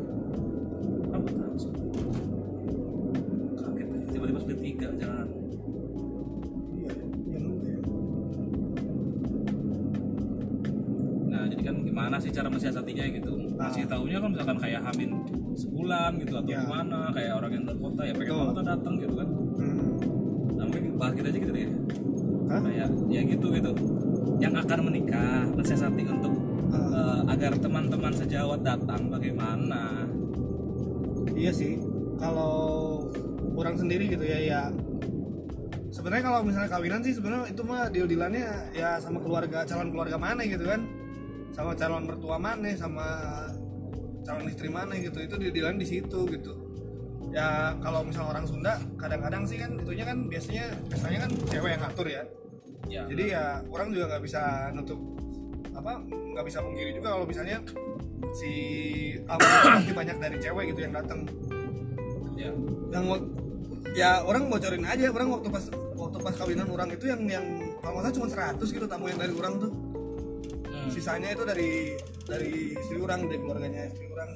Masih 13.73 13.89
tahunya 13.89 14.19
kan 14.21 14.29
misalkan 14.29 14.59
kayak 14.61 14.81
hamin 14.85 15.11
sebulan 15.57 16.11
gitu 16.21 16.33
atau 16.37 16.51
Ya. 16.53 16.61
gimana 16.61 16.99
kayak 17.09 17.33
orang 17.41 17.51
yang 17.51 17.65
kota 17.73 18.03
ya 18.05 18.13
pengen 18.13 18.35
banget 18.37 18.67
datang 18.69 18.95
gitu 19.01 19.15
kan 19.17 19.29
Hmm. 19.53 19.81
nah 20.53 20.65
mungkin 20.69 20.83
bahas 20.97 21.13
kita 21.17 21.29
aja 21.33 21.39
gitu 21.41 21.53
deh 21.53 21.69
Hah? 22.53 22.61
kayak 22.61 22.89
ya 23.09 23.21
gitu 23.25 23.47
gitu 23.49 23.73
yang 24.37 24.53
akan 24.53 24.79
menikah 24.85 25.49
mensiasati 25.51 26.03
untuk 26.05 26.33
Ah. 26.69 26.77
eh, 26.77 27.21
agar 27.33 27.53
teman-teman 27.57 28.13
sejawat 28.13 28.61
datang 28.61 29.09
bagaimana 29.09 30.05
Iya 31.33 31.49
sih, 31.49 31.81
kalau 32.21 33.09
orang 33.57 33.75
sendiri 33.75 34.05
gitu 34.07 34.21
ya 34.21 34.39
ya 34.39 34.61
sebenarnya 35.89 36.25
kalau 36.25 36.41
misalnya 36.45 36.71
kawinan 36.71 37.01
sih 37.01 37.15
sebenarnya 37.15 37.51
itu 37.51 37.63
mah 37.65 37.89
deal 37.89 38.07
dealannya 38.07 38.47
ya 38.71 39.01
sama 39.01 39.19
keluarga 39.19 39.65
calon 39.65 39.91
keluarga 39.91 40.17
mana 40.17 40.45
gitu 40.45 40.63
kan 40.63 40.85
sama 41.51 41.73
calon 41.75 42.05
mertua 42.05 42.37
mana 42.37 42.69
sama 42.75 43.07
calon 44.23 44.47
istri 44.49 44.69
mana 44.71 44.95
gitu 44.99 45.19
itu 45.19 45.35
deal 45.39 45.53
dealan 45.53 45.77
di 45.79 45.87
situ 45.87 46.21
gitu. 46.31 46.53
Ya 47.33 47.73
kalau 47.81 48.05
misalnya 48.05 48.39
orang 48.39 48.45
Sunda 48.45 48.77
kadang-kadang 49.01 49.49
sih 49.49 49.57
kan 49.57 49.73
itunya 49.81 50.05
kan 50.05 50.29
biasanya 50.29 50.65
biasanya 50.87 51.19
kan 51.27 51.31
cewek 51.49 51.71
yang 51.75 51.83
ngatur 51.83 52.07
ya. 52.07 52.23
Ya 52.91 53.03
jadi 53.09 53.25
ya 53.33 53.45
orang 53.73 53.89
juga 53.95 54.05
nggak 54.15 54.23
bisa 54.23 54.71
nutup 54.77 55.01
apa 55.73 56.05
nggak 56.05 56.45
bisa 56.45 56.59
pungkiri 56.61 56.91
juga 56.93 57.17
kalau 57.17 57.25
misalnya 57.25 57.59
si 58.37 58.53
tamu 59.25 59.43
pasti 59.81 59.93
banyak 59.97 60.17
dari 60.21 60.37
cewek 60.39 60.65
gitu 60.77 60.81
yang 60.85 60.95
datang. 60.95 61.25
Ya. 62.37 62.53
Yang 62.93 63.05
ya 63.93 64.11
orang 64.25 64.49
bocorin 64.49 64.85
aja 64.85 65.09
orang 65.09 65.29
waktu 65.33 65.49
pas 65.53 65.65
waktu 65.73 66.19
pas 66.21 66.35
kawinan 66.37 66.69
orang 66.69 66.89
itu 66.93 67.05
yang 67.09 67.23
yang 67.29 67.45
kalau 67.81 68.01
nggak 68.01 68.13
salah 68.13 68.17
cuma 68.17 68.27
100 68.61 68.77
gitu 68.77 68.87
tamu 68.89 69.09
yang 69.09 69.21
dari 69.21 69.33
orang 69.33 69.55
tuh. 69.57 69.73
Sisanya 70.91 71.29
itu 71.37 71.43
dari 71.47 71.73
dari 72.27 72.75
istri 72.75 72.99
orang 72.99 73.29
dari 73.29 73.39
keluarganya 73.39 73.83
istri 73.87 74.07
orang. 74.11 74.31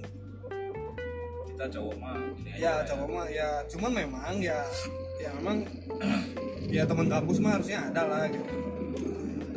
Kita 1.56 1.64
cowok 1.72 1.94
mah 1.96 2.16
ya 2.54 2.72
cowok 2.84 3.08
mah 3.08 3.26
ya 3.32 3.48
cuman 3.72 3.90
memang 3.96 4.36
ya 4.44 4.58
ya 5.16 5.30
memang 5.40 5.64
ya 6.68 6.82
teman 6.84 7.06
kampus 7.08 7.38
mah 7.40 7.56
harusnya 7.56 7.78
ada 7.88 8.02
lah 8.04 8.24
gitu. 8.28 8.54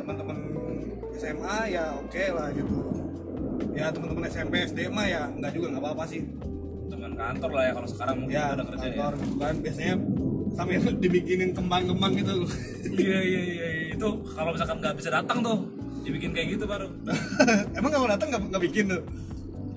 Teman-teman 0.00 0.36
SMA 1.20 1.56
ya 1.68 1.84
oke 2.00 2.24
lah 2.32 2.48
gitu. 2.56 2.78
Ya 3.76 3.86
teman-teman 3.92 4.24
SMP 4.26 4.54
SD 4.64 4.88
mah 4.88 5.06
ya 5.06 5.28
nggak 5.28 5.52
juga 5.52 5.76
nggak 5.76 5.84
apa-apa 5.84 6.04
sih. 6.08 6.24
Teman 6.88 7.12
kantor 7.14 7.50
lah 7.52 7.64
ya 7.68 7.72
kalau 7.76 7.88
sekarang 7.88 8.16
mungkin 8.24 8.34
ya 8.34 8.44
udah 8.56 8.64
kerja 8.72 8.86
kantor 8.88 9.12
gitu 9.20 9.34
kan. 9.36 9.54
Biasanya 9.60 9.94
sambil 10.56 10.80
dibikinin 11.04 11.50
kembang-kembang 11.52 12.12
gitu. 12.16 12.48
Ya 12.96 13.20
iya 13.20 13.20
iya 13.22 13.42
iya 13.44 13.68
iya. 13.68 13.88
itu 13.94 14.08
kalau 14.32 14.50
misalkan 14.56 14.80
nggak 14.80 14.96
bisa 14.96 15.12
datang 15.12 15.44
tuh 15.44 15.79
dibikin 16.00 16.32
kayak 16.32 16.56
gitu 16.56 16.64
baru 16.64 16.88
emang 17.78 17.90
kalau 17.92 18.06
datang 18.08 18.28
nggak 18.32 18.42
nggak 18.52 18.62
bikin 18.64 18.84
tuh? 18.88 19.02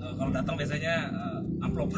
Eh, 0.04 0.14
kalau 0.20 0.30
datang 0.32 0.54
biasanya 0.56 0.94
eh, 1.10 1.64
amplop. 1.64 1.88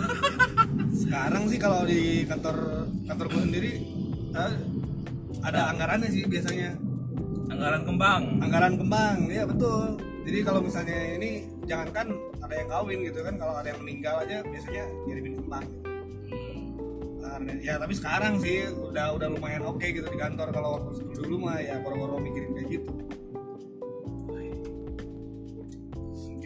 Sekarang 1.03 1.43
sih 1.51 1.59
kalau 1.59 1.83
di 1.87 2.23
kantor 2.27 2.87
kantorku 3.07 3.39
sendiri 3.43 3.83
eh, 4.35 4.55
ada 5.43 5.71
anggarannya 5.75 6.11
sih 6.11 6.25
biasanya. 6.27 6.75
Anggaran 7.47 7.83
kembang. 7.87 8.23
Anggaran 8.43 8.75
kembang 8.75 9.19
ya 9.31 9.47
betul. 9.47 9.99
Jadi 10.27 10.39
kalau 10.43 10.59
misalnya 10.59 10.99
ini 11.15 11.47
jangankan 11.71 12.11
ada 12.43 12.55
yang 12.59 12.69
kawin 12.71 12.99
gitu 13.07 13.23
kan 13.23 13.35
kalau 13.39 13.55
ada 13.63 13.71
yang 13.71 13.81
meninggal 13.87 14.27
aja 14.27 14.43
biasanya 14.43 14.85
ngirimin 15.07 15.35
kembang. 15.39 15.67
Hmm. 16.27 17.47
Ya 17.63 17.79
tapi 17.79 17.95
sekarang 17.95 18.43
sih 18.43 18.67
udah 18.71 19.15
udah 19.15 19.29
lumayan 19.31 19.63
oke 19.63 19.87
gitu 19.87 20.07
di 20.07 20.19
kantor. 20.19 20.51
Kalau 20.51 20.69
waktu 20.79 21.07
dulu 21.15 21.47
mah 21.47 21.63
ya 21.63 21.79
boro-boro 21.79 22.19
mikirin 22.19 22.55
kayak 22.59 22.83
gitu 22.83 22.91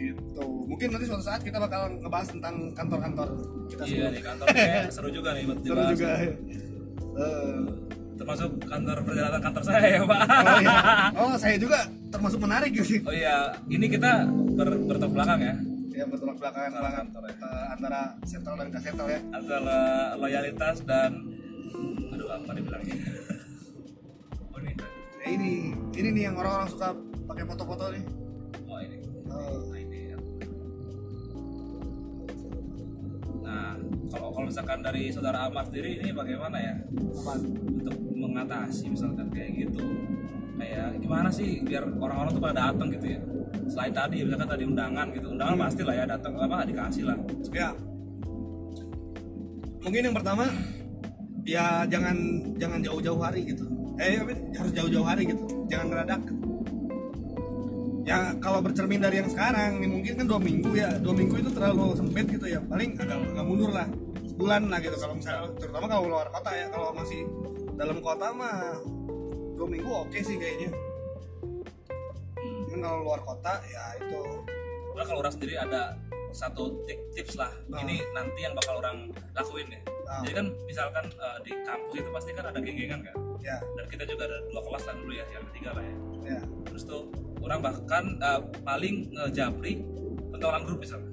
gitu. 0.01 0.45
Mungkin 0.65 0.87
nanti 0.89 1.05
suatu 1.05 1.23
saat 1.23 1.41
kita 1.45 1.61
bakal 1.61 1.93
ngebahas 2.01 2.27
tentang 2.33 2.55
kantor-kantor 2.73 3.29
kita 3.69 3.83
iya 3.85 3.93
semua 3.93 4.09
nih 4.09 4.23
kantor 4.25 4.45
kayak 4.49 4.83
seru 4.95 5.09
juga 5.13 5.29
nih 5.37 5.43
buat 5.45 5.59
seru 5.61 5.75
dibahas. 5.77 5.93
juga 5.93 6.11
Eh, 7.11 7.59
termasuk 8.15 8.49
kantor 8.63 8.97
perjalanan 9.03 9.41
kantor 9.43 9.63
saya 9.67 9.87
ya 9.97 10.01
pak. 10.07 10.19
Oh, 10.23 10.59
iya. 10.61 10.77
oh 11.25 11.33
saya 11.35 11.55
juga 11.59 11.79
termasuk 12.07 12.39
menarik 12.39 12.71
gitu. 12.71 13.03
Oh 13.03 13.13
iya. 13.13 13.51
Ini 13.67 13.85
kita 13.91 14.29
ber 14.55 14.79
bertolak 14.87 15.11
belakang 15.11 15.39
ya. 15.41 15.55
Ya 15.91 16.05
bertolak 16.07 16.39
belakangan 16.39 16.71
Antara 16.71 16.91
kantor 17.03 17.21
ya. 17.27 17.33
eh, 17.35 17.65
antara 17.75 18.01
settle 18.23 18.55
dan 18.55 18.67
gak 18.71 18.83
ya. 18.87 19.19
Antara 19.35 19.79
loyalitas 20.15 20.77
dan 20.87 21.11
aduh 22.15 22.29
apa 22.31 22.49
dibilangnya 22.55 22.95
oh 24.55 24.59
ini? 24.59 24.73
Ya, 25.21 25.27
ini 25.37 25.69
ini 25.93 26.09
nih 26.17 26.23
yang 26.31 26.35
orang-orang 26.39 26.69
suka 26.71 26.97
pakai 27.29 27.43
foto-foto 27.45 27.93
nih. 27.93 28.05
Oh 28.65 28.79
ini. 28.81 28.97
Oh, 29.29 29.69
Nah, 33.41 33.73
kalau 34.09 34.29
kalau 34.33 34.45
misalkan 34.47 34.79
dari 34.85 35.09
saudara 35.09 35.49
Amar 35.49 35.65
sendiri 35.67 36.01
ini 36.01 36.09
bagaimana 36.13 36.57
ya 36.61 36.75
apa 36.93 37.33
untuk 37.41 37.97
mengatasi 38.13 38.93
misalkan 38.93 39.27
kayak 39.33 39.67
gitu? 39.67 39.81
Kayak 40.61 41.01
gimana 41.01 41.29
sih 41.33 41.65
biar 41.65 41.89
orang-orang 41.97 42.31
tuh 42.37 42.41
pada 42.41 42.69
datang 42.69 42.89
gitu 42.93 43.07
ya? 43.17 43.19
Selain 43.67 43.93
tadi 43.93 44.21
misalkan 44.21 44.49
tadi 44.49 44.63
undangan 44.67 45.07
gitu, 45.15 45.27
undangan 45.33 45.55
pasti 45.57 45.81
lah 45.81 45.95
ya 45.97 46.05
datang 46.05 46.33
apa 46.37 46.63
dikasih 46.67 47.03
lah. 47.07 47.17
ya 47.51 47.71
mungkin 49.81 50.01
yang 50.05 50.15
pertama 50.15 50.45
ya 51.41 51.83
jangan 51.89 52.15
jangan 52.61 52.79
jauh-jauh 52.85 53.21
hari 53.21 53.49
gitu 53.49 53.65
eh 53.97 54.21
harus 54.53 54.71
jauh-jauh 54.77 55.05
hari 55.05 55.25
gitu 55.25 55.43
jangan 55.67 55.85
ngeradak 55.89 56.21
ya 58.01 58.33
kalau 58.41 58.59
bercermin 58.65 59.01
dari 59.01 59.21
yang 59.21 59.29
sekarang 59.29 59.77
nih 59.77 59.89
mungkin 59.89 60.13
kan 60.17 60.25
dua 60.25 60.39
minggu 60.41 60.71
ya. 60.73 60.89
Dua 60.97 61.13
minggu 61.13 61.35
itu 61.37 61.49
terlalu 61.53 61.93
sempit 61.97 62.25
gitu 62.29 62.45
ya. 62.49 62.59
Paling 62.65 62.97
agak 62.97 63.17
agak 63.17 63.45
mundur 63.45 63.71
lah. 63.71 63.87
Sebulan 64.25 64.69
lah 64.69 64.79
gitu. 64.81 64.95
Kalau 64.97 65.15
misalnya 65.17 65.49
terutama 65.57 65.85
kalau 65.89 66.03
luar 66.09 66.27
kota 66.33 66.51
ya. 66.53 66.65
Kalau 66.69 66.87
masih 66.95 67.21
dalam 67.77 67.97
kota 68.01 68.27
mah 68.33 68.57
dua 69.57 69.67
minggu 69.69 69.89
oke 69.89 70.19
sih 70.21 70.35
kayaknya. 70.37 70.69
Cuman 72.69 72.79
kalau 72.81 72.99
luar 73.05 73.21
kota 73.21 73.53
ya 73.69 73.83
itu. 74.01 74.21
Nah, 74.91 75.03
kalau 75.07 75.19
orang 75.23 75.33
sendiri 75.33 75.55
ada 75.55 75.95
satu 76.31 76.83
ti- 76.87 76.99
tips 77.15 77.35
lah. 77.39 77.51
Ah. 77.71 77.83
Ini 77.83 78.01
nanti 78.15 78.39
yang 78.43 78.53
bakal 78.55 78.79
orang 78.83 79.11
lakuin 79.35 79.67
ya. 79.71 79.81
Ah. 80.11 80.19
Jadi 80.27 80.33
kan 80.35 80.45
misalkan 80.67 81.05
eh, 81.07 81.37
di 81.47 81.51
kampus 81.63 81.93
itu 81.95 82.09
pasti 82.11 82.31
kan 82.35 82.45
ada 82.51 82.59
geng-gengan 82.59 82.99
kan. 82.99 83.15
ya. 83.39 83.57
Dan 83.79 83.85
kita 83.87 84.03
juga 84.03 84.27
ada 84.27 84.37
dua 84.51 84.61
kelas 84.67 84.83
lah 84.91 84.95
dulu 84.99 85.11
ya, 85.15 85.25
yang 85.31 85.43
ketiga 85.55 85.69
lah 85.71 85.83
ya. 85.87 85.95
ya. 86.35 86.41
Terus 86.67 86.83
tuh 86.83 87.01
orang 87.39 87.59
bahkan 87.63 88.03
uh, 88.19 88.41
paling 88.67 89.07
ngejapri 89.15 89.81
pentolan 90.29 90.61
grup 90.67 90.83
misalnya 90.83 91.09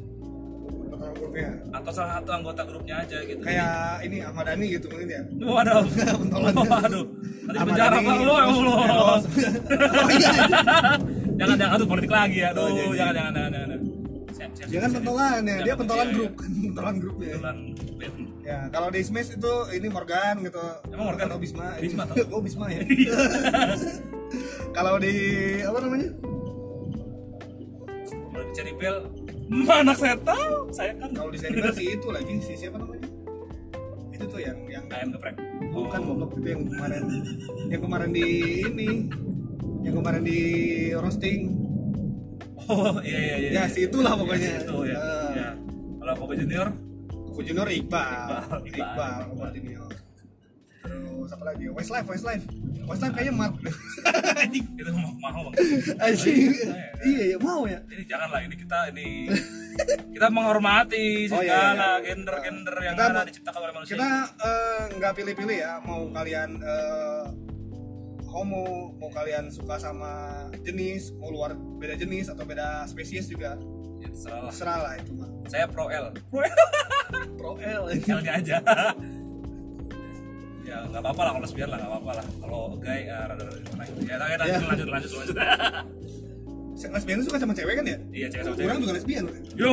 betul 0.89 1.11
grupnya. 1.15 1.51
Atau 1.71 1.91
salah 1.95 2.19
satu 2.19 2.31
anggota 2.35 2.63
grupnya 2.67 2.95
aja 3.07 3.19
gitu. 3.23 3.41
Kayak 3.45 4.03
ini 4.03 4.17
Ahmad 4.25 4.45
Dhani 4.51 4.67
gitu 4.67 4.87
mungkin 4.91 5.09
ya? 5.09 5.23
Jadi, 5.23 5.45
waduh. 5.47 5.85
Pentolan 6.27 6.55
waduh. 6.75 7.05
Nanti 7.47 7.59
penjara 7.71 7.97
pak. 8.03 8.15
Lo 8.19 8.35
ya 8.35 8.47
oh 8.51 9.17
iya. 10.11 10.31
Jangan 11.39 11.57
jangan 11.57 11.77
tuh 11.79 11.89
politik 11.89 12.11
lagi 12.11 12.39
ya. 12.43 12.51
Oh, 12.51 12.67
aduh 12.67 12.75
iya, 12.75 12.83
iya. 12.83 12.99
jangan 12.99 13.15
jangan 13.15 13.33
jangan 13.33 13.53
jangan 13.55 13.81
Siap, 14.29 14.51
siap, 14.55 14.69
Jangan 14.71 14.89
siap. 14.91 14.99
pentolan 15.03 15.41
ya, 15.43 15.43
dia 15.43 15.57
Jangan, 15.67 15.79
pentolan 15.83 16.07
iya, 16.07 16.15
grup, 16.15 16.33
pentolan 16.39 16.95
grup 17.03 17.17
ya. 17.19 17.27
pentolan 17.35 17.59
Ya, 18.49 18.65
kalau 18.71 18.89
di 18.89 19.05
Smash 19.05 19.29
itu 19.31 19.53
ini 19.71 19.89
Morgan 19.89 20.41
gitu. 20.41 20.57
Emang 20.89 21.13
Morgan? 21.13 21.29
atau 21.29 21.37
Bisma? 21.37 21.77
Bisma 21.77 22.03
tau? 22.03 22.17
oh 22.31 22.41
Bisma 22.41 22.65
ya. 22.67 22.81
kalau 24.77 24.97
di 24.97 25.13
apa 25.61 25.79
namanya? 25.79 26.09
kalau 28.27 28.43
di 28.43 28.53
Cherry 28.53 28.73
Bell 28.75 29.05
mana 29.47 29.93
saya 30.01 30.17
tahu 30.19 30.69
saya 30.71 30.93
kan 30.95 31.11
Kalau 31.11 31.29
di 31.29 31.37
Senibel 31.37 31.73
sih 31.73 31.93
itu 31.93 32.09
lagi 32.09 32.33
si 32.39 32.53
siapa 32.55 32.77
namanya? 32.77 33.05
Itu 34.11 34.25
tuh 34.27 34.41
yang 34.41 34.57
yang 34.67 34.85
ayam 34.89 35.13
geprek 35.13 35.37
bukan 35.69 36.01
Oh. 36.01 36.07
goblok 36.09 36.31
itu 36.35 36.49
yang 36.49 36.63
kemarin 36.67 37.05
yang 37.69 37.81
kemarin 37.81 38.11
di 38.11 38.27
ini 38.63 38.91
yang 39.81 39.95
kemarin 39.95 40.23
di 40.23 40.41
roasting 40.95 41.53
oh 42.63 42.97
iya 43.01 43.19
iya 43.19 43.37
iya 43.39 43.51
Ya, 43.51 43.63
si 43.67 43.85
itulah 43.85 44.13
Iya, 44.13 44.21
pokoknya. 44.21 44.49
si 44.49 44.57
itu 44.59 44.77
ya 44.85 44.97
Ah. 44.97 45.31
Iya. 45.31 45.49
kalau 45.99 46.15
Kobe 46.17 46.35
Junior 46.35 46.69
Kuku 47.39 47.55
Junior 47.55 47.71
Iqbal. 47.71 48.35
Iqbal, 48.67 49.31
Iqbal. 49.31 49.87
Terus 50.83 51.31
apa 51.31 51.45
lagi? 51.47 51.71
Westlife 51.71 52.09
Westlife. 52.11 52.45
Westlife 52.83 53.15
kayaknya 53.15 53.35
mark 53.39 53.55
anjing. 54.43 54.67
Itu 54.75 54.91
mah- 54.91 55.15
mahal 55.23 55.41
bang 55.47 55.55
anjing. 56.03 56.35
Iya. 56.51 56.75
iya 57.07 57.23
iya 57.31 57.37
mau 57.39 57.63
ya? 57.63 57.79
Ini 57.87 58.03
janganlah 58.11 58.43
ini 58.43 58.55
kita 58.59 58.79
ini 58.91 59.31
kita 60.11 60.27
menghormati 60.29 61.31
Oh, 61.31 61.39
iya, 61.39 61.71
segala 61.71 61.71
iya. 61.79 61.91
gender-gender 62.03 62.75
yang 62.83 62.95
Kita 62.99 63.07
ada 63.07 63.15
mau- 63.15 63.29
diciptakan 63.31 63.61
oleh 63.63 63.75
manusia. 63.79 63.93
kita 63.95 64.09
eh, 64.35 64.83
nggak 64.99 65.13
pilih-pilih 65.15 65.57
ya 65.61 65.73
mau 65.79 66.03
kalian 66.11 66.51
eh, 66.59 67.25
homo 68.27 68.67
mau 68.99 69.11
kalian 69.15 69.47
suka 69.47 69.79
sama 69.79 70.11
jenis 70.59 71.15
mau 71.15 71.31
luar 71.31 71.55
beda 71.55 71.95
jenis 71.95 72.27
atau 72.29 72.43
beda 72.43 72.83
spesies 72.85 73.25
juga 73.25 73.55
ya, 74.03 74.11
terserah 74.11 74.75
lah. 74.77 74.83
lah 74.83 74.95
itu 74.99 75.13
mah. 75.15 75.31
Saya 75.47 75.65
pro 75.65 75.87
L. 75.87 76.11
Pro 76.27 76.43
L 76.43 76.51
pro 77.37 77.53
L. 77.59 77.83
L 77.89 78.19
nya 78.23 78.33
aja. 78.37 78.57
Ya 80.63 80.85
nggak 80.85 81.01
apa-apa 81.01 81.21
lah 81.25 81.31
kalau 81.33 81.43
lesbian 81.49 81.69
lah 81.73 81.79
nggak 81.81 81.91
apa-apa 81.91 82.11
lah. 82.21 82.27
Kalau 82.39 82.61
gay 82.77 83.01
ya 83.09 83.19
rada 83.25 83.43
rada 83.43 83.59
gimana 83.59 83.83
gitu. 83.89 83.99
Ya 84.05 84.15
tapi 84.17 84.33
lanjut 84.37 84.53
Ya. 84.53 84.69
lanjut 84.69 84.89
lanjut 84.89 85.11
lanjut. 85.17 85.37
Lesbian 86.79 87.19
suka 87.27 87.43
sama 87.43 87.51
cewek 87.51 87.75
kan 87.75 87.85
ya? 87.91 87.99
Iya 88.15 88.27
cewek 88.31 88.45
sama 88.47 88.55
cewek. 88.55 88.69
Orang 88.71 88.81
juga 88.85 88.95
lesbian. 88.95 89.25
Yo! 89.59 89.71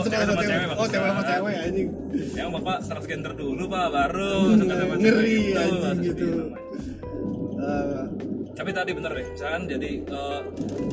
Suka 0.00 0.08
cewek 0.08 0.26
sama 0.30 0.42
cewek 0.42 0.66
oh 0.72 0.86
cewek 0.88 1.08
sama 1.12 1.22
cewek 1.26 1.54
anjing. 1.60 1.88
Yang 2.32 2.48
bapak 2.56 2.76
transgender 2.88 3.32
dulu 3.36 3.62
pak 3.68 3.86
baru 3.92 4.32
suka 4.56 4.74
sama 4.78 4.94
cewek. 4.96 4.98
ngeri 5.02 5.38
anjing 5.58 5.96
gitu. 6.06 6.28
Eh, 7.62 8.02
tapi 8.52 8.70
tadi 8.72 8.90
bener 8.90 9.10
deh 9.12 9.26
misalkan 9.28 9.62
jadi 9.68 9.90
eh, 10.02 10.40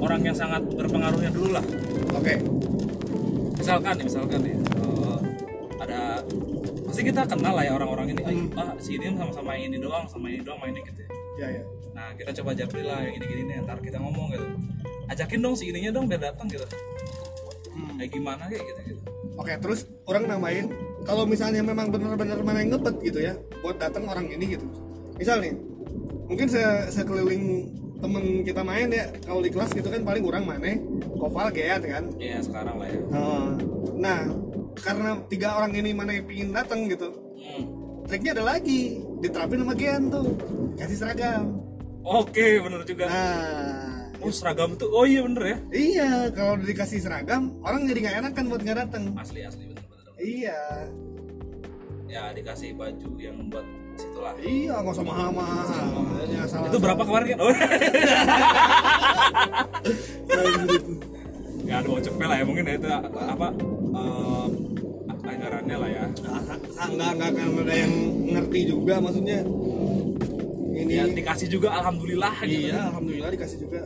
orang 0.02 0.22
yang 0.22 0.36
sangat 0.36 0.62
berpengaruhnya 0.68 1.32
dulu 1.32 1.50
lah. 1.56 1.64
Oke. 2.18 2.36
Misalkan 3.56 3.94
nih 3.96 4.06
misalkan 4.10 4.40
nih 4.44 4.56
ada 5.90 6.22
pasti 6.86 7.02
kita 7.02 7.26
kenal 7.26 7.54
lah 7.58 7.66
ya 7.66 7.74
orang-orang 7.74 8.14
ini. 8.14 8.22
Hmm. 8.22 8.54
ah 8.54 8.72
si 8.78 9.02
ini 9.02 9.18
sama-sama 9.18 9.58
ini 9.58 9.82
doang 9.82 10.06
sama 10.06 10.30
ini 10.30 10.46
doang 10.46 10.62
main 10.62 10.78
dikit 10.78 10.94
ya. 10.94 11.08
Ya 11.42 11.48
ya. 11.60 11.64
Nah 11.98 12.14
kita 12.14 12.30
coba 12.42 12.54
japri 12.54 12.86
lah 12.86 13.02
yang 13.02 13.18
gini-gini 13.18 13.42
nih 13.50 13.56
ntar 13.66 13.82
kita 13.82 13.98
ngomong 13.98 14.30
gitu. 14.38 14.46
Ajakin 15.10 15.40
dong 15.42 15.56
si 15.58 15.74
ininya 15.74 15.90
dong 15.90 16.06
biar 16.06 16.22
datang 16.22 16.46
gitu. 16.46 16.66
Hmm. 17.74 17.98
kayak 17.98 18.12
gimana 18.14 18.44
kayak 18.46 18.64
gitu 18.70 18.80
gitu. 18.94 19.02
Oke, 19.40 19.56
terus 19.56 19.88
orang 20.04 20.28
namain 20.28 20.68
kalau 21.08 21.24
misalnya 21.24 21.64
memang 21.64 21.88
benar-benar 21.88 22.44
mana 22.44 22.60
yang 22.60 22.76
ngebet 22.76 22.96
gitu 23.00 23.20
ya, 23.24 23.34
buat 23.64 23.80
datang 23.80 24.04
orang 24.12 24.28
ini 24.28 24.60
gitu. 24.60 24.68
Misal 25.16 25.40
nih, 25.40 25.56
mungkin 26.28 26.52
se 26.52 26.60
sekeliling 26.92 27.72
temen 28.04 28.44
kita 28.44 28.68
main 28.68 28.92
ya, 28.92 29.08
kalau 29.24 29.40
di 29.40 29.48
kelas 29.48 29.72
gitu 29.72 29.88
kan 29.88 30.04
paling 30.04 30.24
kurang 30.24 30.44
mana, 30.44 30.76
Koval 31.16 31.56
Geat 31.56 31.88
kan. 31.88 32.04
ya 32.20 32.44
sekarang 32.44 32.84
lah 32.84 32.88
ya. 32.92 33.00
Nah, 33.96 34.20
karena 34.80 35.20
tiga 35.26 35.54
orang 35.54 35.74
ini 35.74 35.92
mana 35.92 36.12
yang 36.12 36.24
pingin 36.24 36.50
datang 36.50 36.86
gitu, 36.86 37.10
Hmm. 37.36 37.64
triknya 38.06 38.34
ada 38.34 38.42
lagi, 38.50 39.02
diterapin 39.18 39.58
sama 39.60 39.74
Gian 39.74 40.08
tuh, 40.08 40.26
kasih 40.76 40.98
seragam. 40.98 41.44
oke 42.02 42.46
bener 42.60 42.82
juga. 42.84 43.06
Nah, 43.06 44.10
oh 44.18 44.30
seragam 44.30 44.74
tuh 44.74 44.88
oh 44.88 45.04
iya 45.04 45.22
bener 45.22 45.44
ya. 45.46 45.58
Iya 45.70 46.30
kalau 46.30 46.54
dikasih 46.58 47.00
seragam, 47.00 47.54
orang 47.62 47.86
jadi 47.86 47.98
nggak 48.02 48.16
enak 48.20 48.32
kan 48.34 48.46
buat 48.46 48.60
nggak 48.60 48.78
datang. 48.80 49.04
asli 49.16 49.42
asli 49.42 49.64
bener 49.66 49.84
bener 49.84 50.04
Iya, 50.18 50.60
ya 52.08 52.22
dikasih 52.32 52.74
baju 52.74 53.08
yang 53.16 53.36
buat 53.48 53.64
situ 53.96 54.18
lah 54.18 54.34
iya 54.40 54.74
nggak 54.78 54.94
usah 54.94 55.06
mahal-mahal. 55.06 55.66
Ya, 56.26 56.42
salah- 56.46 56.68
itu 56.68 56.78
berapa 56.78 57.02
kemarin 57.02 57.28
kan 57.30 57.40
oh 57.42 57.52
gitu. 61.70 61.78
ya 61.78 61.82
ada 61.86 61.88
mau 61.94 62.02
cepet 62.02 62.26
lah 62.26 62.38
ya 62.42 62.46
mungkin 62.50 62.64
ya 62.66 62.74
itu 62.82 62.90
apa 63.14 63.48
eh, 63.94 64.48
anggarannya 65.30 65.78
lah 65.78 65.90
ya. 65.90 66.04
Nggak 66.90 67.12
nggak 67.16 67.30
akan 67.32 67.48
ada 67.64 67.74
yang 67.74 67.94
ngerti 68.34 68.60
juga 68.68 68.94
maksudnya 69.00 69.40
ini 70.80 70.94
ya 70.96 71.06
dikasih 71.08 71.48
juga 71.48 71.70
alhamdulillah 71.80 72.34
gitu. 72.44 72.74
Iya 72.74 72.92
alhamdulillah 72.92 73.30
dikasih 73.32 73.58
juga. 73.64 73.82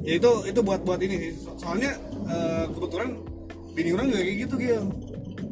Ya 0.00 0.12
itu 0.16 0.30
itu 0.48 0.60
buat 0.60 0.80
buat 0.84 1.00
ini 1.00 1.14
sih. 1.16 1.32
So- 1.40 1.56
soalnya 1.56 1.96
eh, 2.28 2.64
kebetulan 2.72 3.08
bini 3.72 3.90
orang 3.96 4.06
juga 4.12 4.20
kayak 4.20 4.36
gitu 4.48 4.54
Gil. 4.60 4.84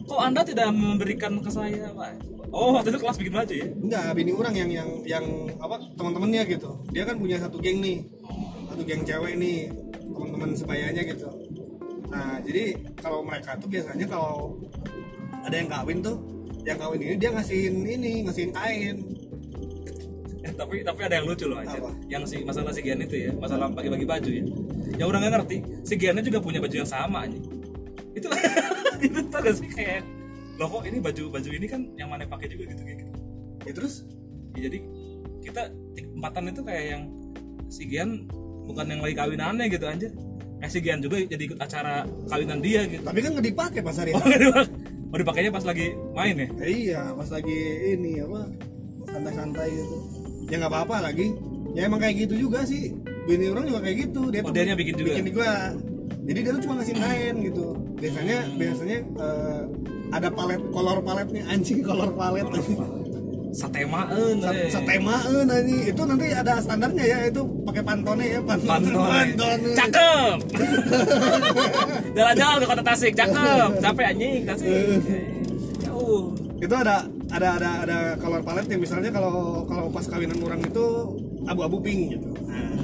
Kok 0.09 0.21
anda 0.25 0.41
tidak 0.41 0.69
memberikan 0.73 1.33
ke 1.41 1.51
saya 1.53 1.93
pak? 1.93 2.13
Oh 2.49 2.73
waktu 2.73 2.97
itu 2.97 2.99
kelas 3.05 3.17
bikin 3.21 3.35
baju 3.37 3.55
ya? 3.55 3.67
Enggak 3.69 4.05
bini 4.17 4.33
orang 4.33 4.55
yang 4.57 4.71
yang 4.73 4.89
yang 5.05 5.25
apa 5.61 5.77
teman-temannya 6.01 6.43
gitu. 6.49 6.71
Dia 6.93 7.05
kan 7.05 7.21
punya 7.21 7.37
satu 7.37 7.61
geng 7.61 7.85
nih. 7.85 8.09
Satu 8.73 8.83
geng 8.89 9.05
cewek 9.05 9.37
nih 9.37 9.69
teman-teman 10.09 10.51
sebayanya 10.57 11.03
gitu 11.05 11.29
nah 12.09 12.41
jadi 12.41 12.77
kalau 13.01 13.21
mereka 13.21 13.57
tuh 13.61 13.69
biasanya 13.69 14.07
kalau 14.09 14.57
ada 15.45 15.55
yang 15.55 15.69
kawin 15.69 15.99
tuh 16.01 16.17
yang 16.65 16.79
kawin 16.81 17.01
ini 17.05 17.15
dia 17.21 17.31
ngasihin 17.33 17.85
ini 17.85 18.25
ngasihin 18.25 18.53
kain 18.53 18.97
Eh, 20.39 20.55
tapi 20.55 20.87
tapi 20.87 21.03
ada 21.03 21.19
yang 21.19 21.27
lucu 21.27 21.51
loh. 21.51 21.59
Apa? 21.59 21.91
Yang 22.07 22.23
si 22.31 22.37
masalah 22.47 22.71
si 22.71 22.79
Gian 22.87 23.03
itu 23.03 23.27
ya, 23.27 23.35
masalah 23.35 23.75
bagi-bagi 23.75 24.07
baju 24.07 24.31
ya. 24.31 24.45
Yang 24.95 25.07
orang 25.11 25.21
nggak 25.27 25.35
ngerti, 25.35 25.57
si 25.83 25.95
Giannya 25.99 26.23
juga 26.23 26.39
punya 26.39 26.63
baju 26.63 26.79
yang 26.79 26.87
sama 26.87 27.27
anjing. 27.27 27.43
Itu 28.15 28.31
itu 29.11 29.19
tau 29.35 29.43
gak 29.43 29.55
sih 29.59 29.67
kayak 29.67 30.07
loh 30.63 30.71
kok 30.71 30.87
ini 30.87 31.03
baju 31.03 31.23
baju 31.35 31.51
ini 31.51 31.67
kan 31.67 31.91
yang 31.99 32.07
mana 32.07 32.23
pakai 32.23 32.47
juga 32.51 32.71
gitu 32.71 32.83
kayak 32.87 32.99
gitu. 33.03 33.13
ya 33.67 33.73
terus 33.75 33.95
Ya, 34.59 34.67
jadi 34.67 34.79
kita 35.47 35.63
empatan 36.19 36.51
itu 36.51 36.61
kayak 36.67 36.85
yang 36.91 37.03
si 37.71 37.87
Gian 37.87 38.27
bukan 38.67 38.91
yang 38.91 39.01
lagi 39.07 39.15
kawinannya 39.15 39.71
gitu 39.71 39.87
anjir. 39.87 40.11
Eh 40.59 40.67
si 40.67 40.79
Gian 40.81 40.99
juga 40.99 41.17
jadi 41.19 41.39
ikut 41.39 41.57
acara 41.57 42.03
kawinan 42.27 42.59
dia 42.59 42.83
gitu. 42.85 43.03
tapi 43.03 43.23
kan 43.23 43.31
nggak 43.33 43.47
dipakai 43.47 43.81
pas 43.81 43.95
hari 43.95 44.11
Oh, 44.11 44.23
oh 45.09 45.17
dipakainya 45.17 45.49
pas 45.49 45.63
lagi 45.63 45.95
main 46.13 46.35
ya? 46.35 46.49
Eh, 46.61 46.71
iya 46.89 47.01
pas 47.15 47.29
lagi 47.29 47.59
ini 47.89 48.19
apa 48.19 48.41
santai-santai 49.07 49.69
gitu. 49.71 49.97
Ya 50.51 50.59
nggak 50.59 50.73
apa-apa 50.73 50.97
lagi. 51.01 51.33
Ya 51.73 51.87
emang 51.87 52.01
kayak 52.01 52.27
gitu 52.27 52.49
juga 52.49 52.67
sih. 52.67 52.91
Bini 53.25 53.49
orang 53.49 53.69
juga 53.69 53.81
kayak 53.85 53.97
gitu. 54.09 54.29
Dia 54.29 54.41
Oh, 54.43 54.51
tuh 54.51 54.55
dianya 54.57 54.75
bikin 54.75 54.95
juga? 54.97 55.09
bikin 55.15 55.27
juga. 55.31 55.51
Jadi 56.29 56.39
dia 56.45 56.53
tuh 56.53 56.63
cuma 56.67 56.75
ngasih 56.81 56.97
kain 56.97 57.35
gitu. 57.41 57.67
Biasanya 57.97 58.39
biasanya 58.57 58.99
eh, 59.01 59.63
ada 60.11 60.29
palet 60.29 60.61
kolor 60.73 60.99
paletnya. 61.01 61.43
Anjing 61.49 61.81
kolor 61.81 62.11
palet 62.13 62.45
Satemaan 63.51 64.35
Sa- 64.39 64.53
eh. 64.53 64.69
satemaan 64.69 65.47
anjing 65.47 65.81
itu 65.87 66.03
nanti 66.03 66.27
ada 66.31 66.61
standarnya 66.61 67.05
ya 67.05 67.19
itu 67.27 67.41
pakai 67.65 67.81
pantone 67.81 68.25
ya 68.27 68.41
pantone 68.41 68.69
Pantone. 68.69 69.09
pantone 69.09 69.69
Cakep. 69.75 70.37
Jalan-jalan 72.17 72.57
ke 72.59 72.67
kota 72.67 72.83
Tasik, 72.85 73.13
cakep. 73.15 73.69
Capek 73.79 74.07
anjing 74.07 74.41
Tasik. 74.45 75.01
Jauh. 75.81 76.35
itu 76.59 76.75
ada 76.75 77.07
ada 77.31 77.49
ada 77.55 77.71
ada 77.83 77.99
color 78.19 78.43
palette 78.43 78.67
yang 78.67 78.83
misalnya 78.83 79.09
kalau 79.09 79.63
kalau 79.65 79.87
pas 79.89 80.03
kawinan 80.03 80.43
orang 80.43 80.59
itu 80.59 80.87
abu-abu 81.47 81.79
pink 81.79 82.19
gitu 82.19 82.35
nah, 82.43 82.75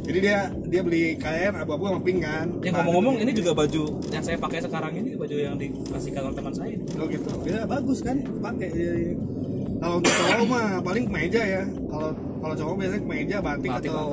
jadi 0.00 0.18
dia 0.20 0.38
dia 0.64 0.80
beli 0.80 1.18
kain 1.18 1.50
abu-abu 1.52 1.90
sama 1.90 2.00
pink 2.00 2.22
kan 2.22 2.46
Ya 2.62 2.70
ngomong-ngomong 2.70 3.18
ini 3.18 3.34
juga 3.34 3.50
baju 3.50 3.98
yang 4.08 4.22
saya 4.22 4.38
pakai 4.38 4.62
sekarang 4.62 4.94
ini 4.94 5.18
baju 5.18 5.34
yang 5.34 5.58
dikasihkan 5.58 6.22
oleh 6.22 6.36
teman 6.38 6.54
saya. 6.54 6.76
oh 6.96 7.06
gitu 7.06 7.28
ya 7.44 7.66
bagus 7.66 7.98
kan 7.98 8.16
pakai 8.38 8.70
kalau 9.80 9.94
untuk 9.98 10.12
cowok 10.12 10.46
mah 10.46 10.66
paling 10.84 11.04
kemeja 11.08 11.42
ya 11.42 11.62
kalau 11.88 12.08
kalau 12.40 12.54
cowok 12.56 12.74
biasanya 12.76 13.02
kemeja 13.02 13.36
batik, 13.40 13.70
Batik, 13.72 13.90
atau 13.90 14.08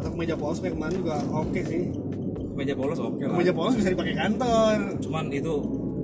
atau 0.00 0.10
kemeja 0.16 0.34
polos 0.36 0.58
kayak 0.60 0.74
kemarin 0.76 0.94
juga 1.00 1.16
oke 1.32 1.60
sih 1.64 1.84
Meja 2.50 2.76
polos 2.76 3.00
oke 3.00 3.24
lah. 3.24 3.32
kemeja 3.32 3.52
polos 3.56 3.72
bisa 3.72 3.88
dipakai 3.88 4.12
kantor 4.12 4.76
Cuman 5.00 5.32
itu 5.32 5.54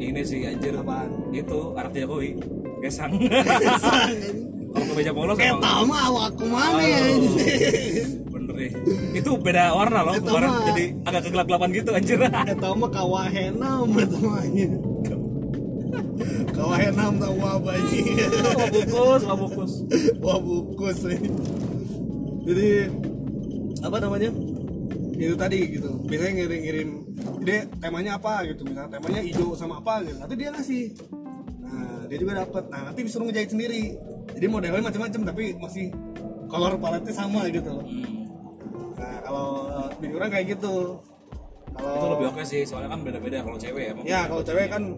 ini 0.01 0.21
sih 0.25 0.45
anjir. 0.45 0.77
Apaan? 0.77 1.09
Itu 1.33 1.73
anak 1.77 1.93
Jokowi. 1.97 2.37
Gesang. 2.85 3.13
Kalau 4.77 4.93
meja 4.93 5.13
polos 5.17 5.37
kayak 5.41 5.57
tama 5.57 5.97
awak 5.97 6.37
ke 6.37 6.45
mana 6.45 6.85
ya. 6.85 7.01
Bener 8.29 8.53
deh. 8.53 8.71
Itu 9.17 9.41
beda 9.41 9.73
warna 9.73 10.05
loh 10.05 10.15
kemarin 10.21 10.51
jadi 10.69 10.85
agak 11.09 11.21
kegelap-gelapan 11.29 11.69
gitu 11.73 11.91
anjir. 11.97 12.19
Eta 12.29 12.69
mah 12.77 12.91
kawahenam 12.93 13.89
namanya. 16.57 16.91
Kawahenam 16.91 17.15
tahu 17.21 17.37
apa 17.45 17.71
aja. 17.77 17.99
Wah 18.57 18.67
bungkus, 18.73 19.23
wah 19.23 19.37
bungkus. 19.37 19.73
Wah 20.25 20.39
bukus 20.41 20.99
nih. 21.05 21.21
Jadi 22.47 22.69
apa 23.85 23.97
namanya? 24.01 24.31
Itu 25.17 25.35
tadi 25.37 25.59
gitu. 25.77 25.91
Biasanya 26.05 26.33
ngirim-ngirim 26.43 26.89
dia 27.45 27.59
temanya 27.79 28.19
apa 28.19 28.43
gitu. 28.49 28.65
Misalnya 28.65 28.91
temanya 28.99 29.21
hijau 29.23 29.53
sama 29.55 29.79
apa 29.81 30.03
gitu. 30.03 30.17
Nanti 30.19 30.35
dia 30.35 30.49
ngasih. 30.53 30.85
Nah, 31.67 32.01
dia 32.09 32.19
juga 32.19 32.33
dapat. 32.43 32.65
Nah, 32.73 32.81
nanti 32.91 33.01
disuruh 33.05 33.27
ngejahit 33.29 33.51
sendiri. 33.53 33.83
Jadi 34.37 34.47
modelnya 34.51 34.83
macam-macam 34.83 35.21
tapi 35.33 35.45
masih 35.57 35.87
color 36.51 36.75
paletnya 36.79 37.15
sama 37.15 37.47
gitu 37.49 37.71
loh. 37.71 37.87
Nah, 38.97 39.17
kalau 39.23 39.47
uh, 39.71 40.17
orang 40.17 40.31
kayak 40.33 40.47
gitu. 40.59 41.01
Kalau 41.77 41.93
Itu 41.93 42.07
lebih 42.17 42.27
oke 42.33 42.43
sih, 42.49 42.65
soalnya 42.65 42.89
kan 42.89 43.05
beda-beda 43.05 43.45
kalau 43.45 43.59
cewek 43.61 43.85
ya. 43.85 43.95
Ya, 44.09 44.21
kalau 44.25 44.41
cewek 44.41 44.73
kan 44.73 44.97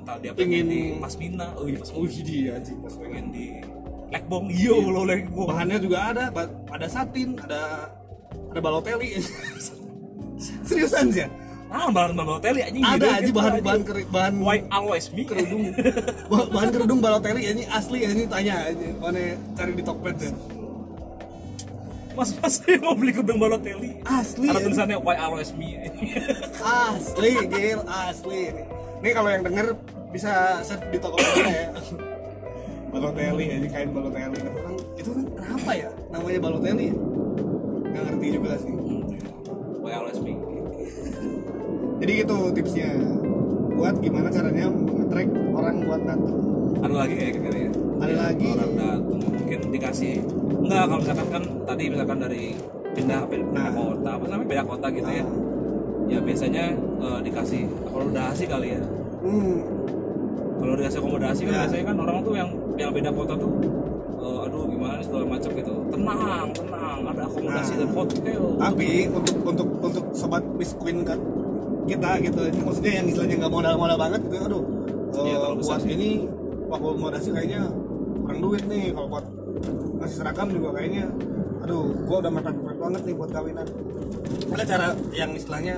entah 0.00 0.16
dia 0.16 0.32
pengen 0.32 0.64
di 0.64 0.80
pasmina, 0.96 1.52
oh 1.54 1.64
iya 1.64 1.76
pasmina. 1.76 2.00
Wih 2.00 2.20
dia 2.20 2.50
anjing 2.56 2.78
pas 2.80 2.94
pengen 2.96 3.24
di 3.30 3.46
lekbong, 4.08 4.46
iyo 4.48 4.76
lo 4.82 5.02
lekbong. 5.04 5.46
bahannya 5.46 5.78
juga 5.78 5.98
ada 6.10 6.24
ada 6.66 6.86
satin 6.86 7.38
ada 7.38 7.92
ada 8.50 8.58
balotelli 8.58 9.20
seriusan 10.66 11.06
sih 11.10 11.22
ya 11.22 11.30
Nah, 11.70 11.86
bahan 11.86 12.18
balotelli 12.18 12.66
anjing 12.66 12.82
ada 12.82 13.06
aja 13.14 13.22
gitu, 13.22 13.30
bahan 13.32 13.52
anjing. 13.54 13.62
bahan 13.62 13.82
keri, 13.86 14.02
bahan 14.10 14.34
Why 14.42 14.58
always 14.68 15.06
me? 15.14 15.22
kerudung 15.22 15.70
Bah- 16.32 16.50
bahan 16.50 16.68
kerudung 16.74 16.98
balotelli 16.98 17.46
ini 17.46 17.62
asli 17.70 18.02
ini 18.02 18.26
tanya 18.26 18.66
aja 18.66 18.88
mana 18.98 19.38
cari 19.54 19.72
di 19.78 19.84
Tokped 19.86 20.16
ya 20.18 20.34
Mas 22.10 22.34
mas 22.34 22.58
saya 22.58 22.74
mau 22.82 22.98
beli 22.98 23.14
kerudung 23.14 23.38
balotelli. 23.38 24.02
asli 24.02 24.50
Ada 24.50 24.58
ya. 24.58 24.64
tulisannya 24.66 24.98
why 24.98 25.14
always 25.14 25.54
me. 25.54 25.78
asli 26.58 27.32
gil 27.46 27.86
asli 27.86 28.50
ini 29.00 29.10
kalau 29.16 29.28
yang 29.32 29.42
denger 29.44 29.66
bisa 30.10 30.60
search 30.64 30.84
di 30.92 30.98
toko 31.00 31.16
kita 31.16 31.48
ya 31.48 31.68
balotelli 32.90 33.44
aja 33.56 33.68
kain 33.70 33.90
balotelli 33.94 34.36
itu 34.38 34.50
kan 34.60 34.74
itu 34.98 35.10
kan 35.14 35.24
kenapa 35.38 35.70
ya 35.72 35.90
namanya 36.10 36.40
balotelli 36.42 36.86
ya? 36.90 36.96
nggak 37.90 38.02
ngerti 38.06 38.26
juga 38.36 38.52
sih 38.58 38.74
always 39.90 40.18
me. 40.22 40.38
jadi 41.98 42.12
gitu 42.24 42.36
tipsnya 42.54 42.90
buat 43.74 43.96
gimana 43.98 44.28
caranya 44.30 44.70
nge-track 44.70 45.28
orang 45.56 45.76
buat 45.84 46.02
datang 46.04 46.36
Ada 46.80 46.94
lagi 46.96 47.12
kayak 47.12 47.32
gitu 47.36 47.48
ya. 47.52 47.70
Ada 48.00 48.14
lagi. 48.16 48.46
Orang 48.56 48.72
datang 48.80 49.18
mungkin 49.20 49.60
dikasih 49.68 50.14
enggak 50.64 50.82
kalau 50.88 51.00
misalkan 51.04 51.28
kan 51.28 51.42
tadi 51.68 51.84
misalkan 51.92 52.18
dari 52.24 52.44
pindah 52.96 53.20
pindah 53.28 53.66
Nah. 53.68 53.74
kota 53.76 54.10
apa 54.16 54.24
namanya 54.32 54.48
beda 54.48 54.64
kota 54.64 54.86
gitu 54.88 55.10
ya. 55.12 55.26
Ya 56.10 56.18
biasanya 56.18 56.64
eh, 56.74 57.18
dikasih 57.22 57.62
akomodasi 57.86 58.44
kali 58.44 58.68
ya. 58.70 58.82
hmm. 59.20 59.56
kalau 60.56 60.74
dikasih 60.74 60.98
akomodasi 60.98 61.40
kan 61.42 61.52
Ya. 61.52 61.60
biasanya 61.64 61.84
kan 61.86 61.96
orang 61.98 62.16
tuh 62.20 62.34
yang 62.34 62.50
yang 62.76 62.90
beda 62.90 63.10
kota 63.10 63.34
tuh 63.34 63.52
eh, 64.18 64.38
aduh 64.42 64.64
gimana 64.66 65.00
segala 65.00 65.24
macam 65.26 65.50
gitu 65.52 65.72
tenang 65.88 66.46
tenang 66.50 66.98
ada 67.06 67.22
akomodasi 67.24 67.70
Nah. 67.70 67.78
dan 67.78 67.90
hotel 67.90 68.42
tapi 68.58 68.88
untuk 69.08 69.36
untuk 69.44 69.68
untuk 69.80 70.04
sobat 70.12 70.42
Miss 70.52 70.72
Queen 70.74 70.98
kan 71.02 71.18
kita 71.86 72.10
gitu 72.20 72.40
ini 72.44 72.60
maksudnya 72.60 72.92
yang 72.92 73.06
istilahnya 73.06 73.34
nggak 73.38 73.52
modal-modal 73.52 73.98
banget 73.98 74.20
gitu 74.24 74.36
aduh 74.42 74.64
Iya, 75.10 75.36
terlalu 75.36 75.56
besar 75.58 75.74
buat 75.74 75.82
sih. 75.82 75.92
ini 75.92 76.10
akomodasi 76.68 77.28
kayaknya 77.30 77.62
kurang 78.20 78.40
duit 78.40 78.64
nih 78.64 78.84
kalau 78.90 79.08
buat 79.08 79.24
ngasih 79.96 80.16
seragam 80.16 80.48
juga 80.48 80.68
kayaknya 80.72 81.04
aduh 81.60 81.82
gua 82.04 82.16
udah 82.18 82.32
mepet-mepet 82.32 82.78
banget 82.78 83.00
nih 83.02 83.14
buat 83.14 83.30
kawinan 83.30 83.66
ada 84.50 84.64
cara 84.64 84.86
yang 85.12 85.30
istilahnya 85.32 85.76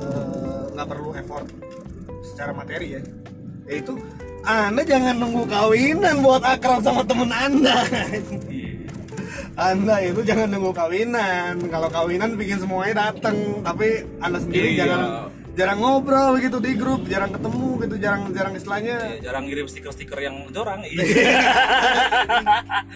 eh, 0.00 0.64
nggak 0.74 0.88
perlu 0.88 1.10
effort 1.18 1.46
secara 2.22 2.52
materi 2.54 2.98
ya 2.98 3.02
yaitu 3.68 3.98
anda 4.46 4.80
jangan 4.86 5.18
nunggu 5.18 5.44
kawinan 5.44 6.24
buat 6.24 6.40
akrab 6.40 6.80
sama 6.80 7.04
temen 7.04 7.28
anda 7.28 7.84
anda 9.58 9.98
itu 9.98 10.22
jangan 10.22 10.54
nunggu 10.54 10.70
kawinan. 10.70 11.66
Kalau 11.66 11.90
kawinan 11.90 12.38
bikin 12.38 12.62
semuanya 12.62 13.10
datang, 13.10 13.58
tapi 13.66 14.06
Anda 14.22 14.38
sendiri 14.38 14.78
Iya. 14.78 14.86
jarang 14.86 15.04
jarang 15.58 15.78
ngobrol 15.82 16.38
gitu 16.38 16.62
di 16.62 16.78
grup, 16.78 17.02
jarang 17.10 17.34
ketemu 17.34 17.82
gitu, 17.82 17.94
jarang 17.98 18.30
jarang 18.30 18.54
istilahnya. 18.54 19.18
Ya, 19.18 19.34
jarang 19.34 19.50
ngirim 19.50 19.66
stiker-stiker 19.66 20.14
yang 20.22 20.46
jorang 20.54 20.86
iya. 20.86 21.02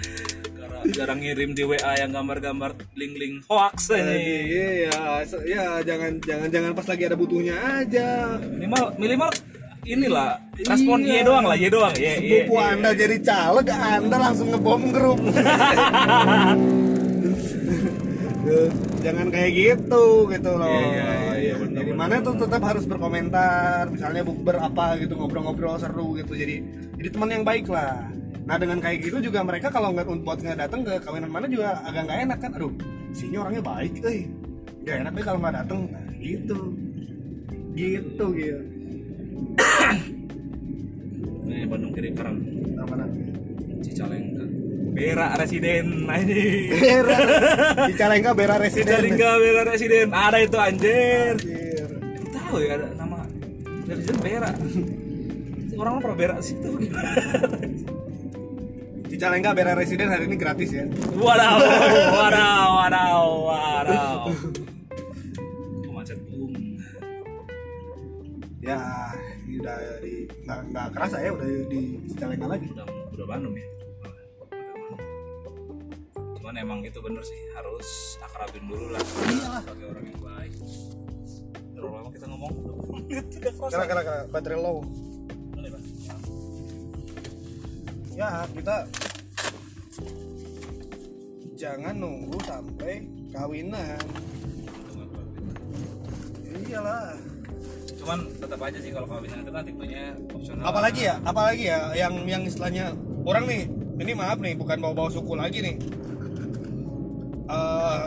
Jarang- 0.91 1.21
ngirim 1.23 1.55
di 1.55 1.63
WA 1.63 1.93
yang 1.95 2.11
gambar-gambar 2.11 2.75
link-link 2.93 3.47
hoax 3.47 3.95
ini 3.95 4.19
Iya, 4.51 4.91
ya 5.47 5.65
jangan 5.87 6.19
jangan 6.19 6.49
jangan 6.51 6.71
pas 6.75 6.87
lagi 6.87 7.03
ada 7.07 7.15
butuhnya 7.15 7.55
aja. 7.79 8.39
minimal 8.43 8.97
minimal 8.99 9.31
inilah 9.83 10.39
respon 10.59 11.03
Iya. 11.03 11.11
iya 11.11 11.23
doang 11.23 11.47
lah 11.47 11.57
iya 11.57 11.71
doang 11.71 11.95
iya 11.95 12.15
iya, 12.19 12.43
Sepupu 12.43 12.55
iya. 12.55 12.67
Anda 12.73 12.91
jadi 12.95 13.17
caleg, 13.19 13.67
Anda 13.71 14.17
langsung 14.19 14.49
ngebom 14.51 14.83
grup. 14.91 15.21
Jangan 19.03 19.35
kayak 19.35 19.51
gitu 19.53 20.05
gitu 20.31 20.51
loh. 20.55 20.71
Iya, 20.71 20.87
iya, 20.87 21.35
iya, 21.35 21.55
benar, 21.59 21.79
jadi 21.83 21.91
benar, 21.91 22.07
mana 22.07 22.23
tuh 22.23 22.35
tetap 22.39 22.63
harus 22.63 22.85
berkomentar, 22.87 23.91
misalnya 23.91 24.23
bukber 24.23 24.57
apa 24.59 24.95
gitu 24.99 25.15
ngobrol-ngobrol 25.15 25.75
seru 25.75 26.15
gitu. 26.15 26.35
Jadi 26.35 26.63
jadi 26.99 27.09
teman 27.11 27.31
yang 27.31 27.43
baik 27.43 27.67
lah. 27.67 28.07
Nah 28.43 28.57
dengan 28.59 28.79
kayak 28.83 28.99
gitu 29.07 29.19
juga 29.31 29.47
mereka 29.47 29.71
kalau 29.71 29.95
nggak 29.95 30.07
buat 30.27 30.39
nggak 30.43 30.59
datang 30.59 30.83
ke 30.83 30.99
kawinan 31.03 31.31
mana 31.31 31.47
juga 31.47 31.79
agak 31.87 32.03
nggak 32.11 32.19
enak 32.27 32.39
kan. 32.43 32.51
Aduh, 32.59 32.73
sini 33.15 33.39
orangnya 33.39 33.63
baik, 33.63 34.03
eh. 34.03 34.27
Gak 34.83 34.97
enak 35.07 35.13
deh 35.15 35.25
kalau 35.25 35.39
nggak 35.39 35.57
datang. 35.63 35.81
Nah 35.95 36.03
gitu, 36.19 36.59
gitu 37.79 38.25
gitu. 38.35 38.61
ini 41.53 41.69
Bandung 41.69 41.93
kiri 41.93 42.11
karam 42.17 42.41
Nah, 42.73 42.85
mana? 42.89 43.05
Cicalengka 43.85 44.45
Bera 44.93 45.27
residen 45.37 45.87
aja 46.09 46.35
Bera, 46.73 47.19
Cicalengka 47.89 48.31
Bera 48.33 48.57
Residen. 48.57 48.89
Cicalengka 48.89 49.31
Bera 49.39 49.63
residen 49.69 50.09
ada 50.11 50.39
itu 50.41 50.59
anjir 50.59 51.35
Anjir. 51.37 51.89
Aku 51.93 52.27
tahu 52.33 52.57
ya 52.65 52.73
ada 52.81 52.89
nama 52.97 53.19
residen 53.87 54.19
Bera 54.19 54.51
orang 55.81 55.93
orang 55.99 56.03
pernah 56.03 56.19
Bera 56.19 56.37
situ 56.43 56.71
Cicalengka 59.23 59.55
Bera 59.55 59.79
Residen 59.79 60.11
hari 60.11 60.27
ini 60.27 60.35
gratis 60.35 60.75
ya. 60.75 60.83
Wadaw, 61.15 61.63
wadaw, 62.11 62.67
wadaw, 62.75 63.23
wadaw. 63.47 64.27
Macet 65.95 66.19
boom. 66.27 66.83
Ya, 68.59 68.83
ini 69.47 69.63
udah 69.63 69.79
di 70.03 70.27
nggak 70.27 70.59
nggak 70.75 70.87
kerasa 70.91 71.23
ya 71.23 71.31
udah 71.39 71.47
di 71.71 72.03
Cicalengka 72.11 72.51
lagi. 72.51 72.67
Udah 72.75 72.83
udah 73.15 73.27
Bandung 73.31 73.55
ya. 73.55 73.67
Cuman 76.19 76.55
emang 76.59 76.83
itu 76.83 76.99
bener 76.99 77.23
sih 77.23 77.41
harus 77.55 78.19
akrabin 78.27 78.67
dulu 78.67 78.91
lah 78.91 79.07
sebagai 79.07 79.87
orang 79.87 80.03
yang 80.03 80.19
baik. 80.19 80.53
Terlalu 81.79 81.95
lama 81.95 82.09
kita 82.11 82.27
ngomong. 82.27 82.55
Kira 83.71 83.85
kira 83.87 84.03
baterai 84.35 84.59
low. 84.59 84.83
Ya 88.13 88.45
kita 88.51 88.91
jangan 91.63 91.95
nunggu 91.95 92.35
sampai 92.43 93.07
kawinan. 93.31 94.03
Iyalah. 96.67 97.15
Cuman 98.03 98.19
tetap 98.35 98.59
aja 98.67 98.79
sih 98.83 98.91
kalau 98.91 99.07
kawinan 99.07 99.47
itu 99.47 99.51
kan 99.55 99.63
tipenya 99.63 100.05
opsional. 100.35 100.63
Apalagi 100.67 101.01
ya, 101.07 101.15
apalagi 101.23 101.65
ya 101.71 101.95
yang 101.95 102.15
yang 102.27 102.43
istilahnya 102.43 102.99
orang 103.23 103.47
nih. 103.47 103.63
Ini 104.03 104.13
maaf 104.19 104.43
nih, 104.43 104.59
bukan 104.59 104.83
bawa-bawa 104.83 105.07
suku 105.15 105.39
lagi 105.39 105.63
nih. 105.63 105.77
Eh, 107.47 108.05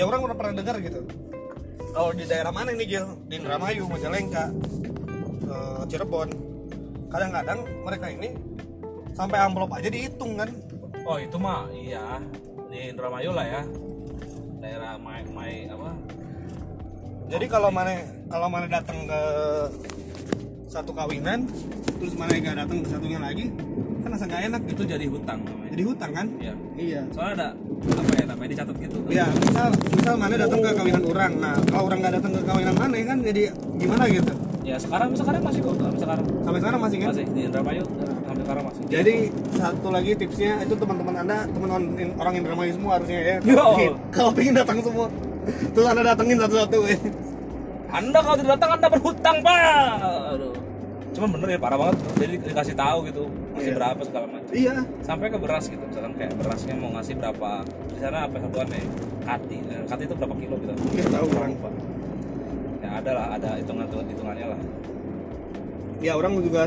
ya 0.00 0.08
orang 0.08 0.24
udah 0.24 0.36
pernah 0.40 0.64
dengar 0.64 0.80
gitu. 0.80 1.04
Kalau 1.92 2.10
di 2.16 2.24
daerah 2.24 2.56
mana 2.56 2.72
nih 2.72 2.88
Gil? 2.88 3.04
Di 3.28 3.36
Indramayu, 3.36 3.84
Majalengka, 3.84 4.48
eh, 5.44 5.82
Cirebon. 5.92 6.32
Kadang-kadang 7.12 7.68
mereka 7.84 8.06
ini 8.08 8.32
sampai 9.12 9.44
amplop 9.44 9.76
aja 9.76 9.92
dihitung 9.92 10.40
kan. 10.40 10.48
Oh 11.04 11.20
itu 11.20 11.36
mah 11.36 11.68
iya 11.68 12.24
di 12.74 12.90
Indramayu 12.90 13.30
lah 13.30 13.46
ya. 13.46 13.62
Daerah 14.58 14.98
Mai 14.98 15.22
Mai 15.30 15.70
apa? 15.70 15.94
Jadi 17.30 17.46
kalau 17.46 17.70
mana 17.70 18.02
kalau 18.26 18.50
mana 18.50 18.66
datang 18.66 19.06
ke 19.06 19.20
satu 20.66 20.90
kawinan, 20.90 21.46
terus 22.02 22.18
mana 22.18 22.34
nggak 22.34 22.66
datang 22.66 22.82
ke 22.82 22.88
satunya 22.90 23.22
lagi, 23.22 23.54
kan 24.02 24.10
rasa 24.10 24.26
nggak 24.26 24.42
enak 24.50 24.60
gitu. 24.66 24.82
Itu 24.82 24.90
jadi 24.90 25.06
hutang 25.06 25.38
namanya. 25.46 25.70
Jadi 25.70 25.82
hutang 25.86 26.10
kan? 26.10 26.26
Iya. 26.42 26.54
Iya. 26.74 27.00
Soalnya 27.14 27.34
ada 27.38 27.48
apa 27.94 28.12
ya 28.18 28.24
namanya 28.26 28.50
dicatat 28.50 28.76
gitu. 28.82 28.98
Ya, 29.06 29.26
misal 29.30 29.68
misal 29.94 30.14
mana 30.18 30.34
datang 30.34 30.58
ke 30.58 30.70
kawinan 30.74 31.04
orang. 31.06 31.32
Nah, 31.38 31.54
kalau 31.70 31.84
orang 31.86 31.98
nggak 32.02 32.14
datang 32.18 32.32
ke 32.34 32.40
kawinan 32.42 32.74
mana 32.74 32.94
kan 33.06 33.18
jadi 33.22 33.42
gimana 33.78 34.04
gitu. 34.10 34.32
Ya 34.66 34.76
sekarang 34.82 35.14
sekarang 35.14 35.40
masih 35.46 35.60
kok 35.62 35.74
sampai 35.78 36.00
sekarang. 36.02 36.26
Sampai 36.42 36.58
sekarang 36.58 36.80
masih 36.82 36.98
kan? 36.98 37.08
Masih 37.14 37.26
di 37.30 37.40
Indramayu 37.46 37.84
masih. 38.62 38.82
Jadi 38.86 39.14
satu 39.56 39.88
lagi 39.90 40.12
tipsnya 40.14 40.62
itu 40.62 40.74
teman-teman 40.76 41.14
anda 41.18 41.48
teman 41.48 41.68
orang 42.14 42.34
Indramayu 42.36 42.72
semua 42.76 43.00
harusnya 43.00 43.18
ya. 43.18 43.36
Kalau 43.42 43.74
pingin- 43.74 43.98
Kalau 44.12 44.30
pengen 44.30 44.54
datang 44.54 44.78
semua, 44.78 45.06
terus 45.72 45.86
anda 45.88 46.02
datengin 46.04 46.38
satu-satu. 46.38 46.78
Anda 47.94 48.18
kalau 48.18 48.36
tidak 48.38 48.50
datang 48.58 48.70
Anda 48.74 48.88
berhutang 48.90 49.36
pak. 49.38 49.94
Aduh. 50.34 50.54
Cuman 51.14 51.28
bener 51.38 51.48
ya 51.54 51.58
parah 51.62 51.78
banget. 51.78 51.96
Jadi 52.18 52.34
dikasih 52.42 52.74
tahu 52.74 52.98
gitu 53.06 53.22
masih 53.54 53.70
Iya. 53.70 53.76
berapa 53.78 54.00
segala 54.02 54.26
macam. 54.26 54.50
Iya. 54.50 54.74
Sampai 55.06 55.26
ke 55.30 55.38
beras 55.38 55.64
gitu. 55.70 55.78
Misalkan 55.86 56.12
kayak 56.18 56.32
berasnya 56.42 56.74
mau 56.74 56.90
ngasih 56.98 57.14
berapa 57.14 57.50
di 57.94 57.98
sana 58.02 58.26
apa 58.26 58.36
satuannya? 58.42 58.82
Kati. 59.22 59.56
Eh, 59.62 59.82
Kati 59.86 60.02
itu 60.10 60.14
berapa 60.18 60.34
kilo 60.34 60.54
gitu? 60.58 60.74
Nggak 60.74 61.08
tahu 61.14 61.26
orang. 61.38 61.50
Lupa. 61.54 61.70
Ya 62.82 62.88
ada 62.98 63.10
lah, 63.14 63.26
ada 63.38 63.48
hitungan 63.56 63.86
hitungannya 63.86 64.46
lah. 64.50 64.60
Ya 66.02 66.12
orang 66.18 66.32
juga 66.42 66.62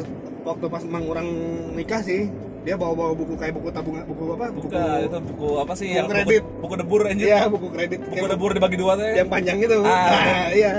waktu 0.48 0.66
pas 0.66 0.82
emang 0.82 1.04
orang 1.06 1.28
nikah 1.74 2.00
sih, 2.00 2.32
dia 2.64 2.76
bawa-bawa 2.76 3.12
buku 3.14 3.36
kayak 3.36 3.54
buku 3.54 3.70
tabungan, 3.70 4.04
buku 4.04 4.24
apa? 4.32 4.46
Buku 4.50 4.68
Bukan, 4.68 5.00
itu 5.04 5.18
buku 5.26 5.48
apa 5.58 5.74
sih 5.74 5.88
buku 5.88 5.98
yang 5.98 6.08
kredit. 6.08 6.42
buku, 6.42 6.60
buku 6.60 6.74
debur 6.76 7.02
anjir. 7.04 7.28
Iya, 7.28 7.40
buku 7.48 7.68
kredit. 7.70 8.00
Buku 8.02 8.16
Kayak 8.16 8.32
debur 8.32 8.50
dibagi 8.52 8.78
dua 8.78 8.94
teh. 8.96 9.12
yang 9.14 9.28
panjang 9.28 9.58
itu. 9.60 9.78
Ah. 9.80 9.92
Nah, 10.08 10.50
iya. 10.52 10.74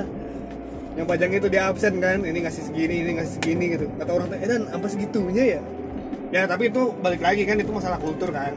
Yang 0.94 1.06
panjang 1.06 1.30
itu 1.32 1.46
dia 1.46 1.62
absen 1.64 1.94
kan, 1.98 2.18
ini 2.20 2.38
ngasih 2.40 2.62
segini, 2.64 2.94
ini 2.98 3.10
ngasih 3.14 3.32
segini 3.36 3.64
gitu. 3.70 3.86
Kata 3.94 4.10
orang 4.10 4.28
teh, 4.28 4.38
"Eh 4.40 4.48
dan 4.48 4.62
apa 4.66 4.86
segitunya 4.86 5.44
ya?" 5.54 5.60
Ya, 6.28 6.42
tapi 6.44 6.68
itu 6.68 6.92
balik 6.98 7.20
lagi 7.20 7.42
kan 7.42 7.56
itu 7.56 7.70
masalah 7.70 7.96
kultur 7.96 8.28
kan. 8.30 8.52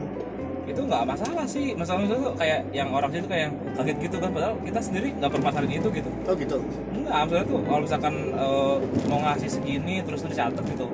itu 0.62 0.78
nggak 0.78 1.04
masalah 1.04 1.44
sih 1.44 1.74
masalahnya 1.74 2.14
itu 2.14 2.30
kayak 2.38 2.60
yang 2.70 2.88
orang 2.94 3.10
itu 3.10 3.26
kayak 3.26 3.50
kaget 3.74 3.96
gitu 3.98 4.16
kan 4.16 4.30
padahal 4.30 4.54
kita 4.62 4.80
sendiri 4.80 5.08
nggak 5.12 5.28
permasalahin 5.28 5.82
itu 5.82 5.88
gitu 5.90 6.10
oh 6.22 6.32
gitu 6.32 6.56
enggak 6.94 7.12
maksudnya 7.18 7.44
tuh 7.44 7.58
kalau 7.60 7.80
misalkan 7.82 8.14
eh, 8.32 8.76
mau 9.04 9.20
ngasih 9.20 9.50
segini 9.50 9.94
terus 10.00 10.22
tuh 10.22 10.30
dicatat 10.30 10.64
gitu 10.64 10.86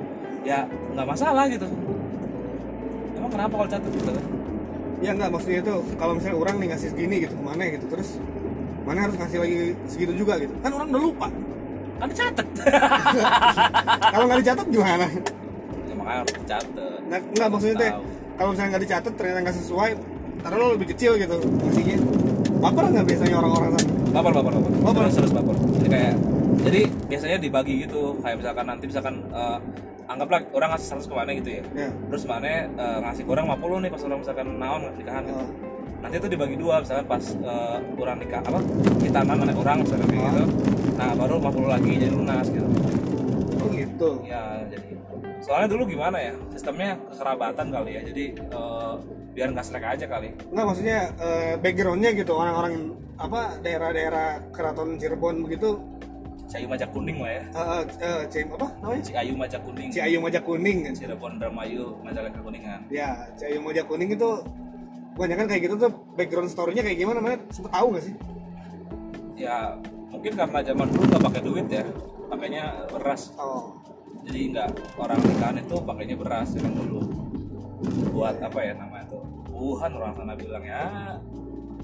ya 0.43 0.65
nggak 0.67 1.07
masalah 1.07 1.45
gitu. 1.51 1.67
Emang 3.17 3.31
kenapa 3.31 3.53
kalau 3.59 3.69
catat 3.69 3.91
gitu? 3.91 4.11
Kan 4.11 4.25
ya 4.99 5.11
nggak 5.15 5.29
maksudnya 5.31 5.59
itu 5.63 5.75
kalau 5.95 6.13
misalnya 6.19 6.37
orang 6.37 6.55
nih 6.59 6.67
ngasih 6.75 6.87
segini 6.91 7.15
gitu 7.23 7.33
ke 7.39 7.43
mana 7.43 7.63
gitu 7.71 7.85
terus 7.87 8.19
mana 8.83 8.99
harus 9.07 9.15
ngasih 9.15 9.37
lagi 9.39 9.57
segitu 9.87 10.13
juga 10.15 10.33
gitu. 10.39 10.53
Kan 10.59 10.71
orang 10.75 10.87
udah 10.91 11.01
lupa. 11.01 11.27
Kan 11.99 12.07
dicatat 12.07 12.47
kalau 14.15 14.23
nggak 14.27 14.39
dicatat 14.39 14.67
gimana? 14.71 15.07
Ya, 15.87 15.93
makanya 15.99 16.17
harus 16.23 16.33
dicatat 16.39 16.99
nah, 17.09 17.19
nggak 17.19 17.47
maksudnya 17.51 17.75
teh 17.75 17.91
kalau 18.39 18.49
misalnya 18.55 18.69
nggak 18.71 18.83
dicatat 18.87 19.13
ternyata 19.19 19.39
nggak 19.43 19.57
sesuai 19.59 19.91
taruh 20.39 20.55
lo 20.55 20.65
lebih 20.79 20.87
kecil 20.95 21.19
gitu 21.19 21.35
ngasihnya 21.43 21.99
baper 22.59 22.83
nggak 22.91 23.05
biasanya 23.07 23.35
orang-orang 23.39 23.69
sana? 23.75 23.89
Baper 24.09 24.31
baper 24.31 24.51
baper. 24.55 24.71
Baper. 24.83 25.01
terus 25.07 25.15
terus 25.15 25.31
baper. 25.35 25.55
Jadi 25.59 25.87
kayak 25.91 26.13
jadi 26.59 26.81
biasanya 27.07 27.37
dibagi 27.39 27.73
gitu. 27.87 28.01
Kayak 28.23 28.35
misalkan 28.43 28.65
nanti 28.67 28.83
misalkan 28.87 29.15
eh, 29.31 29.57
anggaplah 30.09 30.41
orang 30.57 30.69
ngasih 30.73 30.87
100 30.97 31.05
ke 31.05 31.13
mana 31.13 31.31
gitu 31.37 31.49
ya. 31.53 31.63
Ya 31.77 31.89
terus 32.09 32.23
mana 32.25 32.49
eh, 32.65 32.97
ngasih 33.05 33.23
kurang 33.29 33.45
50 33.45 33.85
nih 33.85 33.91
pas 33.93 34.01
orang 34.09 34.19
misalkan 34.25 34.47
naon 34.57 34.81
nikahan 34.97 35.23
gitu. 35.29 35.37
Oh. 35.37 35.49
nanti 35.99 36.15
itu 36.15 36.27
dibagi 36.31 36.55
dua 36.55 36.79
misalkan 36.81 37.05
pas 37.05 37.23
eh, 37.37 37.77
orang 37.99 38.17
nikah 38.23 38.41
apa 38.41 38.59
kita 39.03 39.19
mana 39.21 39.53
orang 39.53 39.77
misalkan 39.85 40.07
kayak 40.09 40.23
Oh. 40.25 40.31
gitu 40.33 40.45
nah 40.99 41.11
baru 41.15 41.33
50 41.39 41.69
lagi 41.69 41.91
jadi 41.95 42.11
lunas 42.11 42.47
gitu. 42.51 42.67
Oh 43.59 43.69
gitu. 43.71 44.09
Ya 44.27 44.65
jadi 44.67 44.91
soalnya 45.39 45.67
dulu 45.71 45.83
gimana 45.87 46.17
ya 46.19 46.33
sistemnya 46.51 46.99
kekerabatan 47.13 47.67
kali 47.71 47.91
ya 47.95 48.01
jadi 48.03 48.25
eh, 48.35 48.93
biar 49.29 49.47
nggak 49.53 49.65
selek 49.67 49.85
aja 49.85 50.05
kali. 50.09 50.33
Nggak 50.49 50.65
maksudnya 50.65 50.99
eh, 51.21 51.53
backgroundnya 51.61 52.11
gitu 52.17 52.33
orang-orang 52.33 52.97
apa 53.19 53.59
daerah-daerah 53.59 54.47
keraton 54.55 54.95
Cirebon 54.95 55.43
begitu 55.43 55.75
Ciayu 56.49 56.65
Majak 56.65 56.89
Kuning 56.89 57.17
lah 57.21 57.31
ya. 57.37 57.43
Eh 57.53 57.81
eh, 58.01 58.21
Cim 58.25 58.49
apa 58.57 58.67
namanya? 58.81 59.03
Ciayu 59.05 59.33
Majak 59.37 59.61
Kuning. 59.61 59.89
Ciayu 59.93 60.17
Majak 60.17 60.43
Kuning. 60.49 60.77
Kan 60.81 60.93
Cirebon 60.97 61.33
Dramayu 61.37 61.93
Majalengka 62.01 62.41
Kuningan. 62.41 62.79
Ya 62.89 63.29
Ciayu 63.37 63.61
Majak 63.61 63.85
Kuning 63.85 64.17
itu 64.17 64.29
kebanyakan 65.13 65.45
kayak 65.45 65.61
gitu 65.69 65.75
tuh 65.77 65.91
background 66.17 66.49
story-nya 66.49 66.81
kayak 66.81 66.97
gimana 66.97 67.19
mana 67.21 67.37
sempet 67.53 67.69
tahu 67.69 67.87
nggak 67.93 68.03
sih? 68.09 68.15
Ya 69.37 69.77
mungkin 70.09 70.33
karena 70.33 70.59
zaman 70.65 70.87
dulu 70.89 71.03
nggak 71.05 71.23
pakai 71.29 71.41
duit 71.45 71.67
ya. 71.69 71.85
Pakainya 72.33 72.65
beras. 72.89 73.29
Oh. 73.37 73.77
Jadi 74.25 74.39
nggak 74.57 74.67
orang 74.97 75.19
nikahan 75.21 75.57
itu 75.61 75.75
pakainya 75.85 76.15
beras 76.17 76.49
zaman 76.57 76.73
dulu. 76.73 77.01
Buat 78.09 78.41
apa 78.41 78.59
ya 78.65 78.73
namanya 78.73 79.05
tuh? 79.05 79.21
Wuhan 79.53 79.91
orang 79.93 80.17
sana 80.17 80.33
bilang 80.33 80.65
ya 80.65 81.13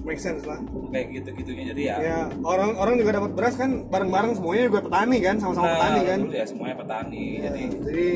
make 0.06 0.22
sense 0.22 0.46
lah. 0.46 0.62
Kayak 0.94 1.06
gitu 1.18 1.28
gitunya 1.42 1.74
jadi 1.74 1.82
ya. 1.82 1.96
Ya 1.98 2.18
orang-orang 2.46 2.94
juga 3.02 3.10
dapat 3.18 3.30
beras 3.34 3.54
kan 3.58 3.90
bareng-bareng 3.90 4.38
semuanya 4.38 4.62
juga 4.70 4.80
petani 4.86 5.18
kan 5.18 5.36
sama-sama 5.42 5.66
nah, 5.66 5.74
petani 5.74 6.00
kan. 6.06 6.20
ya 6.30 6.44
semuanya 6.46 6.76
petani 6.78 7.24
Ya, 7.42 7.50
jadi 7.50 7.62
jadi 7.82 8.08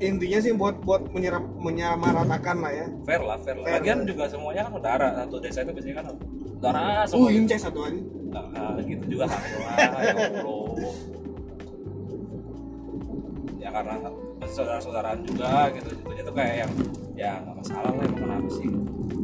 intinya 0.00 0.38
sih 0.40 0.52
buat 0.56 0.76
buat 0.84 1.02
menyerap 1.16 1.44
menyamaratakan 1.56 2.56
lah 2.60 2.72
ya. 2.72 2.86
Fair 3.08 3.24
lah 3.24 3.40
fair 3.40 3.56
lah. 3.56 3.64
Fair 3.64 3.80
lagian 3.80 3.98
lah. 4.04 4.06
juga 4.12 4.24
semuanya 4.28 4.60
kan 4.68 4.72
saudara 4.76 5.06
satu 5.16 5.36
desa 5.40 5.58
itu 5.64 5.72
biasanya 5.72 5.96
kan 5.96 6.04
saudara 6.60 6.76
uh 6.76 7.04
semua 7.08 7.28
gitu. 7.32 7.38
inces 7.40 7.60
satu 7.64 7.80
aja. 7.88 8.00
Nah, 8.30 8.84
gitu 8.84 9.04
juga. 9.08 9.24
Kan 9.28 9.40
ya 9.40 10.08
Allah 10.44 10.92
ya 13.64 13.68
karena 13.72 13.94
saudara-saudaraan 14.44 15.20
juga 15.24 15.72
gitu. 15.72 15.88
Gitu 15.92 16.12
itu 16.20 16.30
kayak 16.36 16.54
yang 16.64 16.72
ya 17.16 17.32
nggak 17.44 17.56
masalah 17.60 17.92
lah 17.92 18.04
emang 18.04 18.20
kenapa 18.20 18.48
sih? 18.56 18.68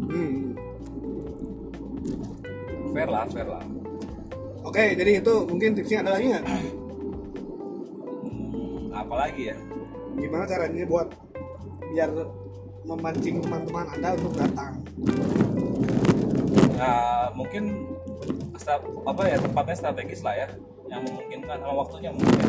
Hmm. 0.07 0.46
Fair 2.97 3.13
lah 3.13 3.29
fair 3.29 3.45
lah. 3.45 3.61
Oke 4.65 4.97
jadi 4.97 5.21
itu 5.21 5.35
mungkin 5.45 5.77
tipsnya 5.77 6.01
ada 6.01 6.17
lagi 6.17 6.33
nggak? 6.33 6.45
Hmm, 8.25 8.89
apalagi 8.97 9.53
ya? 9.53 9.57
Gimana 10.17 10.49
caranya 10.49 10.89
buat 10.89 11.13
biar 11.93 12.09
memancing 12.89 13.45
teman-teman 13.45 13.85
anda 13.93 14.17
untuk 14.17 14.33
datang? 14.41 14.81
Ya 16.73 16.95
mungkin 17.37 17.85
apa 19.07 19.23
ya 19.29 19.37
tempatnya 19.45 19.77
strategis 19.77 20.25
lah 20.25 20.33
ya. 20.33 20.49
Yang 20.89 21.13
memungkinkan 21.13 21.57
sama 21.61 21.75
waktunya 21.77 22.11
mungkin. 22.17 22.49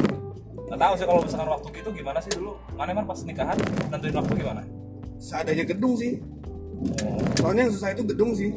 Nggak 0.71 0.79
tahu 0.79 0.93
sih 0.95 1.05
kalau 1.05 1.21
misalkan 1.27 1.49
waktu 1.51 1.67
gitu 1.75 1.89
gimana 1.91 2.19
sih 2.23 2.31
dulu? 2.39 2.55
Mana 2.79 2.95
emang 2.95 3.03
pas 3.03 3.19
nikahan 3.27 3.59
nentuin 3.91 4.15
waktu 4.15 4.33
gimana? 4.39 4.63
Seadanya 5.19 5.67
gedung 5.67 5.99
sih. 5.99 6.23
Oh, 6.77 7.17
soalnya 7.35 7.65
yang 7.65 7.73
susah 7.73 7.89
itu 7.89 8.05
gedung 8.05 8.37
sih 8.37 8.53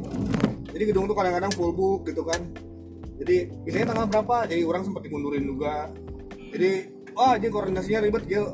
jadi 0.71 0.83
gedung 0.87 1.05
tuh 1.05 1.15
kadang-kadang 1.15 1.51
full 1.53 1.75
book 1.75 2.07
gitu 2.07 2.23
kan. 2.23 2.39
Jadi 3.21 3.53
biasanya 3.67 3.87
tanggal 3.93 4.07
berapa 4.09 4.35
jadi 4.49 4.61
orang 4.65 4.83
sempat 4.87 5.01
dimundurin 5.05 5.45
juga. 5.45 5.91
Jadi 6.51 6.71
wah 7.13 7.35
jadi 7.37 7.51
koordinasinya 7.51 7.99
ribet 8.07 8.25
gil. 8.25 8.45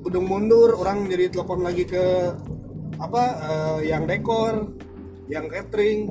Gedung 0.00 0.26
mundur 0.26 0.76
orang 0.76 1.08
jadi 1.08 1.28
telepon 1.30 1.64
lagi 1.64 1.84
ke 1.84 2.04
apa 3.00 3.22
eh, 3.40 3.78
yang 3.88 4.04
dekor 4.04 4.74
yang 5.30 5.46
catering. 5.48 6.10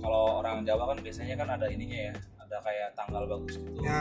Kalau 0.00 0.40
orang 0.40 0.64
Jawa 0.64 0.94
kan 0.94 0.98
biasanya 1.02 1.34
kan 1.36 1.48
ada 1.58 1.66
ininya 1.68 1.98
ya 2.10 2.14
ada 2.40 2.56
kayak 2.62 2.88
tanggal 2.94 3.22
bagus 3.26 3.58
gitu. 3.58 3.78
Ya 3.82 4.00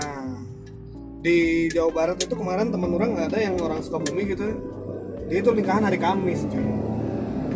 di 1.21 1.69
Jawa 1.69 1.91
Barat 1.93 2.17
itu 2.17 2.33
kemarin 2.33 2.73
temen 2.73 2.89
orang 2.97 3.13
ada 3.17 3.37
yang 3.37 3.55
orang 3.61 3.81
Sukabumi 3.85 4.25
gitu. 4.33 4.57
Dia 5.29 5.37
itu 5.39 5.49
nikahan 5.53 5.85
hari 5.85 6.01
Kamis 6.01 6.43
cuy. 6.49 6.65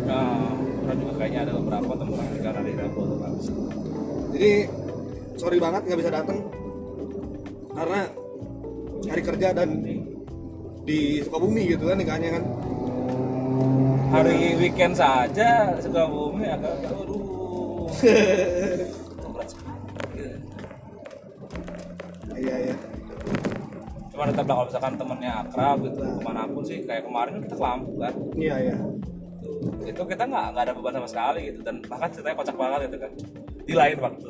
nah 0.06 0.54
orang 0.86 0.98
juga 1.02 1.12
kayaknya 1.18 1.40
ada 1.50 1.52
beberapa 1.58 1.92
teman 1.98 2.16
yang 2.22 2.32
nikah 2.38 2.52
hari 2.54 2.72
Rabu 2.78 3.00
atau 3.02 3.28
jadi 4.36 4.52
sorry 5.34 5.58
banget 5.58 5.82
nggak 5.90 6.00
bisa 6.00 6.12
datang 6.14 6.38
karena 7.76 8.00
hari 9.06 9.22
kerja 9.22 9.48
dan 9.52 9.68
di 10.86 11.20
Sukabumi 11.20 11.66
gitu 11.66 11.90
kan 11.90 11.98
nikahnya 11.98 12.38
kan. 12.38 12.44
Hari 14.06 14.54
weekend 14.62 14.94
saja 14.94 15.74
suka 15.82 16.06
bumi 16.06 16.46
agak 16.46 16.78
agak 16.78 16.94
aduh. 16.94 17.90
Berat 19.34 19.48
sekali. 19.50 19.78
iya 22.38 22.56
iya. 22.70 22.74
Cuma 24.14 24.30
tetap 24.30 24.46
kalau 24.46 24.64
misalkan 24.70 24.94
temennya 24.94 25.32
akrab 25.42 25.76
gitu 25.84 26.00
ke 26.00 26.22
mana 26.22 26.46
pun 26.46 26.62
sih 26.62 26.78
kayak 26.86 27.02
kemarin 27.04 27.36
kan 27.36 27.42
kita 27.44 27.56
ke 27.58 27.64
Lampung 27.66 27.98
kan? 27.98 28.14
Iya 28.38 28.56
iya 28.62 28.76
itu 29.84 30.02
kita 30.06 30.22
nggak 30.26 30.44
nggak 30.54 30.64
ada 30.66 30.72
beban 30.74 30.94
sama 30.98 31.08
sekali 31.08 31.40
gitu. 31.52 31.60
Dan 31.62 31.82
bahkan 31.86 32.08
ceritanya 32.12 32.36
kocak 32.38 32.56
banget 32.56 32.80
gitu 32.90 32.96
kan 33.02 33.12
di 33.66 33.74
lain 33.74 33.96
waktu. 33.98 34.28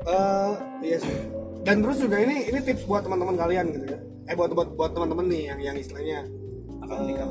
Eh, 0.00 0.52
iya 0.84 0.98
sih. 1.00 1.16
Dan 1.60 1.84
terus 1.84 1.98
juga 2.00 2.16
ini 2.20 2.48
ini 2.48 2.58
tips 2.64 2.88
buat 2.88 3.04
teman-teman 3.04 3.36
kalian 3.36 3.66
gitu 3.76 3.86
ya. 3.92 3.98
Eh 4.30 4.34
buat 4.36 4.50
buat 4.56 4.68
buat 4.76 4.92
teman-teman 4.96 5.26
nih 5.28 5.42
yang 5.52 5.60
yang 5.72 5.76
istilahnya 5.76 6.24
akan 6.80 6.96
menikah? 7.04 7.28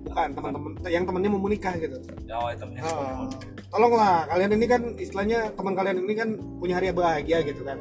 bukan 0.00 0.28
teman-teman 0.32 0.70
yang 0.88 1.04
temennya 1.04 1.30
mau 1.30 1.42
menikah 1.44 1.74
gitu. 1.76 1.96
Ya 2.24 2.36
oh, 2.40 2.48
temennya 2.50 2.82
Ah, 2.88 3.28
tolonglah 3.70 4.26
kalian 4.32 4.50
ini 4.56 4.66
kan 4.66 4.82
istilahnya 4.96 5.52
teman 5.54 5.74
kalian 5.76 5.98
ini 6.02 6.14
kan 6.16 6.28
punya 6.58 6.80
hari 6.80 6.90
bahagia 6.90 7.38
gitu 7.44 7.62
kan. 7.62 7.78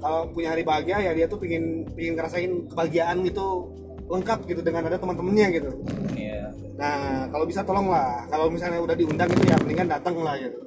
Kalau 0.00 0.30
punya 0.30 0.54
hari 0.54 0.62
bahagia 0.62 1.02
ya 1.02 1.12
dia 1.12 1.26
tuh 1.26 1.40
pingin 1.40 1.84
pingin 1.92 2.14
ngerasain 2.14 2.70
kebahagiaan 2.70 3.26
gitu 3.26 3.68
lengkap 4.06 4.38
gitu 4.46 4.60
dengan 4.62 4.86
ada 4.86 4.98
teman-temannya 4.98 5.46
gitu. 5.58 5.70
Iya. 6.14 6.54
Nah 6.78 7.26
kalau 7.30 7.44
bisa 7.44 7.66
tolonglah. 7.66 8.26
Kalau 8.30 8.46
misalnya 8.46 8.78
udah 8.78 8.94
diundang 8.94 9.30
itu 9.30 9.42
ya 9.50 9.56
mendingan 9.58 9.88
datang 9.90 10.14
lah 10.22 10.38
gitu. 10.38 10.58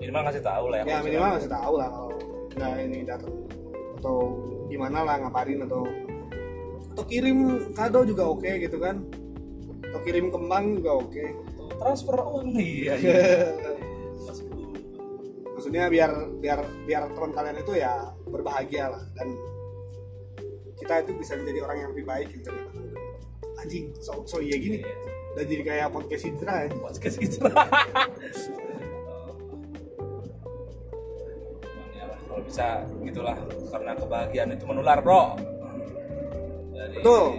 Minimal 0.00 0.22
ngasih 0.26 0.42
tahu 0.42 0.64
lah 0.72 0.76
ya 0.80 0.82
ya 0.82 0.86
kalau 0.90 1.04
minimal 1.06 1.28
misalkan- 1.28 1.38
masih 1.38 1.52
tahu 1.52 1.74
lah 1.78 1.88
kalau 1.92 2.10
nggak 2.50 2.72
ini 2.82 2.98
datang. 3.06 3.32
Atau 4.00 4.16
gimana 4.66 4.98
lah 5.04 5.14
ngapain 5.22 5.60
atau 5.62 5.82
atau 6.90 7.04
kirim 7.06 7.38
kado 7.76 8.00
juga 8.02 8.24
oke 8.26 8.50
gitu 8.58 8.76
kan. 8.82 8.96
Atau 9.90 10.00
kirim 10.02 10.26
kembang 10.34 10.82
juga 10.82 10.92
oke. 10.98 11.24
Transfer 11.80 12.16
uang 12.18 12.50
iya 12.58 12.94
iya. 12.98 13.14
Maksudnya 15.54 15.92
biar 15.92 16.10
biar 16.40 16.60
biar 16.88 17.02
teman 17.12 17.30
kalian 17.36 17.60
itu 17.60 17.72
ya 17.76 17.92
berbahagia 18.24 18.96
lah 18.96 19.02
dan 19.12 19.28
kita 20.90 21.06
itu 21.06 21.22
bisa 21.22 21.38
menjadi 21.38 21.58
orang 21.70 21.76
yang 21.86 21.90
lebih 21.94 22.02
baik 22.02 22.28
gitu. 22.34 22.50
Anjing 23.62 23.94
so, 24.02 24.26
so 24.26 24.42
iya 24.42 24.58
gini. 24.58 24.82
Udah 25.38 25.46
jadi 25.46 25.62
kayak 25.62 25.94
podcast 25.94 26.26
hijrah 26.26 26.66
ya 26.66 26.74
podcast 26.74 27.14
gitu 27.22 27.46
Ya 31.94 32.10
kalau 32.26 32.42
bisa 32.42 32.82
gitulah 33.06 33.38
karena 33.70 33.94
kebahagiaan 33.94 34.50
itu 34.50 34.66
menular 34.66 34.98
bro. 34.98 35.38
Jadi, 36.74 36.94
Betul. 36.98 37.38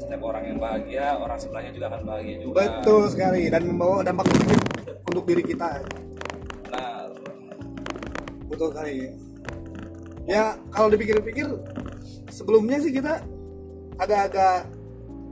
setiap 0.00 0.22
orang 0.24 0.44
yang 0.48 0.56
bahagia 0.56 1.20
orang 1.20 1.36
sebelahnya 1.36 1.76
juga 1.76 1.92
akan 1.92 2.00
bahagia 2.08 2.36
juga. 2.40 2.64
Betul 2.64 3.12
sekali 3.12 3.52
dan 3.52 3.62
membawa 3.68 4.00
dampak 4.00 4.24
positif 4.24 4.56
untuk 5.04 5.28
diri 5.28 5.44
kita. 5.44 5.84
Benar. 6.64 7.12
Betul 8.48 8.72
sekali. 8.72 9.04
Ya 9.04 9.12
ya 10.24 10.44
kalau 10.72 10.88
dipikir-pikir 10.88 11.44
sebelumnya 12.30 12.78
sih 12.78 12.94
kita 12.94 13.20
agak-agak 14.00 14.70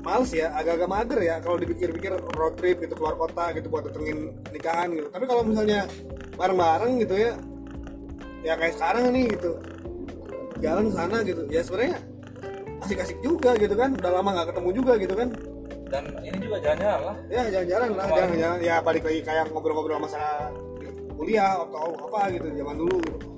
males 0.05 0.30
ya 0.30 0.55
agak-agak 0.55 0.88
mager 0.88 1.20
ya 1.24 1.36
kalau 1.42 1.59
dipikir-pikir 1.59 2.14
road 2.38 2.55
trip 2.55 2.78
gitu 2.78 2.94
keluar 2.94 3.18
kota 3.18 3.51
gitu 3.57 3.66
buat 3.72 3.86
datengin 3.88 4.34
nikahan 4.53 4.92
gitu. 4.94 5.09
Tapi 5.11 5.24
kalau 5.26 5.42
misalnya 5.42 5.86
bareng-bareng 6.38 6.92
gitu 7.03 7.14
ya 7.18 7.32
ya 8.46 8.55
kayak 8.55 8.74
sekarang 8.78 9.11
nih 9.11 9.24
gitu. 9.34 9.59
Jalan 10.59 10.90
sana 10.90 11.22
gitu. 11.22 11.42
Ya 11.51 11.62
sebenarnya 11.62 11.99
asik-asik 12.82 13.18
juga 13.22 13.55
gitu 13.59 13.74
kan. 13.74 13.94
Udah 13.94 14.11
lama 14.20 14.30
nggak 14.34 14.55
ketemu 14.55 14.68
juga 14.74 14.92
gitu 14.99 15.14
kan. 15.14 15.28
Dan 15.88 16.05
ini 16.20 16.36
juga 16.44 16.57
jalan-jalan 16.61 17.01
lah. 17.01 17.16
Ya 17.32 17.42
jalan-jalan 17.49 17.88
lah 17.96 18.07
jalan-jalan. 18.12 18.59
Ya 18.61 18.74
balik 18.84 19.03
lagi 19.07 19.20
kayak 19.24 19.51
ngobrol-ngobrol 19.51 20.03
masalah 20.03 20.53
kuliah 21.18 21.59
atau 21.59 21.99
apa 21.99 22.30
gitu 22.30 22.46
zaman 22.55 22.78
dulu 22.78 23.03
gitu 23.03 23.38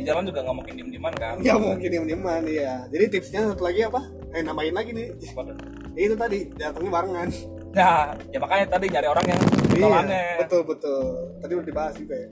di 0.00 0.08
jalan 0.08 0.24
juga 0.24 0.40
nggak 0.40 0.56
mungkin 0.56 0.74
diem-dieman 0.80 1.14
kan? 1.20 1.36
Ya 1.44 1.54
mungkin 1.60 1.88
diem-dieman 1.92 2.42
ya 2.48 2.88
jadi 2.88 3.04
tipsnya 3.12 3.52
satu 3.52 3.68
lagi 3.68 3.84
apa? 3.84 4.00
Eh 4.32 4.40
nambahin 4.40 4.72
lagi 4.72 4.90
nih. 4.96 5.12
Apa 5.36 5.52
tuh? 5.52 5.56
Ya, 5.92 6.00
itu 6.08 6.16
tadi 6.16 6.38
datangnya 6.56 6.90
barengan. 6.90 7.28
Nah, 7.70 8.18
ya 8.32 8.38
makanya 8.42 8.66
tadi 8.72 8.86
nyari 8.88 9.08
orang 9.12 9.26
yang 9.28 9.42
iya 9.76 10.40
betul 10.42 10.62
betul. 10.64 11.04
Tadi 11.44 11.52
udah 11.54 11.66
dibahas 11.68 11.94
juga 12.00 12.14
ya. 12.16 12.28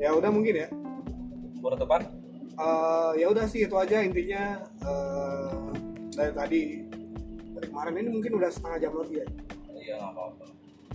Ya 0.00 0.10
udah 0.16 0.30
mungkin 0.32 0.54
ya. 0.54 0.68
Penutupan? 1.60 2.00
Eh, 2.56 3.12
ya 3.20 3.26
udah 3.28 3.44
sih 3.44 3.68
itu 3.68 3.76
aja 3.76 4.00
intinya. 4.00 4.64
Eh, 4.80 5.68
dari 6.16 6.32
tadi. 6.32 6.62
Dari 7.52 7.66
kemarin 7.68 8.00
ini 8.00 8.08
mungkin 8.08 8.32
udah 8.40 8.48
setengah 8.48 8.78
jam 8.80 8.92
lebih 8.96 9.20
ya. 9.20 9.26
Iya 9.76 9.94
nggak 10.00 10.12
apa-apa 10.16 10.44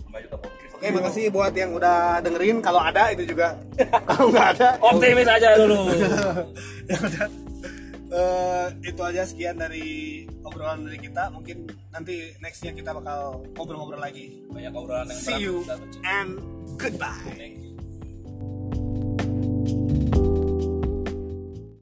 kembali 0.06 0.26
ke 0.30 0.36
podcast. 0.38 0.72
Oke 0.76 0.86
makasih 0.92 1.24
buat 1.32 1.52
yang 1.56 1.70
udah 1.74 2.20
dengerin. 2.22 2.58
Kalau 2.62 2.80
ada 2.80 3.10
itu 3.12 3.24
juga. 3.26 3.58
Kalau 4.08 4.30
nggak 4.30 4.48
ada 4.56 4.68
ya 4.78 4.84
optimis 4.84 5.28
aja 5.28 5.48
dulu. 5.58 5.80
Ya 6.86 7.02
udah. 7.02 7.26
Uh, 8.06 8.70
itu 8.86 9.02
aja 9.02 9.26
sekian 9.26 9.58
dari 9.58 10.22
obrolan 10.46 10.86
dari 10.86 11.02
kita. 11.02 11.34
Mungkin 11.34 11.66
nanti 11.90 12.30
nextnya 12.38 12.70
kita 12.70 12.94
bakal 12.94 13.42
ngobrol-ngobrol 13.58 13.98
lagi. 13.98 14.46
Banyak 14.46 14.70
obrolan 14.70 15.10
yang 15.10 15.18
see 15.18 15.42
you 15.42 15.66
and 16.06 16.38
goodbye. 16.78 17.18
Thank 17.34 17.58
you. 17.58 17.66